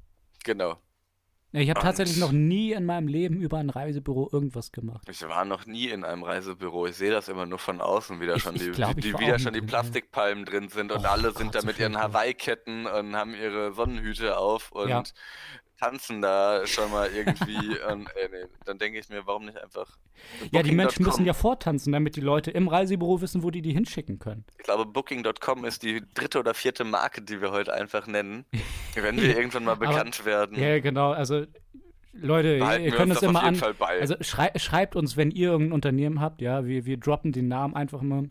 Genau. 0.45 0.79
Ich 1.53 1.69
habe 1.69 1.81
tatsächlich 1.81 2.19
noch 2.19 2.33
nie 2.33 2.73
in 2.73 2.87
meinem 2.87 3.09
Leben 3.09 3.41
über 3.41 3.59
ein 3.59 3.71
Reisebüro 3.71 4.29
irgendwas 4.33 4.71
gemacht. 4.71 5.09
Ich 5.11 5.21
war 5.23 5.45
noch 5.45 5.67
nie 5.67 5.89
in 5.89 6.05
einem 6.05 6.23
Reisebüro. 6.23 6.87
Ich 6.87 6.97
sehe 6.97 7.11
das 7.11 7.29
immer 7.29 7.47
nur 7.47 7.59
von 7.59 7.81
außen, 7.81 8.21
wie 8.21 8.27
da 8.27 8.39
schon 8.39 8.55
ich, 8.55 8.63
die, 8.63 8.69
ich 8.71 8.77
glaub, 8.77 8.95
die, 8.95 9.01
die 9.01 9.19
wieder 9.19 9.39
schon 9.39 9.55
die 9.55 9.61
Plastikpalmen 9.61 10.45
drin 10.45 10.69
sind 10.69 10.93
und 10.93 11.05
oh, 11.05 11.09
alle 11.09 11.33
sind 11.33 11.53
Gott, 11.53 11.63
da 11.63 11.67
mit 11.67 11.79
ihren 11.79 11.99
Hawaii-Ketten 11.99 12.87
und 12.87 13.17
haben 13.17 13.35
ihre 13.35 13.73
Sonnenhüte 13.73 14.39
auf 14.39 14.71
und 14.73 14.89
ja 14.89 15.03
tanzen 15.81 16.21
da 16.21 16.67
schon 16.67 16.91
mal 16.91 17.11
irgendwie. 17.11 17.79
und, 17.91 18.07
äh, 18.17 18.29
nee, 18.31 18.45
dann 18.65 18.79
denke 18.79 18.99
ich 18.99 19.09
mir, 19.09 19.27
warum 19.27 19.47
nicht 19.47 19.57
einfach. 19.59 19.97
Ja, 20.53 20.63
die 20.63 20.73
Menschen 20.73 21.05
müssen 21.05 21.25
ja 21.25 21.33
vortanzen, 21.33 21.93
damit 21.93 22.17
die 22.17 22.21
Leute 22.21 22.51
im 22.51 22.69
Reisebüro 22.69 23.23
wissen, 23.23 23.43
wo 23.43 23.51
die 23.51 23.63
die 23.63 23.73
hinschicken 23.73 24.19
können. 24.19 24.45
Ich 24.59 24.65
glaube, 24.65 24.85
Booking.com 24.87 25.65
ist 25.65 25.83
die 25.83 26.03
dritte 26.15 26.39
oder 26.39 26.53
vierte 26.55 26.85
Marke, 26.85 27.23
die 27.23 27.41
wir 27.41 27.51
heute 27.51 27.73
einfach 27.73 28.07
nennen, 28.07 28.45
wenn 28.95 29.17
wir 29.17 29.35
irgendwann 29.37 29.65
mal 29.65 29.77
bekannt 29.77 30.19
Aber, 30.21 30.27
werden. 30.27 30.61
Ja, 30.61 30.79
genau. 30.81 31.13
Also 31.13 31.47
Leute, 32.13 32.59
Behalten 32.59 32.85
ihr 32.85 32.93
könnt 32.93 33.17
auf 33.17 33.23
immer 33.23 33.43
an. 33.43 33.59
Also 33.81 34.17
schrei 34.21 34.53
schreibt 34.57 34.97
uns, 34.97 35.17
wenn 35.17 35.31
ihr 35.31 35.53
irgendein 35.53 35.73
Unternehmen 35.73 36.21
habt, 36.21 36.43
ja, 36.43 36.67
wir, 36.67 36.85
wir 36.85 36.99
droppen 36.99 37.33
den 37.33 37.49
Namen 37.49 37.75
einfach 37.75 38.03
mal. 38.03 38.29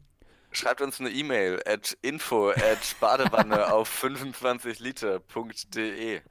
Schreibt 0.52 0.82
uns 0.82 1.00
eine 1.00 1.12
E-Mail 1.12 1.62
at 1.66 1.98
info 2.02 2.50
at 2.50 2.96
badewanne 3.00 3.72
auf 3.72 3.88
25liter.de. 4.04 6.22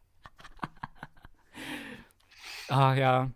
Ah 2.69 2.95
ja, 2.95 3.31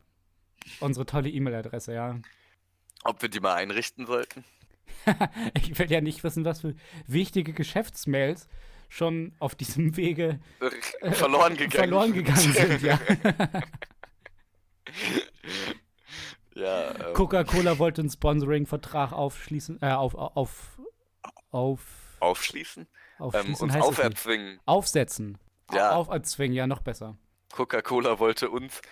unsere 0.80 1.06
tolle 1.06 1.30
E-Mail-Adresse, 1.30 1.94
ja. 1.94 2.18
Ob 3.04 3.22
wir 3.22 3.28
die 3.28 3.40
mal 3.40 3.54
einrichten 3.54 4.06
sollten? 4.06 4.44
ich 5.54 5.78
will 5.78 5.90
ja 5.90 6.00
nicht 6.00 6.22
wissen, 6.22 6.44
was 6.44 6.60
für 6.60 6.74
wichtige 7.06 7.52
Geschäftsmails 7.52 8.48
schon 8.88 9.32
auf 9.38 9.54
diesem 9.54 9.96
Wege 9.96 10.38
äh, 11.00 11.12
verloren 11.12 11.56
gegangen. 11.56 11.70
verloren 11.70 12.12
gegangen 12.12 12.52
sind, 12.52 12.82
ja. 12.82 13.00
ja, 16.54 16.90
ähm, 16.90 17.14
Coca-Cola 17.14 17.78
wollte 17.78 18.02
einen 18.02 18.10
Sponsoring-Vertrag 18.10 19.12
aufschließen, 19.12 19.80
äh, 19.80 19.92
auf, 19.92 20.14
auf, 20.14 20.78
auf, 21.50 21.80
aufschließen? 22.20 22.82
Ähm, 22.82 23.24
aufschließen 23.24 23.52
uns 23.52 23.72
es 23.72 23.76
nicht. 23.76 23.82
auferzwingen. 23.82 24.60
Aufsetzen. 24.66 25.38
Ja. 25.72 25.92
Auferzwingen, 25.92 26.54
ja, 26.54 26.66
noch 26.66 26.82
besser. 26.82 27.16
Coca-Cola 27.52 28.18
wollte 28.18 28.50
uns, 28.50 28.82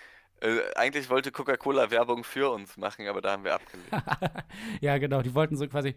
äh, 0.41 0.59
eigentlich 0.75 1.09
wollte 1.09 1.31
Coca-Cola 1.31 1.91
Werbung 1.91 2.23
für 2.23 2.51
uns 2.51 2.77
machen, 2.77 3.07
aber 3.07 3.21
da 3.21 3.31
haben 3.31 3.43
wir 3.43 3.53
abgelehnt. 3.53 3.89
ja, 4.81 4.97
genau, 4.97 5.21
die 5.21 5.33
wollten 5.33 5.55
so 5.55 5.67
quasi 5.67 5.95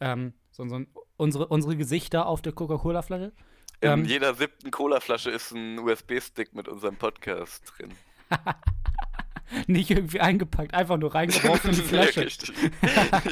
ähm, 0.00 0.34
so, 0.50 0.66
so 0.68 0.80
unsere, 1.16 1.46
unsere 1.48 1.76
Gesichter 1.76 2.26
auf 2.26 2.42
der 2.42 2.52
Coca-Cola-Flasche. 2.52 3.32
In 3.80 3.90
Ähm. 3.90 4.04
jeder 4.04 4.34
siebten 4.34 4.70
Cola-Flasche 4.70 5.30
ist 5.30 5.52
ein 5.52 5.78
USB-Stick 5.78 6.54
mit 6.54 6.68
unserem 6.68 6.96
Podcast 6.96 7.72
drin. 7.76 7.92
Nicht 9.66 9.90
irgendwie 9.90 10.20
eingepackt, 10.20 10.74
einfach 10.74 10.96
nur 10.96 11.14
reingeworfen 11.14 11.70
in 11.70 11.76
die 11.76 11.82
Flasche. 11.82 12.28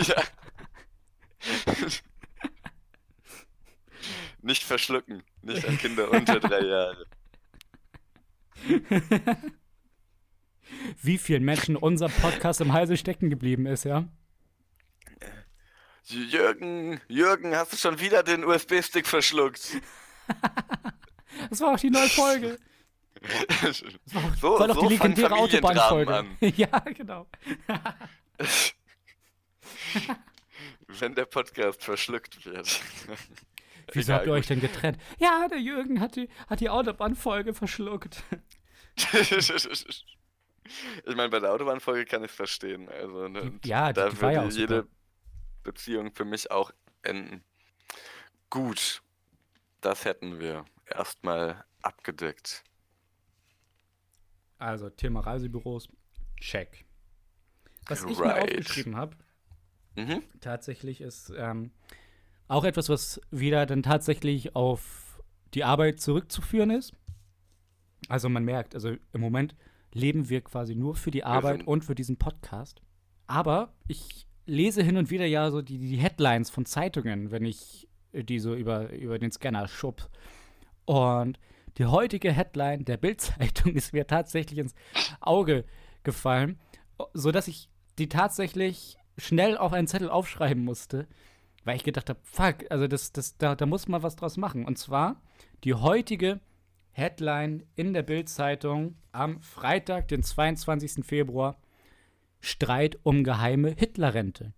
ja. 0.07 0.23
Nicht 4.43 4.63
verschlucken, 4.63 5.23
nicht 5.43 5.67
an 5.67 5.79
Kinder 5.79 6.11
unter 6.11 6.39
drei 6.39 6.61
Jahre. 6.61 7.07
Wie 11.03 11.19
vielen 11.19 11.45
Menschen 11.45 11.77
unser 11.77 12.09
Podcast 12.09 12.61
im 12.61 12.73
Halse 12.73 12.97
stecken 12.97 13.31
geblieben 13.31 13.67
ist, 13.67 13.85
ja? 13.85 14.09
Jürgen, 16.07 17.01
Jürgen, 17.09 17.57
hast 17.57 17.73
du 17.73 17.77
schon 17.77 17.99
wieder 18.01 18.23
den 18.23 18.45
USB-Stick 18.45 19.07
verschluckt? 19.07 19.81
Das 21.51 21.61
war 21.61 21.75
auch 21.75 21.79
die 21.79 21.91
neue 21.91 22.09
Folge. 22.09 22.59
so, 24.41 24.59
war 24.59 24.69
doch 24.69 24.77
so 24.77 24.89
die 24.89 24.95
legendäre 24.95 25.35
Autobahnfolge. 25.35 26.25
ja, 26.57 26.79
genau. 26.79 27.27
Wenn 30.87 31.15
der 31.15 31.25
Podcast 31.25 31.83
verschluckt 31.83 32.45
wird. 32.47 32.81
Wieso 33.93 34.13
Egal, 34.13 34.19
habt 34.19 34.27
ihr 34.27 34.33
euch 34.33 34.47
denn 34.47 34.61
getrennt? 34.61 34.99
Ja, 35.19 35.49
der 35.49 35.59
Jürgen 35.59 36.01
hat 36.01 36.17
die, 36.17 36.29
hat 36.49 36.61
die 36.61 36.71
Autobahnfolge 36.71 37.55
verschluckt. 37.55 38.23
ich 41.07 41.15
meine, 41.17 41.29
bei 41.31 41.41
der 41.41 41.53
Autobahnfolge 41.53 42.05
kann 42.05 42.25
ich 42.25 42.31
es 42.31 42.37
verstehen. 42.37 42.89
Also, 42.89 43.29
ne, 43.29 43.53
Ja, 43.65 43.93
die- 43.93 44.01
da 44.01 44.09
die 44.11 44.21
war 44.21 44.33
ja 44.33 44.41
würde 44.41 44.49
auch 44.49 44.51
super. 44.51 44.61
jede 44.61 44.89
Beziehung 45.63 46.15
für 46.15 46.25
mich 46.25 46.51
auch 46.51 46.73
enden. 47.03 47.45
Gut, 48.51 49.03
das 49.81 50.05
hätten 50.05 50.41
wir 50.41 50.65
erstmal 50.87 51.65
abgedeckt. 51.83 52.65
Also, 54.59 54.89
Thema 54.91 55.21
Reisebüros, 55.21 55.89
check. 56.41 56.85
Was 57.89 58.05
ich 58.05 58.19
mir 58.19 58.25
Right. 58.25 58.43
aufgeschrieben 58.43 58.97
habe, 58.97 59.17
Mhm. 59.97 60.23
tatsächlich 60.41 61.01
ist 61.01 61.31
ähm, 61.37 61.71
auch 62.49 62.65
etwas, 62.65 62.89
was 62.89 63.21
wieder 63.31 63.67
dann 63.67 63.83
tatsächlich 63.83 64.57
auf 64.57 65.21
die 65.55 65.65
Arbeit 65.65 66.01
zurückzuführen 66.01 66.71
ist. 66.71 66.95
Also 68.09 68.29
man 68.29 68.45
merkt, 68.45 68.75
also 68.75 68.97
im 69.13 69.21
Moment 69.21 69.55
leben 69.95 70.29
wir 70.29 70.43
quasi 70.43 70.75
nur 70.75 70.97
für 70.97 71.11
die 71.11 71.25
Arbeit 71.25 71.67
und 71.67 71.85
für 71.85 71.95
diesen 71.95 72.19
Podcast. 72.19 72.83
Aber 73.27 73.73
ich 73.89 74.27
lese 74.45 74.83
hin 74.83 74.97
und 74.97 75.11
wieder 75.11 75.25
ja 75.25 75.51
so 75.51 75.63
die, 75.63 75.79
die 75.79 75.97
Headlines 75.97 76.51
von 76.51 76.67
Zeitungen, 76.67 77.31
wenn 77.31 77.45
ich 77.45 77.89
die 78.13 78.39
so 78.39 78.55
über, 78.55 78.91
über 78.93 79.19
den 79.19 79.33
Scanner 79.33 79.67
schub. 79.69 80.11
Und 80.85 81.39
die 81.79 81.87
heutige 81.87 82.33
Headline 82.33 82.85
der 82.85 82.97
Bild-Zeitung 82.97 83.73
ist 83.75 83.93
mir 83.93 84.07
tatsächlich 84.07 84.59
ins 84.59 84.75
Auge 85.21 85.65
gefallen, 86.03 86.59
sodass 87.15 87.49
ich 87.49 87.71
die 87.99 88.09
tatsächlich 88.09 88.99
schnell 89.17 89.57
auf 89.57 89.73
einen 89.73 89.87
Zettel 89.87 90.11
aufschreiben 90.11 90.65
musste, 90.65 91.07
weil 91.65 91.77
ich 91.77 91.85
gedacht 91.85 92.11
habe, 92.11 92.21
fuck, 92.25 92.71
also 92.71 92.87
das, 92.87 93.13
das, 93.13 93.39
da, 93.39 93.55
da 93.55 93.65
muss 93.65 93.89
man 93.89 94.03
was 94.03 94.17
draus 94.17 94.37
machen. 94.37 94.67
Und 94.67 94.77
zwar 94.77 95.23
die 95.63 95.75
heutige 95.75 96.41
Headline 96.95 97.67
in 97.75 97.93
der 97.93 98.03
Bild-Zeitung 98.03 98.97
am 99.13 99.43
Freitag, 99.43 100.09
den 100.09 100.23
22. 100.23 101.05
Februar: 101.05 101.61
Streit 102.41 102.99
um 103.03 103.25
geheime 103.25 103.75
Hitlerrente. 103.77 104.53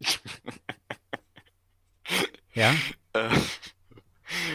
ja, 2.54 2.74
Äh, 3.12 3.28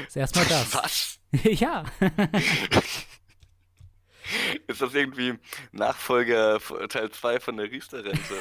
ist 0.08 0.16
erstmal 0.16 0.46
das. 0.46 0.74
was? 0.74 1.20
ja. 1.44 1.84
Ist 4.68 4.82
das 4.82 4.96
irgendwie 4.96 5.38
Nachfolger 5.72 6.60
Teil 6.90 7.12
2 7.12 7.40
von 7.40 7.58
der 7.58 7.70
Riester-Rente? 7.70 8.36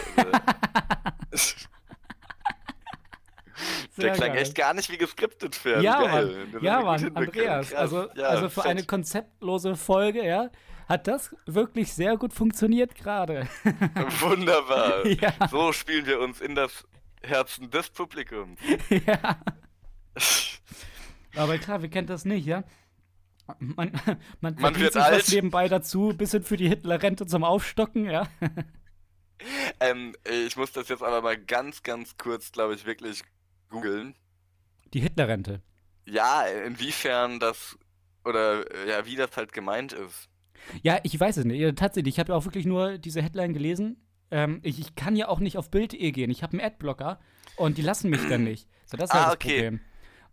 Sehr 3.97 4.07
Der 4.07 4.13
klang 4.15 4.33
geil. 4.33 4.43
echt 4.43 4.55
gar 4.57 4.75
nicht 4.75 4.91
wie 4.91 4.99
geskriptet 4.99 5.55
für 5.55 5.81
Ja, 5.81 6.03
Geil. 6.03 6.47
Mann. 6.53 6.63
Ja, 6.65 6.81
Mann. 6.83 7.17
Andreas. 7.17 7.71
Krass. 7.71 7.79
Also, 7.81 8.09
Ja, 8.15 8.27
also 8.29 8.49
für 8.49 8.63
fett. 8.63 8.71
eine 8.71 8.83
konzeptlose 8.85 9.77
Folge, 9.77 10.25
ja, 10.27 10.51
hat 10.89 11.07
das 11.07 11.35
wirklich 11.47 11.93
sehr 11.95 12.17
gut 12.17 12.33
funktioniert 12.33 12.95
gerade. 12.97 13.47
Wunderbar. 14.21 15.07
Ja. 15.21 15.33
So 15.49 15.73
spielen 15.73 16.07
wir 16.07 16.19
uns 16.21 16.41
in 16.41 16.55
das 16.57 16.85
Herzen 17.23 17.71
des 17.71 17.89
Publikums. 17.91 18.59
ja. 18.91 19.39
Aber 21.37 21.59
klar, 21.59 21.83
wir 21.83 21.89
kennen 21.89 22.07
das 22.09 22.25
nicht, 22.25 22.47
ja? 22.47 22.65
Man, 23.59 23.93
man, 24.41 24.57
verdient 24.57 24.81
wird 24.81 24.93
sich 24.95 25.03
was 25.03 25.09
alt. 25.11 25.29
nebenbei 25.33 25.69
dazu, 25.69 26.15
bisschen 26.17 26.43
für 26.43 26.57
die 26.57 26.69
Hitlerrente 26.69 27.27
zum 27.27 27.45
Aufstocken, 27.45 28.07
ja? 28.11 28.27
Ähm, 29.81 30.15
ich 30.47 30.57
muss 30.57 30.73
das 30.73 30.89
jetzt 30.89 31.03
aber 31.03 31.21
mal 31.21 31.37
ganz, 31.37 31.83
ganz 31.83 32.17
kurz, 32.17 32.53
glaube 32.53 32.75
ich, 32.75 32.87
wirklich 32.87 33.23
googeln. 33.75 34.15
Die 34.93 35.01
Hitlerrente. 35.01 35.63
Ja, 36.07 36.43
inwiefern 36.47 37.41
das 37.41 37.79
oder 38.25 38.71
äh, 38.73 38.89
ja, 38.91 39.07
wie 39.07 39.17
das 39.17 39.37
halt 39.37 39.53
gemeint 39.53 39.93
ist. 39.93 40.29
Ja, 40.83 40.99
ich 41.03 41.19
weiß 41.19 41.37
es 41.39 41.45
nicht. 41.45 41.61
Ja, 41.61 41.73
tatsächlich, 41.73 42.15
ich 42.15 42.19
habe 42.21 42.33
ja 42.33 42.39
auch 42.39 42.45
wirklich 42.45 42.67
nur 42.67 42.99
diese 42.99 43.23
Headline 43.23 43.53
gelesen. 43.53 43.97
Ähm, 44.31 44.61
ich, 44.63 44.79
ich 44.81 44.95
kann 44.95 45.17
ja 45.17 45.29
auch 45.29 45.41
nicht 45.41 45.59
auf 45.59 45.71
Bild.de 45.71 46.11
gehen. 46.13 46.31
Ich 46.31 46.43
habe 46.43 46.53
einen 46.59 46.67
Adblocker 46.67 47.21
und 47.57 47.77
die 47.79 47.83
lassen 47.83 48.11
mich 48.11 48.27
dann 48.27 48.45
nicht. 48.45 48.69
So, 48.87 48.97
das 48.97 49.11
ist 49.11 49.15
halt 49.15 49.27
Ah, 49.27 49.27
das 49.27 49.35
okay. 49.35 49.71
Problem. 49.71 49.81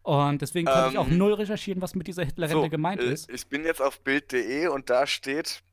Und 0.04 0.42
deswegen 0.42 0.70
konnte 0.70 0.90
ich 0.90 0.98
auch 0.98 1.08
Ähm, 1.08 1.18
null 1.18 1.34
recherchieren, 1.34 1.82
was 1.82 1.96
mit 1.96 2.08
dieser 2.08 2.24
Hitlerrente 2.26 2.66
So, 2.66 2.70
gemeint 2.70 3.02
äh, 3.02 3.12
ist. 3.12 3.30
Ich 3.30 3.48
bin 3.48 3.64
jetzt 3.66 3.82
auf 3.82 4.02
Bild.de 4.04 4.68
und 4.68 4.90
da 4.90 5.06
steht, 5.08 5.64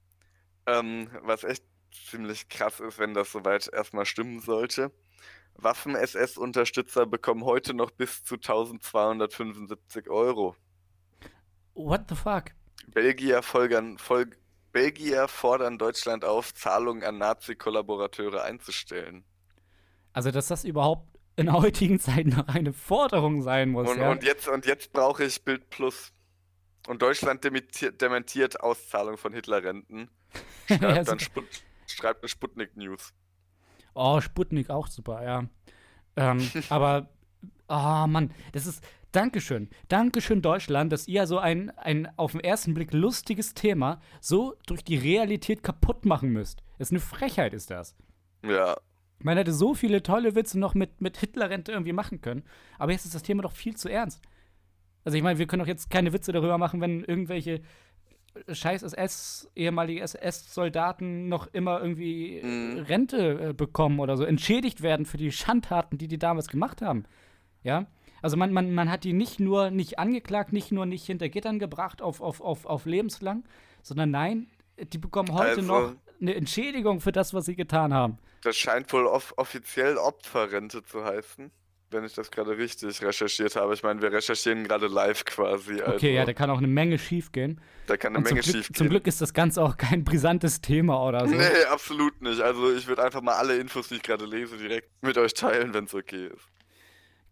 ähm, 0.67 1.09
was 1.23 1.45
echt 1.45 1.65
ziemlich 2.11 2.49
krass 2.49 2.81
ist, 2.81 2.99
wenn 2.99 3.15
das 3.15 3.33
soweit 3.33 3.69
erstmal 3.73 4.07
stimmen 4.07 4.41
sollte. 4.41 4.93
Waffen-SS-Unterstützer 5.59 7.07
bekommen 7.07 7.45
heute 7.45 7.75
noch 7.75 7.91
bis 7.91 8.25
zu 8.25 8.37
1275 8.37 10.09
Euro. 10.09 10.57
What 11.75 12.09
the 12.09 12.15
fuck? 12.15 12.53
Belgier, 12.89 13.43
folgern, 13.43 13.99
folg, 13.99 14.39
Belgier 14.73 15.29
fordern 15.29 15.79
Deutschland 15.79 16.25
auf, 16.25 16.55
Zahlungen 16.55 17.05
an 17.05 17.19
Nazi-Kollaborateure 17.19 18.43
einzustellen. 18.43 19.25
Also, 20.13 20.31
dass 20.31 20.49
das 20.49 20.65
überhaupt 20.65 21.09
in 21.37 21.47
der 21.47 21.55
heutigen 21.55 22.01
Zeit 22.01 22.27
noch 22.27 22.49
eine 22.49 22.73
Forderung 22.73 23.43
sein 23.43 23.71
muss, 23.71 23.89
Und, 23.89 23.99
ja? 23.99 24.11
und 24.11 24.25
jetzt, 24.25 24.49
und 24.49 24.67
jetzt 24.67 24.93
brauche 24.93 25.25
ich 25.25 25.45
Bild 25.45 25.71
Plus. 25.71 26.13
Und 26.89 27.03
Deutschland 27.03 27.45
dementiert, 27.45 28.01
dementiert 28.01 28.61
Auszahlung 28.61 29.19
von 29.19 29.33
Hitlerrenten. 29.33 30.11
Schreibt, 30.69 30.83
Ja, 30.83 31.03
dann. 31.05 31.21
Sput, 31.21 31.45
schreibt 31.87 32.23
eine 32.23 32.29
Sputnik 32.29 32.77
News. 32.77 33.13
Oh, 33.99 34.21
Sputnik 34.21 34.71
auch 34.71 34.87
super, 34.87 35.25
ja. 35.25 35.45
Ähm, 36.17 36.49
aber, 36.69 37.09
ah 37.67 38.07
Mann, 38.07 38.33
das 38.53 38.67
ist, 38.67 38.83
Dankeschön. 39.13 39.71
Dankeschön, 39.89 40.43
Deutschland, 40.43 40.93
dass 40.93 41.09
ihr 41.09 41.27
so 41.27 41.39
ein, 41.39 41.71
ein 41.71 42.09
auf 42.17 42.33
den 42.33 42.43
ersten 42.43 42.75
Blick 42.75 42.93
lustiges 42.93 43.55
Thema 43.55 44.01
so 44.21 44.55
durch 44.67 44.85
die 44.85 44.97
Realität 44.97 45.63
kaputt 45.63 46.05
machen 46.05 46.29
müsst. 46.29 46.63
Das 46.79 46.89
ist 46.89 46.93
eine 46.93 47.01
Frechheit, 47.01 47.55
ist 47.55 47.71
das. 47.71 47.97
Ja, 48.47 48.77
Man 49.21 49.37
hätte 49.37 49.53
so 49.53 49.75
viele 49.75 50.03
tolle 50.03 50.35
Witze 50.35 50.59
noch 50.61 50.75
mit, 50.75 51.01
mit 51.01 51.17
Hitlerrente 51.17 51.73
irgendwie 51.73 51.93
machen 51.93 52.21
können, 52.21 52.45
aber 52.79 52.93
jetzt 52.93 53.07
ist 53.07 53.15
das 53.15 53.23
Thema 53.23 53.43
doch 53.43 53.53
viel 53.53 53.77
zu 53.77 53.89
ernst. 53.89 54.23
Also 55.05 55.17
ich 55.17 55.25
meine, 55.25 55.39
wir 55.39 55.47
können 55.47 55.61
doch 55.61 55.67
jetzt 55.67 55.91
keine 55.91 56.13
Witze 56.13 56.33
darüber 56.33 56.59
machen, 56.59 56.81
wenn 56.81 57.03
irgendwelche 57.03 57.63
scheiß 58.51 58.83
SS, 58.83 59.49
ehemalige 59.55 60.01
SS-Soldaten 60.03 61.29
noch 61.29 61.47
immer 61.53 61.81
irgendwie 61.81 62.41
Mhm. 62.43 62.79
Rente 62.81 63.49
äh, 63.51 63.53
bekommen 63.53 64.01
oder 64.01 64.17
so, 64.17 64.25
entschädigt 64.25 64.83
werden 64.83 65.07
für 65.07 65.17
die 65.17 65.33
Schandtaten, 65.33 65.99
die 65.99 66.09
die 66.09 66.19
damals 66.19 66.49
gemacht 66.49 66.83
haben. 66.83 67.05
Ja. 67.63 67.87
Also 68.23 68.37
man, 68.37 68.53
man, 68.53 68.73
man 68.75 68.91
hat 68.91 69.05
die 69.05 69.13
nicht 69.13 69.39
nur 69.39 69.71
nicht 69.71 69.99
angeklagt, 69.99 70.53
nicht 70.53 70.73
nur 70.73 70.87
nicht 70.87 71.07
hinter 71.07 71.29
Gittern 71.29 71.59
gebracht 71.59 72.03
auf, 72.03 72.21
auf, 72.21 72.41
auf, 72.41 72.67
auf 72.67 72.85
lebenslang, 72.87 73.45
sondern 73.83 74.11
nein, 74.11 74.49
die 74.93 74.99
bekommen 74.99 75.33
heute 75.33 75.51
Also- 75.51 75.63
noch 75.63 75.93
eine 76.21 76.35
Entschädigung 76.35 77.01
für 77.01 77.13
das, 77.13 77.33
was 77.33 77.45
sie 77.47 77.55
getan 77.55 77.95
haben. 77.95 78.19
Das 78.43 78.57
scheint 78.57 78.93
wohl 78.93 79.07
off 79.07 79.35
offiziell 79.37 79.97
Opferrente 79.97 80.83
zu 80.83 81.05
heißen, 81.05 81.51
wenn 81.91 82.05
ich 82.05 82.13
das 82.15 82.31
gerade 82.31 82.57
richtig 82.57 83.03
recherchiert 83.03 83.57
habe. 83.57 83.75
Ich 83.75 83.83
meine, 83.83 84.03
wir 84.03 84.13
recherchieren 84.13 84.65
gerade 84.65 84.87
live 84.87 85.25
quasi. 85.25 85.75
Okay, 85.75 85.85
also 85.85 86.07
ja, 86.07 86.25
da 86.25 86.33
kann 86.35 86.51
auch 86.51 86.59
eine 86.59 86.67
Menge 86.67 86.99
schief 86.99 87.33
gehen. 87.33 87.61
da 87.87 87.97
kann 87.97 88.11
eine 88.15 88.19
Und 88.19 88.27
zum 88.27 88.35
Menge 88.35 88.43
Glück, 88.45 88.57
schief 88.57 88.73
zum 88.73 88.87
gehen. 88.87 88.91
Glück 88.91 89.07
ist 89.07 89.21
das 89.21 89.33
Ganze 89.33 89.63
auch 89.63 89.77
kein 89.77 90.05
brisantes 90.05 90.61
Thema 90.61 91.03
oder 91.07 91.27
so. 91.27 91.35
Nee, 91.35 91.65
absolut 91.71 92.21
nicht. 92.21 92.41
Also 92.41 92.75
ich 92.75 92.87
würde 92.87 93.03
einfach 93.03 93.23
mal 93.23 93.35
alle 93.35 93.57
Infos, 93.59 93.89
die 93.89 93.97
ich 93.97 94.03
gerade 94.03 94.27
lese, 94.27 94.57
direkt 94.57 94.91
mit 95.03 95.17
euch 95.19 95.35
teilen, 95.35 95.75
wenn 95.75 95.85
es 95.85 95.95
okay 95.95 96.27
ist. 96.27 96.47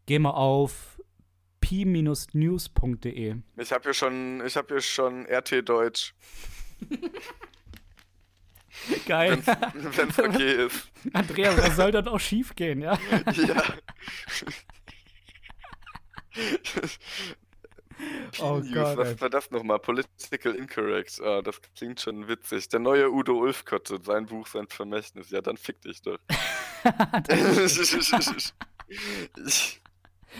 Geh 0.06 0.18
mal 0.18 0.30
auf 0.30 1.00
p-news.de. 1.60 3.34
Ich 3.56 3.72
habe 3.72 3.82
hier 3.82 3.94
schon, 3.94 4.44
ich 4.46 4.56
habe 4.56 4.74
hier 4.74 4.80
schon 4.80 5.26
RT 5.26 5.68
Deutsch, 5.68 6.14
Geil. 9.06 9.38
wenn 9.44 10.08
es 10.08 10.18
okay 10.18 10.66
ist. 10.66 10.90
Andreas, 11.12 11.56
das 11.56 11.76
soll 11.76 11.92
dann 11.92 12.08
auch 12.08 12.20
schief 12.20 12.54
gehen, 12.54 12.80
ja? 12.82 12.98
Ja. 13.32 13.62
Oh 18.40 18.60
P-News, 18.60 18.74
Gott, 18.74 18.98
was 18.98 19.20
war 19.20 19.30
das 19.30 19.50
nochmal? 19.50 19.78
Political 19.78 20.54
Incorrect. 20.54 21.20
Ah, 21.22 21.40
das 21.40 21.60
klingt 21.76 22.00
schon 22.00 22.28
witzig. 22.28 22.68
Der 22.68 22.80
neue 22.80 23.10
Udo 23.10 23.38
Ulfkotte, 23.38 23.98
sein 24.02 24.26
Buch, 24.26 24.46
sein 24.46 24.66
Vermächtnis. 24.68 25.30
Ja, 25.30 25.40
dann 25.40 25.56
fick 25.56 25.80
dich 25.80 26.02
doch. 26.02 26.18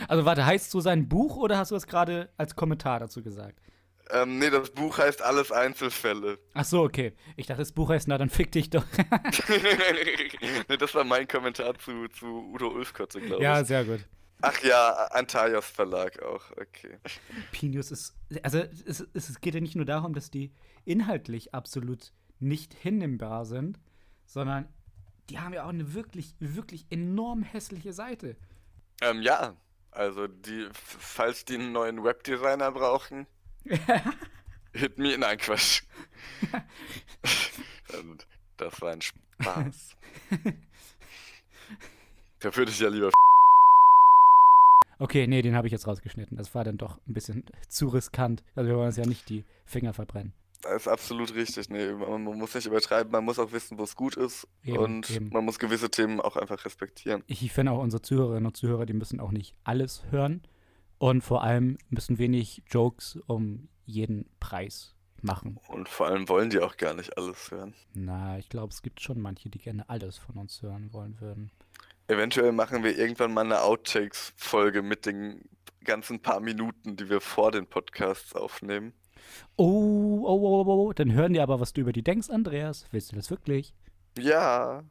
Also 0.07 0.25
warte, 0.25 0.45
heißt 0.45 0.69
so 0.69 0.79
sein 0.79 1.09
Buch 1.09 1.37
oder 1.37 1.57
hast 1.57 1.71
du 1.71 1.75
das 1.75 1.87
gerade 1.87 2.29
als 2.37 2.55
Kommentar 2.55 2.99
dazu 2.99 3.23
gesagt? 3.23 3.59
Ähm, 4.11 4.39
nee, 4.39 4.49
das 4.49 4.71
Buch 4.71 4.97
heißt 4.97 5.21
Alles 5.21 5.51
Einzelfälle. 5.51 6.39
Ach 6.53 6.65
so, 6.65 6.83
okay. 6.83 7.13
Ich 7.35 7.47
dachte, 7.47 7.61
das 7.61 7.71
Buch 7.71 7.89
heißt, 7.89 8.07
na 8.07 8.17
dann 8.17 8.29
fick 8.29 8.51
dich 8.51 8.69
doch. 8.69 8.85
nee, 10.69 10.77
das 10.77 10.93
war 10.95 11.03
mein 11.03 11.27
Kommentar 11.27 11.77
zu, 11.79 12.07
zu 12.09 12.25
Udo 12.25 12.69
Ulfkotte, 12.69 13.21
glaube 13.21 13.43
ja, 13.43 13.61
ich. 13.61 13.67
sehr 13.67 13.85
gut. 13.85 14.01
Ach 14.41 14.61
ja, 14.61 14.91
Antaios 15.11 15.65
Verlag 15.65 16.21
auch, 16.21 16.51
okay. 16.51 16.99
P-News 17.51 17.91
ist, 17.91 18.15
also 18.43 18.59
es, 18.59 19.05
es, 19.13 19.41
geht 19.41 19.55
ja 19.55 19.61
nicht 19.61 19.75
nur 19.75 19.85
darum, 19.85 20.13
dass 20.13 20.29
die 20.29 20.53
inhaltlich 20.85 21.55
absolut 21.55 22.13
nicht 22.39 22.75
hinnehmbar 22.75 23.45
sind, 23.45 23.79
sondern 24.25 24.67
die 25.29 25.39
haben 25.39 25.53
ja 25.53 25.63
auch 25.63 25.69
eine 25.69 25.95
wirklich, 25.95 26.35
wirklich 26.39 26.85
enorm 26.91 27.41
hässliche 27.41 27.93
Seite. 27.93 28.37
Ähm, 29.01 29.23
ja, 29.23 29.57
also 29.89 30.27
die, 30.27 30.67
falls 30.71 31.45
die 31.45 31.55
einen 31.55 31.71
neuen 31.71 32.03
Webdesigner 32.03 32.71
brauchen, 32.71 33.25
hit 34.73 34.97
me, 34.97 35.17
nein, 35.17 35.37
Quatsch. 35.37 35.83
Und 37.99 38.27
das 38.57 38.81
war 38.81 38.91
ein 38.91 39.01
Spaß. 39.01 39.95
Da 42.39 42.55
würde 42.55 42.71
ich 42.71 42.79
ja 42.79 42.87
lieber 42.87 43.09
Okay, 44.99 45.27
nee, 45.27 45.41
den 45.41 45.55
habe 45.55 45.67
ich 45.67 45.71
jetzt 45.71 45.87
rausgeschnitten. 45.87 46.37
Das 46.37 46.53
war 46.55 46.63
dann 46.63 46.77
doch 46.77 46.99
ein 47.07 47.13
bisschen 47.13 47.43
zu 47.67 47.87
riskant. 47.87 48.43
Also 48.55 48.69
wir 48.69 48.77
wollen 48.77 48.87
uns 48.87 48.97
ja 48.97 49.05
nicht 49.05 49.27
die 49.29 49.43
Finger 49.65 49.93
verbrennen. 49.93 50.33
Das 50.61 50.83
ist 50.83 50.87
absolut 50.87 51.35
richtig. 51.35 51.69
Nee, 51.69 51.93
man, 51.93 52.23
man 52.23 52.37
muss 52.37 52.55
nicht 52.55 52.65
übertreiben, 52.65 53.11
man 53.11 53.23
muss 53.23 53.37
auch 53.37 53.51
wissen, 53.51 53.77
wo 53.77 53.83
es 53.83 53.95
gut 53.95 54.15
ist. 54.15 54.47
Eben, 54.63 54.77
und 54.77 55.09
eben. 55.09 55.29
man 55.29 55.45
muss 55.45 55.59
gewisse 55.59 55.89
Themen 55.89 56.19
auch 56.19 56.35
einfach 56.35 56.65
respektieren. 56.65 57.23
Ich 57.27 57.51
finde 57.51 57.71
auch 57.71 57.81
unsere 57.81 58.01
Zuhörerinnen 58.01 58.47
und 58.47 58.57
Zuhörer, 58.57 58.85
die 58.85 58.93
müssen 58.93 59.19
auch 59.19 59.31
nicht 59.31 59.53
alles 59.63 60.03
hören. 60.09 60.41
Und 60.97 61.21
vor 61.21 61.43
allem 61.43 61.77
müssen 61.89 62.17
wenig 62.17 62.63
Jokes 62.69 63.17
um 63.27 63.69
jeden 63.85 64.29
Preis 64.39 64.95
machen. 65.21 65.59
Und 65.67 65.89
vor 65.89 66.07
allem 66.07 66.27
wollen 66.29 66.49
die 66.49 66.59
auch 66.59 66.77
gar 66.77 66.93
nicht 66.93 67.17
alles 67.17 67.51
hören. 67.51 67.73
Na, 67.93 68.37
ich 68.37 68.49
glaube, 68.49 68.73
es 68.73 68.81
gibt 68.81 69.01
schon 69.01 69.19
manche, 69.19 69.49
die 69.49 69.59
gerne 69.59 69.87
alles 69.89 70.17
von 70.17 70.35
uns 70.35 70.61
hören 70.61 70.91
wollen 70.93 71.19
würden. 71.19 71.51
Eventuell 72.07 72.51
machen 72.51 72.83
wir 72.83 72.97
irgendwann 72.97 73.33
mal 73.33 73.45
eine 73.45 73.61
Outtakes-Folge 73.61 74.81
mit 74.81 75.05
den 75.05 75.41
ganzen 75.83 76.21
paar 76.21 76.39
Minuten, 76.39 76.95
die 76.95 77.09
wir 77.09 77.21
vor 77.21 77.51
den 77.51 77.67
Podcasts 77.67 78.35
aufnehmen. 78.35 78.93
Oh, 79.55 80.23
oh, 80.23 80.25
oh, 80.25 80.63
oh, 80.65 80.87
oh, 80.87 80.93
dann 80.93 81.11
hören 81.11 81.33
die 81.33 81.41
aber, 81.41 81.59
was 81.59 81.73
du 81.73 81.81
über 81.81 81.91
die 81.91 82.03
denkst, 82.03 82.29
Andreas. 82.29 82.85
Willst 82.91 83.11
du 83.11 83.15
das 83.15 83.29
wirklich? 83.29 83.73
Ja, 84.17 84.83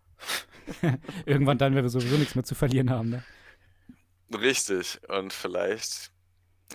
Irgendwann 1.26 1.58
dann, 1.58 1.74
wenn 1.74 1.84
wir 1.84 1.88
sowieso 1.88 2.16
nichts 2.16 2.34
mehr 2.34 2.44
zu 2.44 2.54
verlieren 2.54 2.90
haben, 2.90 3.10
ne? 3.10 3.22
Richtig. 4.34 5.00
Und 5.08 5.32
vielleicht, 5.32 6.10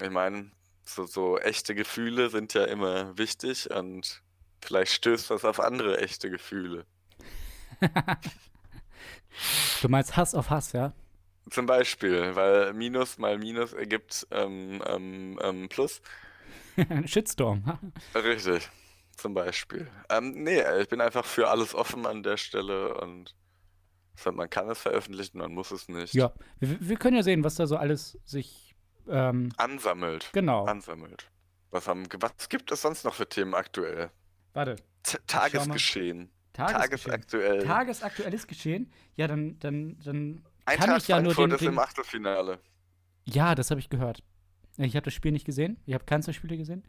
ich 0.01 0.09
meine, 0.09 0.51
so, 0.83 1.05
so 1.05 1.37
echte 1.37 1.75
Gefühle 1.75 2.29
sind 2.29 2.53
ja 2.53 2.65
immer 2.65 3.17
wichtig 3.17 3.69
und 3.71 4.21
vielleicht 4.61 4.93
stößt 4.93 5.31
das 5.31 5.45
auf 5.45 5.59
andere 5.59 5.99
echte 5.99 6.29
Gefühle. 6.29 6.85
Du 9.81 9.89
meinst 9.89 10.17
Hass 10.17 10.35
auf 10.35 10.49
Hass, 10.49 10.73
ja? 10.73 10.93
Zum 11.49 11.65
Beispiel, 11.65 12.35
weil 12.35 12.73
Minus 12.73 13.17
mal 13.17 13.37
Minus 13.37 13.73
ergibt 13.73 14.27
ähm, 14.31 14.81
ähm, 14.85 15.39
ähm, 15.41 15.69
Plus. 15.69 16.01
Shitstorm. 17.05 17.79
Richtig, 18.13 18.69
zum 19.17 19.33
Beispiel. 19.33 19.89
Ähm, 20.09 20.43
nee, 20.43 20.61
ich 20.79 20.89
bin 20.89 21.01
einfach 21.01 21.25
für 21.25 21.49
alles 21.49 21.73
offen 21.73 22.05
an 22.05 22.23
der 22.23 22.37
Stelle 22.37 22.93
und 22.95 23.35
so, 24.16 24.32
man 24.32 24.49
kann 24.49 24.70
es 24.70 24.80
veröffentlichen, 24.80 25.38
man 25.39 25.53
muss 25.53 25.72
es 25.72 25.88
nicht. 25.88 26.14
ja, 26.14 26.32
wir, 26.59 26.78
wir 26.80 26.97
können 26.97 27.16
ja 27.18 27.24
sehen, 27.24 27.43
was 27.43 27.55
da 27.55 27.68
so 27.68 27.78
alles 27.78 28.18
sich. 28.26 28.76
Ähm, 29.07 29.51
Ansammelt. 29.57 30.30
genau. 30.32 30.66
Ansammelt. 30.66 31.30
Was, 31.72 31.88
haben, 31.88 32.05
was 32.20 32.49
gibt 32.49 32.72
es 32.72 32.82
sonst 32.82 33.03
noch 33.03 33.16
für 33.16 33.28
Themen 33.28 33.55
aktuell? 33.55 34.12
Warte. 34.53 34.76
T 35.03 35.18
Tagesgeschehen. 35.26 36.30
Tagesgeschehen. 36.53 37.12
Tagesaktuell. 37.12 37.64
Tagesaktuelles 37.66 38.45
Geschehen? 38.47 38.91
Ja, 39.16 39.28
dann, 39.28 39.57
dann, 39.59 39.97
dann 40.03 40.43
kann 40.66 40.80
Eintracht 40.80 41.01
ich 41.03 41.07
ja 41.07 41.22
nur 41.22 41.34
Frankfurt 41.34 41.62
den, 41.62 41.68
ist 41.68 41.72
im 41.74 41.80
Achtelfinale. 41.80 42.59
Ja, 43.26 43.55
das 43.55 43.72
habe 43.72 43.80
ich 43.80 43.89
gehört. 43.89 44.22
Ich 44.78 44.95
habe 44.95 45.05
das 45.05 45.14
Spiel 45.14 45.32
nicht 45.32 45.45
gesehen. 45.45 45.80
Ich 45.86 45.93
habe 45.93 46.05
keins 46.05 46.26
der 46.26 46.34
Spiele 46.34 46.57
gesehen. 46.57 46.84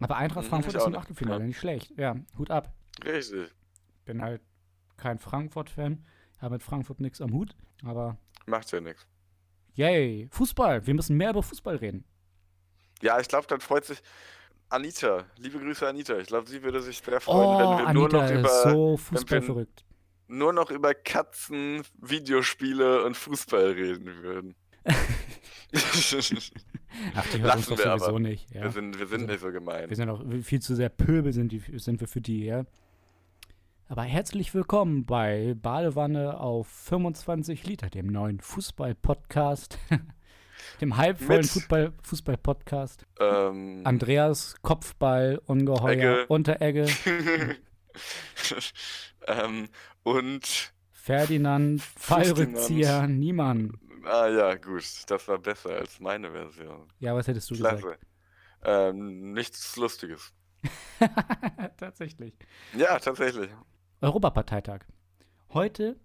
Aber 0.00 0.16
Eintracht 0.16 0.44
Mhm, 0.44 0.50
Frankfurt 0.50 0.74
ist 0.74 0.86
im 0.86 0.94
Achtelfinale. 0.96 1.40
ja. 1.40 1.46
Nicht 1.46 1.58
schlecht. 1.58 1.92
Ja, 1.96 2.16
Hut 2.36 2.50
ab. 2.50 2.74
Richtig. 3.04 3.50
Bin 4.04 4.20
halt 4.20 4.42
kein 4.96 5.18
Frankfurt-Fan. 5.18 6.04
Habe 6.38 6.54
mit 6.54 6.62
Frankfurt 6.62 7.00
nichts 7.00 7.20
am 7.20 7.32
Hut. 7.32 7.54
Aber 7.84 8.16
Macht 8.46 8.70
ja 8.72 8.80
nichts. 8.80 9.06
yay. 9.74 10.28
Fußball. 10.30 10.86
Wir 10.86 10.94
müssen 10.94 11.16
mehr 11.16 11.30
über 11.30 11.42
Fußball 11.42 11.76
reden. 11.76 12.04
Ja, 13.02 13.18
ich 13.20 13.28
glaube, 13.28 13.46
dann 13.46 13.60
freut 13.60 13.84
sich 13.84 14.02
Anita. 14.68 15.24
Liebe 15.38 15.58
Grüße, 15.58 15.86
Anita. 15.86 16.16
Ich 16.18 16.26
glaube, 16.28 16.48
sie 16.48 16.62
würde 16.62 16.80
sich 16.82 16.98
sehr 16.98 17.20
freuen, 17.20 17.38
Oh, 17.46 17.58
wenn 17.78 17.86
wir 17.86 17.92
nur 17.94 18.04
Anita 18.04 18.16
noch 18.18 18.30
ist 18.30 18.38
über 18.40 18.70
so 18.72 18.96
fußballverrückt. 18.96 19.84
nur 20.28 20.52
noch 20.52 20.70
über 20.70 20.94
Katzen, 20.94 21.82
Videospiele 22.00 23.04
und 23.04 23.16
Fußball 23.16 23.70
reden 23.72 24.06
würden. 24.22 24.54
Ach, 27.14 27.26
die 27.32 27.40
hört 27.42 27.56
uns 27.56 27.66
doch 27.66 27.78
wir 27.78 27.84
sowieso 27.84 28.06
aber. 28.06 28.20
nicht. 28.20 28.50
Ja. 28.54 28.62
Wir 28.62 28.70
sind, 28.70 28.98
wir 28.98 29.06
sind 29.06 29.20
Also, 29.22 29.32
nicht 29.32 29.40
so 29.42 29.52
gemein. 29.52 29.88
Wir 29.88 29.96
sind 29.96 30.08
auch 30.08 30.22
viel 30.42 30.60
zu 30.60 30.74
sehr 30.74 30.88
Pöbel 30.88 31.32
sind, 31.32 31.52
die, 31.52 31.58
sind 31.78 32.00
wir 32.00 32.08
für 32.08 32.20
die, 32.20 32.44
ja. 32.44 32.64
Aber 33.88 34.02
herzlich 34.02 34.52
willkommen 34.52 35.06
bei 35.06 35.54
Badewanne 35.56 36.40
auf 36.40 36.66
25 36.66 37.64
Liter, 37.66 37.88
dem 37.88 38.08
neuen 38.08 38.40
Fußball-Podcast, 38.40 39.78
dem 40.80 40.96
halbvollen 40.96 41.44
Fußball- 41.44 41.92
Fußball-Podcast. 42.02 43.06
Ähm, 43.20 43.82
Andreas 43.84 44.56
Kopfball, 44.62 45.40
Ungeheuer, 45.46 45.92
Egge. 45.92 46.26
Unteregge, 46.26 46.86
ähm, 49.28 49.68
und, 50.02 50.72
Ferdinand, 50.90 51.80
Fallrückzieher. 51.80 53.06
Niemann. 53.06 53.78
ah 54.04 54.26
ja, 54.26 54.54
gut, 54.56 54.84
das 55.06 55.28
war 55.28 55.38
besser 55.38 55.70
als 55.70 56.00
meine 56.00 56.32
Version. 56.32 56.88
Ja, 56.98 57.14
was 57.14 57.28
hättest 57.28 57.50
du 57.50 57.54
gesagt? 57.54 57.82
Klasse. 57.82 57.98
Ähm, 58.64 59.32
nichts 59.32 59.76
Lustiges. 59.76 60.32
Tatsächlich. 61.76 62.34
Ja, 62.74 62.98
tatsächlich. 62.98 63.50
Europaparteitag. 64.06 64.82
Heute 65.52 65.96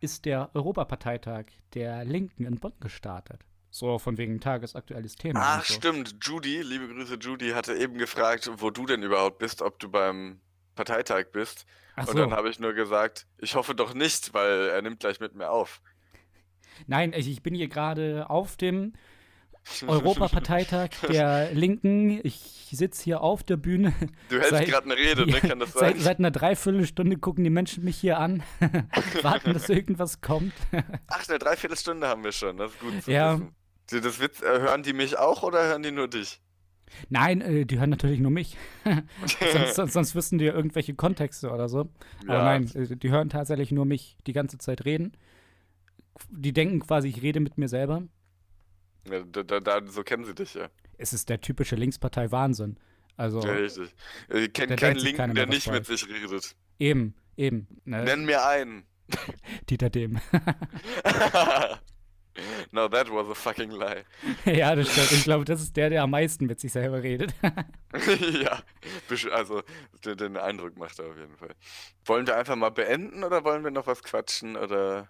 ist 0.00 0.24
der 0.24 0.50
Europaparteitag 0.54 1.44
der 1.72 2.04
Linken 2.04 2.44
in 2.44 2.58
Bonn 2.58 2.72
gestartet. 2.80 3.44
So 3.70 4.00
von 4.00 4.18
wegen 4.18 4.40
tagesaktuelles 4.40 5.14
Thema. 5.14 5.38
Ach, 5.40 5.64
so. 5.64 5.74
stimmt. 5.74 6.16
Judy, 6.20 6.62
liebe 6.62 6.88
Grüße, 6.88 7.14
Judy, 7.14 7.50
hatte 7.50 7.74
eben 7.74 7.96
gefragt, 7.96 8.50
wo 8.56 8.70
du 8.70 8.86
denn 8.86 9.04
überhaupt 9.04 9.38
bist, 9.38 9.62
ob 9.62 9.78
du 9.78 9.88
beim 9.88 10.40
Parteitag 10.74 11.26
bist. 11.30 11.64
Ach 11.94 12.08
Und 12.08 12.14
so. 12.14 12.18
dann 12.18 12.32
habe 12.32 12.50
ich 12.50 12.58
nur 12.58 12.72
gesagt, 12.72 13.28
ich 13.38 13.54
hoffe 13.54 13.76
doch 13.76 13.94
nicht, 13.94 14.34
weil 14.34 14.70
er 14.70 14.82
nimmt 14.82 14.98
gleich 14.98 15.20
mit 15.20 15.36
mir 15.36 15.48
auf. 15.48 15.80
Nein, 16.88 17.12
ich 17.12 17.40
bin 17.44 17.54
hier 17.54 17.68
gerade 17.68 18.28
auf 18.30 18.56
dem 18.56 18.94
Europaparteitag 19.86 20.90
der 21.08 21.52
Linken. 21.52 22.20
Ich 22.24 22.68
sitze 22.72 23.02
hier 23.04 23.20
auf 23.22 23.42
der 23.42 23.56
Bühne. 23.56 23.92
Du 24.28 24.36
hältst 24.36 24.50
Seit- 24.50 24.68
gerade 24.68 24.84
eine 24.90 24.96
Rede, 24.96 25.26
ne? 25.26 25.40
Kann 25.40 25.58
das 25.58 25.72
Seit, 25.72 25.94
sein? 25.94 26.00
seit 26.00 26.18
einer 26.18 26.30
Dreiviertelstunde 26.30 27.16
gucken 27.18 27.44
die 27.44 27.50
Menschen 27.50 27.84
mich 27.84 27.96
hier 27.96 28.18
an, 28.18 28.42
warten, 29.22 29.52
dass 29.54 29.68
irgendwas 29.68 30.20
kommt. 30.20 30.52
Ach, 31.08 31.28
eine 31.28 31.38
Dreiviertelstunde 31.38 32.06
haben 32.06 32.24
wir 32.24 32.32
schon. 32.32 32.56
Das 32.58 32.72
ist 32.72 32.80
gut 32.80 33.02
zu 33.02 33.10
Ja. 33.10 33.34
wissen. 33.34 33.54
Das 34.04 34.20
Witz, 34.20 34.42
äh, 34.42 34.46
hören 34.60 34.82
die 34.82 34.92
mich 34.92 35.18
auch 35.18 35.42
oder 35.42 35.64
hören 35.66 35.82
die 35.82 35.90
nur 35.92 36.08
dich? 36.08 36.40
Nein, 37.08 37.40
äh, 37.40 37.64
die 37.66 37.78
hören 37.78 37.90
natürlich 37.90 38.20
nur 38.20 38.30
mich. 38.30 38.56
sonst, 39.40 39.74
sonst, 39.74 39.92
sonst 39.94 40.14
wüssten 40.14 40.38
die 40.38 40.44
ja 40.46 40.52
irgendwelche 40.54 40.94
Kontexte 40.94 41.50
oder 41.50 41.68
so. 41.70 41.88
Aber 42.26 42.34
Ja. 42.34 42.44
nein, 42.44 42.70
äh, 42.74 42.96
die 42.96 43.10
hören 43.10 43.30
tatsächlich 43.30 43.72
nur 43.72 43.84
mich 43.86 44.18
die 44.26 44.32
ganze 44.34 44.58
Zeit 44.58 44.84
reden. 44.84 45.12
Die 46.30 46.52
denken 46.52 46.80
quasi, 46.80 47.08
ich 47.08 47.22
rede 47.22 47.40
mit 47.40 47.56
mir 47.58 47.68
selber. 47.68 48.02
Ja, 49.10 49.22
da, 49.22 49.42
da, 49.42 49.60
da, 49.60 49.86
so 49.86 50.02
kennen 50.02 50.24
sie 50.24 50.34
dich 50.34 50.54
ja. 50.54 50.68
Es 50.96 51.12
ist 51.12 51.28
der 51.28 51.40
typische 51.40 51.76
Linkspartei-Wahnsinn. 51.76 52.78
Also 53.16 53.40
Ja, 53.40 53.52
richtig. 53.52 53.94
Ich 54.28 54.52
kenne 54.52 54.76
Da 54.76 54.76
keinen 54.76 54.98
Linken, 54.98 55.34
der 55.34 55.46
nicht 55.46 55.70
mit 55.70 55.86
sich 55.86 56.08
redet. 56.08 56.54
eben, 56.78 57.14
eben. 57.36 57.66
Ne, 57.84 58.04
Nenn 58.04 58.24
mir 58.24 58.46
einen. 58.46 58.84
Dieter 59.70 59.90
Dem. 59.90 60.20
no, 62.72 62.88
that 62.88 63.10
was 63.10 63.28
a 63.28 63.34
fucking 63.34 63.70
lie. 63.70 64.04
ja, 64.44 64.74
das 64.74 64.92
stimmt. 64.92 65.12
Ich 65.12 65.24
glaube, 65.24 65.44
das 65.44 65.60
ist 65.60 65.76
der, 65.76 65.90
der 65.90 66.02
am 66.02 66.10
meisten 66.10 66.46
mit 66.46 66.60
sich 66.60 66.72
selber 66.72 67.02
redet. 67.02 67.34
ja, 68.40 68.62
also 69.32 69.62
den, 70.04 70.16
den 70.16 70.36
Eindruck 70.36 70.76
macht 70.76 70.98
er 70.98 71.06
auf 71.06 71.16
jeden 71.16 71.36
Fall. 71.36 71.54
Wollen 72.04 72.26
wir 72.26 72.36
einfach 72.36 72.56
mal 72.56 72.70
beenden 72.70 73.24
oder 73.24 73.44
wollen 73.44 73.64
wir 73.64 73.70
noch 73.70 73.86
was 73.86 74.02
quatschen 74.02 74.56
oder? 74.56 75.08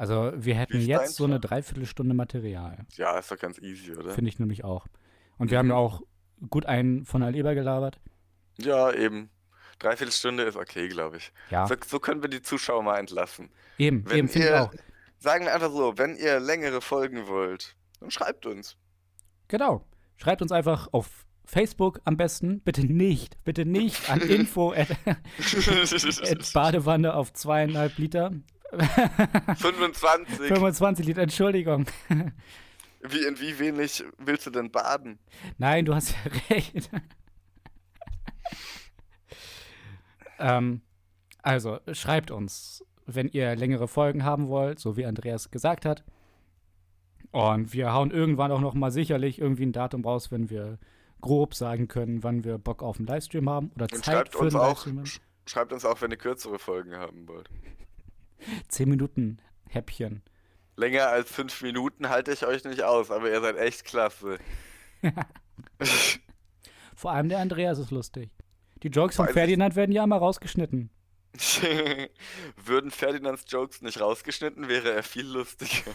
Also, 0.00 0.32
wir 0.34 0.54
hätten 0.54 0.80
jetzt 0.80 1.16
so 1.16 1.24
eine? 1.24 1.38
Dreiviertelstunde 1.38 2.14
Material. 2.14 2.86
Ja, 2.96 3.18
ist 3.18 3.30
doch 3.30 3.38
ganz 3.38 3.58
easy, 3.58 3.94
oder? 3.94 4.14
Finde 4.14 4.30
ich 4.30 4.38
nämlich 4.38 4.64
auch. 4.64 4.86
Und 5.36 5.50
wir 5.50 5.58
haben 5.58 5.68
ja 5.68 5.74
auch 5.74 6.00
gut 6.48 6.64
einen 6.64 7.04
von 7.04 7.20
der 7.20 7.30
Leber 7.30 7.54
gelabert. 7.54 8.00
Ja, 8.58 8.90
eben. 8.94 9.28
Dreiviertelstunde 9.78 10.44
ist 10.44 10.56
okay, 10.56 10.88
glaube 10.88 11.18
ich. 11.18 11.32
Ja, 11.50 11.66
So, 11.66 11.74
so 11.86 12.00
können 12.00 12.22
wir 12.22 12.30
die 12.30 12.40
Zuschauer 12.40 12.82
mal 12.82 12.98
entlassen. 12.98 13.50
eben, 13.76 14.08
Wenn 14.08 14.18
eben 14.20 14.28
finde 14.28 14.48
ich 14.48 14.54
auch. 14.54 14.72
sagen 15.18 15.44
wir 15.44 15.54
einfach 15.54 15.70
so, 15.70 15.98
wenn 15.98 16.16
ihr 16.16 16.40
längere 16.40 16.80
Folgen 16.80 17.26
wollt, 17.26 17.76
dann 18.00 18.10
schreibt 18.10 18.46
uns. 18.46 18.78
Genau. 19.48 19.84
Schreibt 20.16 20.40
uns 20.40 20.50
einfach 20.50 20.88
auf 20.92 21.26
Facebook 21.44 22.00
am 22.04 22.16
besten. 22.16 22.60
Bitte 22.60 22.86
nicht, 22.86 23.36
bitte 23.44 23.66
nicht 23.66 24.08
an 24.08 24.20
info 24.22 24.72
at, 24.72 24.88
at 25.06 26.52
Badewanne 26.54 27.12
auf 27.12 27.34
zweieinhalb 27.34 27.98
Liter. 27.98 28.32
25. 29.56 30.38
25 30.48 31.06
Liter, 31.06 31.22
Entschuldigung. 31.22 31.86
Wie, 33.02 33.24
in 33.24 33.40
wie 33.40 33.58
wenig 33.58 34.04
willst 34.18 34.46
du 34.46 34.50
denn 34.50 34.70
baden? 34.70 35.18
Nein, 35.58 35.84
du 35.84 35.94
hast 35.94 36.12
ja 36.12 36.30
recht. 36.50 36.90
ähm, 40.38 40.82
also, 41.42 41.78
schreibt 41.92 42.30
uns, 42.30 42.84
wenn 43.06 43.28
ihr 43.28 43.56
längere 43.56 43.88
Folgen 43.88 44.24
haben 44.24 44.48
wollt, 44.48 44.78
so 44.78 44.96
wie 44.96 45.06
Andreas 45.06 45.50
gesagt 45.50 45.84
hat. 45.84 46.04
Und 47.32 47.72
wir 47.72 47.92
hauen 47.92 48.10
irgendwann 48.10 48.50
auch 48.52 48.60
noch 48.60 48.74
mal 48.74 48.90
sicherlich 48.90 49.38
irgendwie 49.40 49.64
ein 49.66 49.72
Datum 49.72 50.04
raus, 50.04 50.30
wenn 50.32 50.50
wir 50.50 50.78
grob 51.20 51.54
sagen 51.54 51.86
können, 51.86 52.22
wann 52.24 52.44
wir 52.44 52.58
Bock 52.58 52.82
auf 52.82 52.98
einen 52.98 53.06
Livestream 53.06 53.48
haben 53.48 53.70
oder 53.74 53.84
Und 53.92 54.04
Zeit 54.04 54.14
schreibt 54.14 54.32
für 54.32 54.38
uns 54.38 54.54
einen 54.54 54.62
auch, 54.64 54.68
Livestream 54.68 54.98
haben. 54.98 55.04
sch- 55.06 55.20
schreibt 55.46 55.72
uns 55.72 55.84
auch, 55.84 56.00
wenn 56.00 56.10
ihr 56.10 56.16
kürzere 56.16 56.58
Folgen 56.58 56.96
haben 56.96 57.28
wollt. 57.28 57.48
10 58.68 58.88
Minuten 58.88 59.38
Häppchen. 59.68 60.22
Länger 60.76 61.08
als 61.08 61.30
fünf 61.30 61.60
Minuten 61.62 62.08
halte 62.08 62.32
ich 62.32 62.46
euch 62.46 62.64
nicht 62.64 62.82
aus, 62.82 63.10
aber 63.10 63.30
ihr 63.30 63.40
seid 63.40 63.56
echt 63.58 63.84
klasse. 63.84 64.38
Vor 66.94 67.12
allem 67.12 67.28
der 67.28 67.38
Andreas 67.38 67.78
ist 67.78 67.90
lustig. 67.90 68.30
Die 68.82 68.88
Jokes 68.88 69.16
von 69.16 69.26
Weiß 69.26 69.32
Ferdinand 69.34 69.76
werden 69.76 69.92
ja 69.92 70.04
immer 70.04 70.16
rausgeschnitten. 70.16 70.90
Würden 72.64 72.90
Ferdinands 72.90 73.44
Jokes 73.48 73.82
nicht 73.82 74.00
rausgeschnitten, 74.00 74.68
wäre 74.68 74.92
er 74.92 75.02
viel 75.02 75.26
lustiger. 75.26 75.92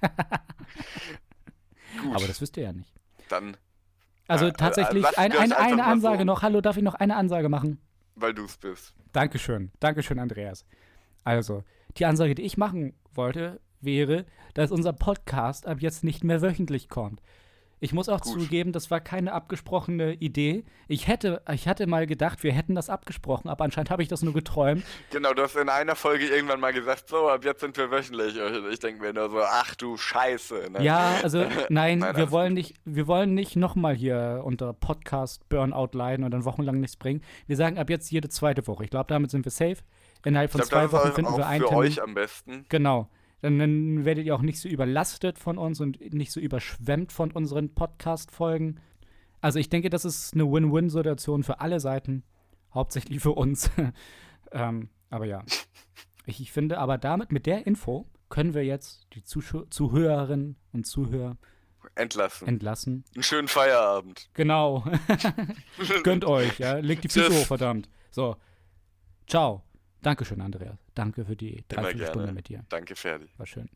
Gut, 2.02 2.14
Aber 2.14 2.26
das 2.26 2.40
wisst 2.40 2.56
ihr 2.56 2.64
ja 2.64 2.72
nicht. 2.72 2.92
dann, 3.28 3.56
Also 4.28 4.46
Ja, 4.46 4.52
tatsächlich 4.52 5.04
ein, 5.18 5.32
ein, 5.32 5.52
eine 5.52 5.84
Ansage 5.84 6.18
so. 6.18 6.24
noch. 6.24 6.42
Hallo, 6.42 6.60
darf 6.60 6.76
ich 6.76 6.82
noch 6.82 6.94
eine 6.94 7.16
Ansage 7.16 7.48
machen? 7.48 7.80
weil 8.20 8.34
du 8.34 8.44
es 8.46 8.56
bist. 8.56 8.94
Dankeschön. 9.12 9.70
Dankeschön, 9.78 10.18
Andreas. 10.18 10.64
Also, 11.22 11.62
die 11.98 12.06
Ansage, 12.06 12.34
die 12.34 12.42
ich 12.42 12.56
machen 12.56 12.94
wollte, 13.12 13.60
wäre, 13.80 14.24
dass 14.54 14.70
unser 14.70 14.92
Podcast 14.92 15.66
ab 15.66 15.80
jetzt 15.80 16.04
nicht 16.04 16.24
mehr 16.24 16.42
wöchentlich 16.42 16.88
kommt. 16.88 17.20
Ich 17.80 17.92
muss 17.92 18.08
auch 18.08 18.20
Gut. 18.20 18.32
zugeben, 18.32 18.72
das 18.72 18.90
war 18.90 19.00
keine 19.00 19.32
abgesprochene 19.32 20.14
Idee. 20.14 20.64
Ich 20.88 21.06
hätte, 21.06 21.42
ich 21.52 21.68
hatte 21.68 21.86
mal 21.86 22.06
gedacht, 22.06 22.42
wir 22.42 22.52
hätten 22.52 22.74
das 22.74 22.90
abgesprochen, 22.90 23.48
aber 23.48 23.64
anscheinend 23.64 23.90
habe 23.90 24.02
ich 24.02 24.08
das 24.08 24.22
nur 24.22 24.34
geträumt. 24.34 24.84
Genau, 25.10 25.32
du 25.32 25.42
hast 25.42 25.56
in 25.56 25.68
einer 25.68 25.96
Folge 25.96 26.26
irgendwann 26.26 26.60
mal 26.60 26.72
gesagt, 26.72 27.08
so, 27.08 27.28
ab 27.28 27.44
jetzt 27.44 27.60
sind 27.60 27.76
wir 27.76 27.90
wöchentlich. 27.90 28.40
Und 28.40 28.70
ich 28.70 28.78
denke 28.78 29.00
mir 29.00 29.12
nur 29.12 29.30
so, 29.30 29.40
ach 29.40 29.74
du 29.74 29.96
Scheiße. 29.96 30.70
Ne? 30.72 30.82
Ja, 30.82 31.18
also 31.22 31.38
nein, 31.68 32.00
Nein, 32.00 32.16
wir 32.16 32.30
wollen 32.30 32.54
nicht, 32.54 32.74
wir 32.84 33.06
wollen 33.06 33.34
nicht 33.34 33.56
nochmal 33.56 33.94
hier 33.94 34.42
unter 34.44 34.72
Podcast 34.72 35.48
Burnout 35.48 35.90
leiden 35.92 36.24
und 36.24 36.30
dann 36.32 36.44
wochenlang 36.44 36.80
nichts 36.80 36.96
bringen. 36.96 37.22
Wir 37.46 37.56
sagen 37.56 37.78
ab 37.78 37.90
jetzt 37.90 38.10
jede 38.10 38.28
zweite 38.28 38.66
Woche. 38.66 38.84
Ich 38.84 38.90
glaube, 38.90 39.06
damit 39.08 39.30
sind 39.30 39.44
wir 39.44 39.52
safe. 39.52 39.78
Innerhalb 40.24 40.50
von 40.50 40.60
ich 40.60 40.68
glaube, 40.68 40.88
zwei 40.88 40.96
Wochen 40.96 41.12
finden 41.12 41.36
wir 41.36 41.46
einen 41.46 41.62
für 41.62 41.68
Termin. 41.68 41.86
euch 41.86 42.02
am 42.02 42.14
besten. 42.14 42.66
Genau. 42.68 43.08
Dann, 43.40 43.58
dann 43.58 44.04
werdet 44.04 44.26
ihr 44.26 44.34
auch 44.34 44.42
nicht 44.42 44.60
so 44.60 44.68
überlastet 44.68 45.38
von 45.38 45.58
uns 45.58 45.80
und 45.80 46.00
nicht 46.12 46.32
so 46.32 46.40
überschwemmt 46.40 47.12
von 47.12 47.30
unseren 47.30 47.74
Podcast-Folgen. 47.74 48.80
Also 49.40 49.60
ich 49.60 49.68
denke, 49.68 49.90
das 49.90 50.04
ist 50.04 50.34
eine 50.34 50.50
Win-Win-Situation 50.50 51.44
für 51.44 51.60
alle 51.60 51.78
Seiten. 51.78 52.24
Hauptsächlich 52.74 53.20
für 53.20 53.32
uns. 53.32 53.70
ähm, 54.52 54.88
aber 55.10 55.24
ja. 55.26 55.44
Ich, 56.26 56.42
ich 56.42 56.52
finde, 56.52 56.76
aber 56.76 56.98
damit, 56.98 57.32
mit 57.32 57.46
der 57.46 57.66
Info, 57.66 58.06
können 58.28 58.52
wir 58.52 58.62
jetzt 58.62 59.06
die 59.14 59.24
Zuschau 59.24 59.62
Zuhörerinnen 59.70 60.56
und 60.74 60.86
Zuhörer 60.86 61.38
Entlassen. 61.94 62.46
entlassen. 62.46 63.04
Einen 63.14 63.22
schönen 63.22 63.48
Feierabend. 63.48 64.28
Genau. 64.34 64.84
Gönnt 66.02 66.26
euch, 66.26 66.58
ja. 66.58 66.76
Legt 66.76 67.04
die 67.04 67.08
Füße 67.08 67.32
hoch, 67.32 67.46
verdammt. 67.46 67.88
So. 68.10 68.36
Ciao. 69.26 69.62
Dankeschön, 70.02 70.40
Andreas. 70.40 70.78
Danke 70.94 71.24
für 71.24 71.36
die 71.36 71.64
Immer 71.68 71.82
Dreiviertelstunde 71.82 72.26
gerne. 72.26 72.32
mit 72.32 72.48
dir. 72.48 72.64
Danke, 72.68 72.94
Ferdi. 72.96 73.28
War 73.36 73.46
schön. 73.46 73.68